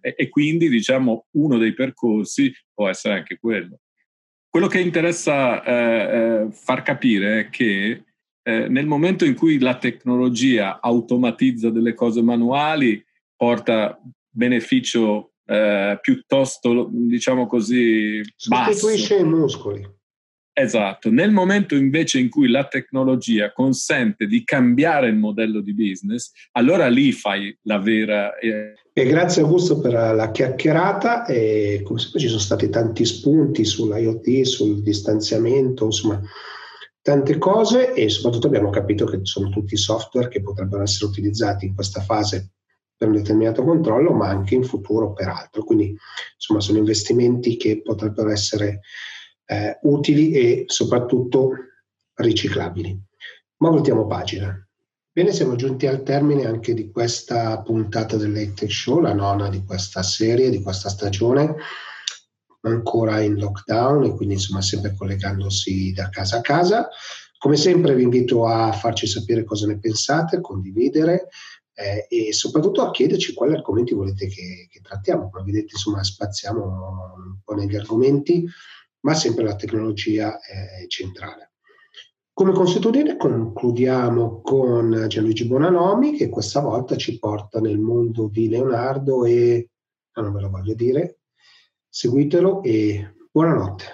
eh, 0.00 0.08
e, 0.08 0.14
e, 0.16 0.28
quindi 0.28 0.68
diciamo 0.68 1.26
uno 1.32 1.56
dei 1.56 1.72
percorsi 1.72 2.52
può 2.74 2.88
essere 2.88 3.14
anche 3.14 3.38
quello. 3.38 3.80
Quello 4.48 4.66
che 4.66 4.80
interessa 4.80 5.62
eh, 5.62 5.74
eh, 5.74 6.50
far 6.50 6.82
capire 6.82 7.40
è 7.40 7.48
che 7.50 8.04
eh, 8.48 8.66
nel 8.66 8.86
momento 8.86 9.26
in 9.26 9.34
cui 9.34 9.58
la 9.58 9.76
tecnologia 9.76 10.80
automatizza 10.80 11.68
delle 11.68 11.92
cose 11.92 12.22
manuali, 12.22 13.04
porta 13.36 14.00
beneficio 14.30 15.32
eh, 15.44 15.98
piuttosto, 16.00 16.88
diciamo 16.90 17.46
così, 17.46 18.22
basso. 18.46 18.72
Sostituisce 18.72 19.16
i 19.16 19.24
muscoli. 19.24 19.86
Esatto, 20.50 21.10
nel 21.10 21.30
momento 21.30 21.74
invece 21.74 22.20
in 22.20 22.30
cui 22.30 22.48
la 22.48 22.64
tecnologia 22.64 23.52
consente 23.52 24.26
di 24.26 24.42
cambiare 24.44 25.08
il 25.08 25.16
modello 25.16 25.60
di 25.60 25.74
business, 25.74 26.32
allora 26.52 26.88
lì 26.88 27.12
fai 27.12 27.54
la 27.64 27.78
vera... 27.78 28.34
Eh... 28.38 28.72
E 28.94 29.04
grazie 29.04 29.42
Augusto 29.42 29.78
per 29.78 29.92
la 29.92 30.30
chiacchierata 30.30 31.26
e 31.26 31.82
come 31.84 31.98
sempre 31.98 32.20
ci 32.20 32.28
sono 32.28 32.40
stati 32.40 32.70
tanti 32.70 33.04
spunti 33.04 33.66
sull'IoT, 33.66 34.40
sul 34.40 34.82
distanziamento, 34.82 35.84
insomma 35.84 36.20
tante 37.08 37.38
cose 37.38 37.94
e 37.94 38.10
soprattutto 38.10 38.48
abbiamo 38.48 38.68
capito 38.68 39.06
che 39.06 39.20
sono 39.22 39.48
tutti 39.48 39.78
software 39.78 40.28
che 40.28 40.42
potrebbero 40.42 40.82
essere 40.82 41.06
utilizzati 41.06 41.64
in 41.64 41.74
questa 41.74 42.02
fase 42.02 42.50
per 42.94 43.08
un 43.08 43.14
determinato 43.14 43.64
controllo, 43.64 44.12
ma 44.12 44.28
anche 44.28 44.54
in 44.54 44.62
futuro 44.62 45.14
per 45.14 45.28
altro. 45.28 45.64
Quindi, 45.64 45.96
insomma, 46.34 46.60
sono 46.60 46.76
investimenti 46.76 47.56
che 47.56 47.80
potrebbero 47.80 48.28
essere 48.28 48.80
eh, 49.46 49.78
utili 49.84 50.32
e 50.32 50.64
soprattutto 50.66 51.52
riciclabili. 52.12 53.00
Ma 53.56 53.70
voltiamo 53.70 54.06
pagina. 54.06 54.54
Bene, 55.10 55.32
siamo 55.32 55.56
giunti 55.56 55.86
al 55.86 56.02
termine 56.02 56.44
anche 56.44 56.74
di 56.74 56.90
questa 56.90 57.62
puntata 57.62 58.18
dell'Hightech 58.18 58.70
Show, 58.70 59.00
la 59.00 59.14
nona 59.14 59.48
di 59.48 59.64
questa 59.64 60.02
serie, 60.02 60.50
di 60.50 60.60
questa 60.60 60.90
stagione 60.90 61.54
ancora 62.62 63.20
in 63.20 63.36
lockdown 63.36 64.04
e 64.04 64.14
quindi 64.14 64.34
insomma 64.34 64.60
sempre 64.62 64.94
collegandosi 64.94 65.92
da 65.92 66.08
casa 66.08 66.38
a 66.38 66.40
casa. 66.40 66.88
Come 67.38 67.56
sempre 67.56 67.94
vi 67.94 68.02
invito 68.02 68.46
a 68.46 68.72
farci 68.72 69.06
sapere 69.06 69.44
cosa 69.44 69.66
ne 69.66 69.78
pensate, 69.78 70.40
condividere 70.40 71.28
eh, 71.72 72.06
e 72.08 72.32
soprattutto 72.32 72.82
a 72.82 72.90
chiederci 72.90 73.32
quali 73.32 73.54
argomenti 73.54 73.94
volete 73.94 74.26
che, 74.26 74.66
che 74.68 74.80
trattiamo. 74.80 75.30
Come 75.30 75.44
vedete 75.44 75.68
insomma 75.72 76.02
spaziamo 76.02 76.64
un 76.64 77.38
po' 77.44 77.54
negli 77.54 77.76
argomenti, 77.76 78.44
ma 79.00 79.14
sempre 79.14 79.44
la 79.44 79.54
tecnologia 79.54 80.40
è 80.40 80.86
centrale. 80.88 81.52
Come 82.32 82.52
consuetudine 82.52 83.16
concludiamo 83.16 84.40
con 84.42 85.06
Gianluigi 85.08 85.46
Bonanomi 85.46 86.16
che 86.16 86.28
questa 86.28 86.60
volta 86.60 86.96
ci 86.96 87.18
porta 87.18 87.60
nel 87.60 87.78
mondo 87.78 88.28
di 88.28 88.48
Leonardo 88.48 89.24
e, 89.24 89.70
non 90.14 90.32
ve 90.32 90.40
lo 90.40 90.48
voglio 90.48 90.74
dire, 90.74 91.17
seguitelo 91.90 92.62
e 92.64 93.14
buonanotte. 93.32 93.84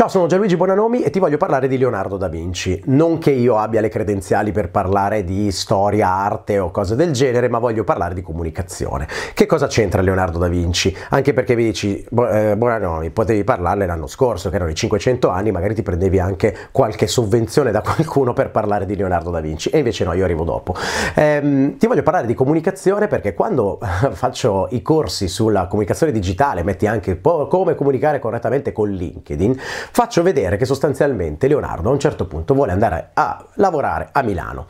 Ciao, 0.00 0.08
sono 0.08 0.28
Gianluigi 0.28 0.56
Bonanomi 0.56 1.02
e 1.02 1.10
ti 1.10 1.18
voglio 1.18 1.36
parlare 1.36 1.68
di 1.68 1.76
Leonardo 1.76 2.16
da 2.16 2.28
Vinci. 2.28 2.80
Non 2.86 3.18
che 3.18 3.32
io 3.32 3.58
abbia 3.58 3.82
le 3.82 3.90
credenziali 3.90 4.50
per 4.50 4.70
parlare 4.70 5.24
di 5.24 5.52
storia, 5.52 6.08
arte 6.08 6.58
o 6.58 6.70
cose 6.70 6.96
del 6.96 7.12
genere, 7.12 7.50
ma 7.50 7.58
voglio 7.58 7.84
parlare 7.84 8.14
di 8.14 8.22
comunicazione. 8.22 9.06
Che 9.34 9.44
cosa 9.44 9.66
c'entra 9.66 10.00
Leonardo 10.00 10.38
da 10.38 10.48
Vinci? 10.48 10.96
Anche 11.10 11.34
perché 11.34 11.54
mi 11.54 11.64
dici, 11.64 12.02
eh, 12.02 12.54
Bonanomi, 12.56 13.10
potevi 13.10 13.44
parlarne 13.44 13.84
l'anno 13.84 14.06
scorso, 14.06 14.48
che 14.48 14.54
erano 14.54 14.70
i 14.70 14.74
500 14.74 15.28
anni, 15.28 15.50
magari 15.50 15.74
ti 15.74 15.82
prendevi 15.82 16.18
anche 16.18 16.56
qualche 16.72 17.06
sovvenzione 17.06 17.70
da 17.70 17.82
qualcuno 17.84 18.32
per 18.32 18.50
parlare 18.50 18.86
di 18.86 18.96
Leonardo 18.96 19.28
da 19.28 19.40
Vinci. 19.40 19.68
E 19.68 19.76
invece 19.76 20.04
no, 20.04 20.14
io 20.14 20.24
arrivo 20.24 20.44
dopo. 20.44 20.74
Ehm, 21.14 21.76
ti 21.76 21.86
voglio 21.86 22.02
parlare 22.02 22.26
di 22.26 22.32
comunicazione 22.32 23.06
perché 23.06 23.34
quando 23.34 23.78
faccio 24.12 24.66
i 24.70 24.80
corsi 24.80 25.28
sulla 25.28 25.66
comunicazione 25.66 26.10
digitale, 26.10 26.62
metti 26.62 26.86
anche 26.86 27.20
come 27.20 27.74
comunicare 27.74 28.18
correttamente 28.18 28.72
con 28.72 28.88
LinkedIn, 28.88 29.58
faccio 29.92 30.22
vedere 30.22 30.56
che 30.56 30.64
sostanzialmente 30.64 31.48
Leonardo 31.48 31.88
a 31.88 31.92
un 31.92 32.00
certo 32.00 32.26
punto 32.26 32.54
vuole 32.54 32.72
andare 32.72 33.10
a 33.14 33.44
lavorare 33.54 34.08
a 34.12 34.22
Milano 34.22 34.66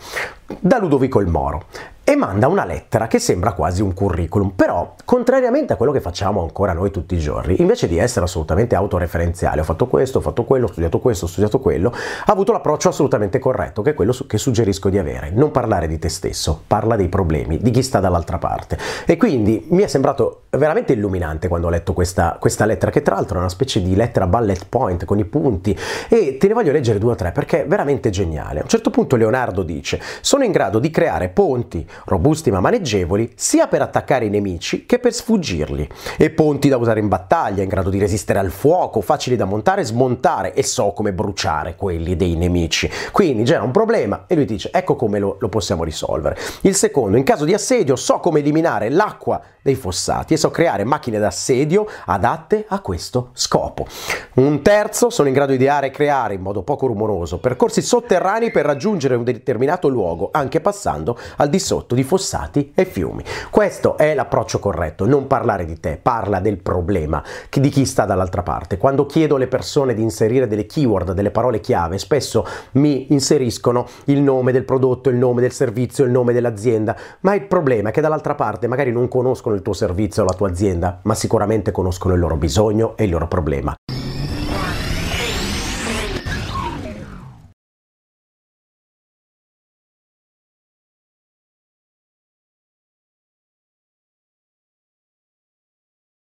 da 0.59 0.79
Ludovico 0.79 1.21
il 1.21 1.27
Moro 1.29 1.66
e 2.11 2.17
manda 2.17 2.49
una 2.49 2.65
lettera 2.65 3.07
che 3.07 3.21
sembra 3.21 3.53
quasi 3.53 3.83
un 3.83 3.95
curriculum, 3.95 4.51
però 4.51 4.97
contrariamente 5.05 5.75
a 5.75 5.77
quello 5.77 5.93
che 5.93 6.01
facciamo 6.01 6.43
ancora 6.43 6.73
noi 6.73 6.91
tutti 6.91 7.15
i 7.15 7.19
giorni, 7.19 7.61
invece 7.61 7.87
di 7.87 7.99
essere 7.99 8.25
assolutamente 8.25 8.75
autoreferenziale, 8.75 9.61
ho 9.61 9.65
fatto 9.65 9.87
questo, 9.87 10.19
ho 10.19 10.21
fatto 10.21 10.43
quello, 10.43 10.65
ho 10.67 10.71
studiato 10.71 10.99
questo, 10.99 11.27
ho 11.27 11.29
studiato 11.29 11.61
quello, 11.61 11.93
ha 11.93 12.33
avuto 12.33 12.51
l'approccio 12.51 12.89
assolutamente 12.89 13.39
corretto, 13.39 13.83
che 13.83 13.91
è 13.91 13.95
quello 13.95 14.13
che 14.27 14.39
suggerisco 14.39 14.89
di 14.89 14.99
avere, 14.99 15.31
non 15.31 15.53
parlare 15.53 15.87
di 15.87 16.01
te 16.01 16.09
stesso, 16.09 16.61
parla 16.67 16.97
dei 16.97 17.09
problemi, 17.09 17.59
di 17.59 17.71
chi 17.71 17.81
sta 17.81 18.01
dall'altra 18.01 18.39
parte. 18.39 18.77
E 19.07 19.17
quindi 19.17 19.67
mi 19.69 19.85
è 19.85 19.87
sembrato 19.87 20.47
veramente 20.51 20.95
illuminante 20.95 21.47
quando 21.47 21.69
ho 21.69 21.71
letto 21.71 21.93
questa, 21.93 22.39
questa 22.41 22.65
lettera, 22.65 22.91
che 22.91 23.03
tra 23.03 23.15
l'altro 23.15 23.37
è 23.37 23.39
una 23.39 23.49
specie 23.49 23.81
di 23.81 23.95
lettera 23.95 24.27
bullet 24.27 24.67
point 24.69 25.05
con 25.05 25.21
i 25.21 25.25
punti, 25.25 25.79
e 26.09 26.39
te 26.39 26.49
ne 26.49 26.55
voglio 26.55 26.73
leggere 26.73 26.99
due 26.99 27.13
o 27.13 27.15
tre 27.15 27.31
perché 27.31 27.63
è 27.63 27.67
veramente 27.69 28.11
geniale. 28.11 28.59
A 28.59 28.63
un 28.65 28.69
certo 28.69 28.91
punto 28.91 29.15
Leonardo 29.15 29.63
dice, 29.63 30.01
sono 30.21 30.43
in 30.43 30.51
grado 30.51 30.81
di 30.81 30.91
creare 30.91 31.29
ponti, 31.29 31.87
robusti 32.05 32.51
ma 32.51 32.61
maneggevoli, 32.61 33.33
sia 33.35 33.67
per 33.67 33.83
attaccare 33.83 34.27
i 34.27 34.31
nemici 34.31 34.87
che 34.87 34.99
per 34.99 35.13
sfuggirli, 35.13 35.89
e 36.17 36.31
ponti 36.31 36.69
da 36.69 36.77
usare 36.77 37.01
in 37.01 37.09
battaglia, 37.09 37.63
in 37.63 37.69
grado 37.69 37.91
di 37.91 37.99
resistere 37.99 38.39
al 38.39 38.51
fuoco, 38.51 39.01
facili 39.01 39.37
da 39.37 39.45
montare 39.45 39.83
e 39.83 39.85
smontare, 39.85 40.55
e 40.55 40.63
so 40.63 40.93
come 40.93 41.13
bruciare 41.13 41.77
quelli 41.77 42.17
dei 42.17 42.37
nemici. 42.37 42.91
Quindi 43.13 43.45
genera 43.45 43.65
un 43.65 43.71
problema 43.71 44.25
e 44.27 44.35
lui 44.35 44.45
dice 44.45 44.71
ecco 44.73 44.97
come 44.97 45.19
lo, 45.19 45.37
lo 45.39 45.49
possiamo 45.49 45.85
risolvere. 45.85 46.37
Il 46.63 46.75
secondo, 46.75 47.17
in 47.17 47.25
caso 47.25 47.45
di 47.45 47.55
assedio 47.55 47.97
so 47.97 48.19
come 48.19 48.41
eliminare 48.41 48.89
l'acqua 48.89 49.41
dei 49.63 49.75
fossati 49.75 50.35
e 50.35 50.37
so 50.37 50.51
creare 50.51 50.85
macchine 50.85 51.19
d'assedio 51.19 51.87
adatte 52.07 52.65
a 52.69 52.81
questo 52.81 53.31
scopo. 53.33 53.87
Un 54.35 54.63
terzo, 54.63 55.11
sono 55.11 55.29
in 55.29 55.35
grado 55.35 55.51
di 55.51 55.57
ideare 55.57 55.89
e 55.89 55.91
creare 55.91 56.35
in 56.35 56.41
modo 56.41 56.63
poco 56.63 56.87
rumoroso 56.87 57.39
percorsi 57.39 57.83
sotterranei 57.83 58.51
per 58.51 58.65
raggiungere 58.65 59.15
un 59.15 59.25
determinato 59.25 59.89
luogo, 59.89 60.31
anche 60.33 60.61
passando 60.61 61.19
al 61.37 61.49
di 61.49 61.59
sotto 61.59 61.89
di 61.95 62.03
fossati 62.03 62.72
e 62.74 62.84
fiumi. 62.84 63.24
Questo 63.51 63.97
è 63.97 64.14
l'approccio 64.14 64.59
corretto, 64.59 65.07
non 65.07 65.26
parlare 65.26 65.64
di 65.64 65.78
te, 65.78 65.99
parla 66.01 66.41
del 66.41 66.59
problema, 66.59 67.22
di 67.51 67.68
chi 67.68 67.84
sta 67.84 68.05
dall'altra 68.05 68.43
parte. 68.43 68.76
Quando 68.76 69.07
chiedo 69.07 69.36
alle 69.36 69.47
persone 69.47 69.95
di 69.95 70.03
inserire 70.03 70.47
delle 70.47 70.66
keyword, 70.66 71.12
delle 71.12 71.30
parole 71.30 71.61
chiave, 71.61 71.99
spesso 71.99 72.47
mi 72.72 73.12
inseriscono 73.12 73.86
il 74.07 74.20
nome 74.20 74.53
del 74.53 74.64
prodotto, 74.64 75.11
il 75.11 75.16
nome 75.16 75.41
del 75.41 75.53
servizio, 75.53 76.05
il 76.05 76.11
nome 76.11 76.32
dell'azienda, 76.32 76.97
ma 77.20 77.34
il 77.34 77.43
problema 77.43 77.91
è 77.91 77.93
che 77.93 78.01
dall'altra 78.01 78.34
parte 78.34 78.66
magari 78.66 78.93
non 78.93 79.09
conoscono 79.09 79.55
il 79.55 79.62
tuo 79.62 79.72
servizio 79.72 80.22
o 80.22 80.26
la 80.26 80.34
tua 80.34 80.49
azienda, 80.49 81.01
ma 81.03 81.14
sicuramente 81.14 81.72
conoscono 81.72 82.14
il 82.14 82.20
loro 82.20 82.36
bisogno 82.36 82.97
e 82.97 83.05
il 83.05 83.11
loro 83.11 83.28
problema. 83.28 83.74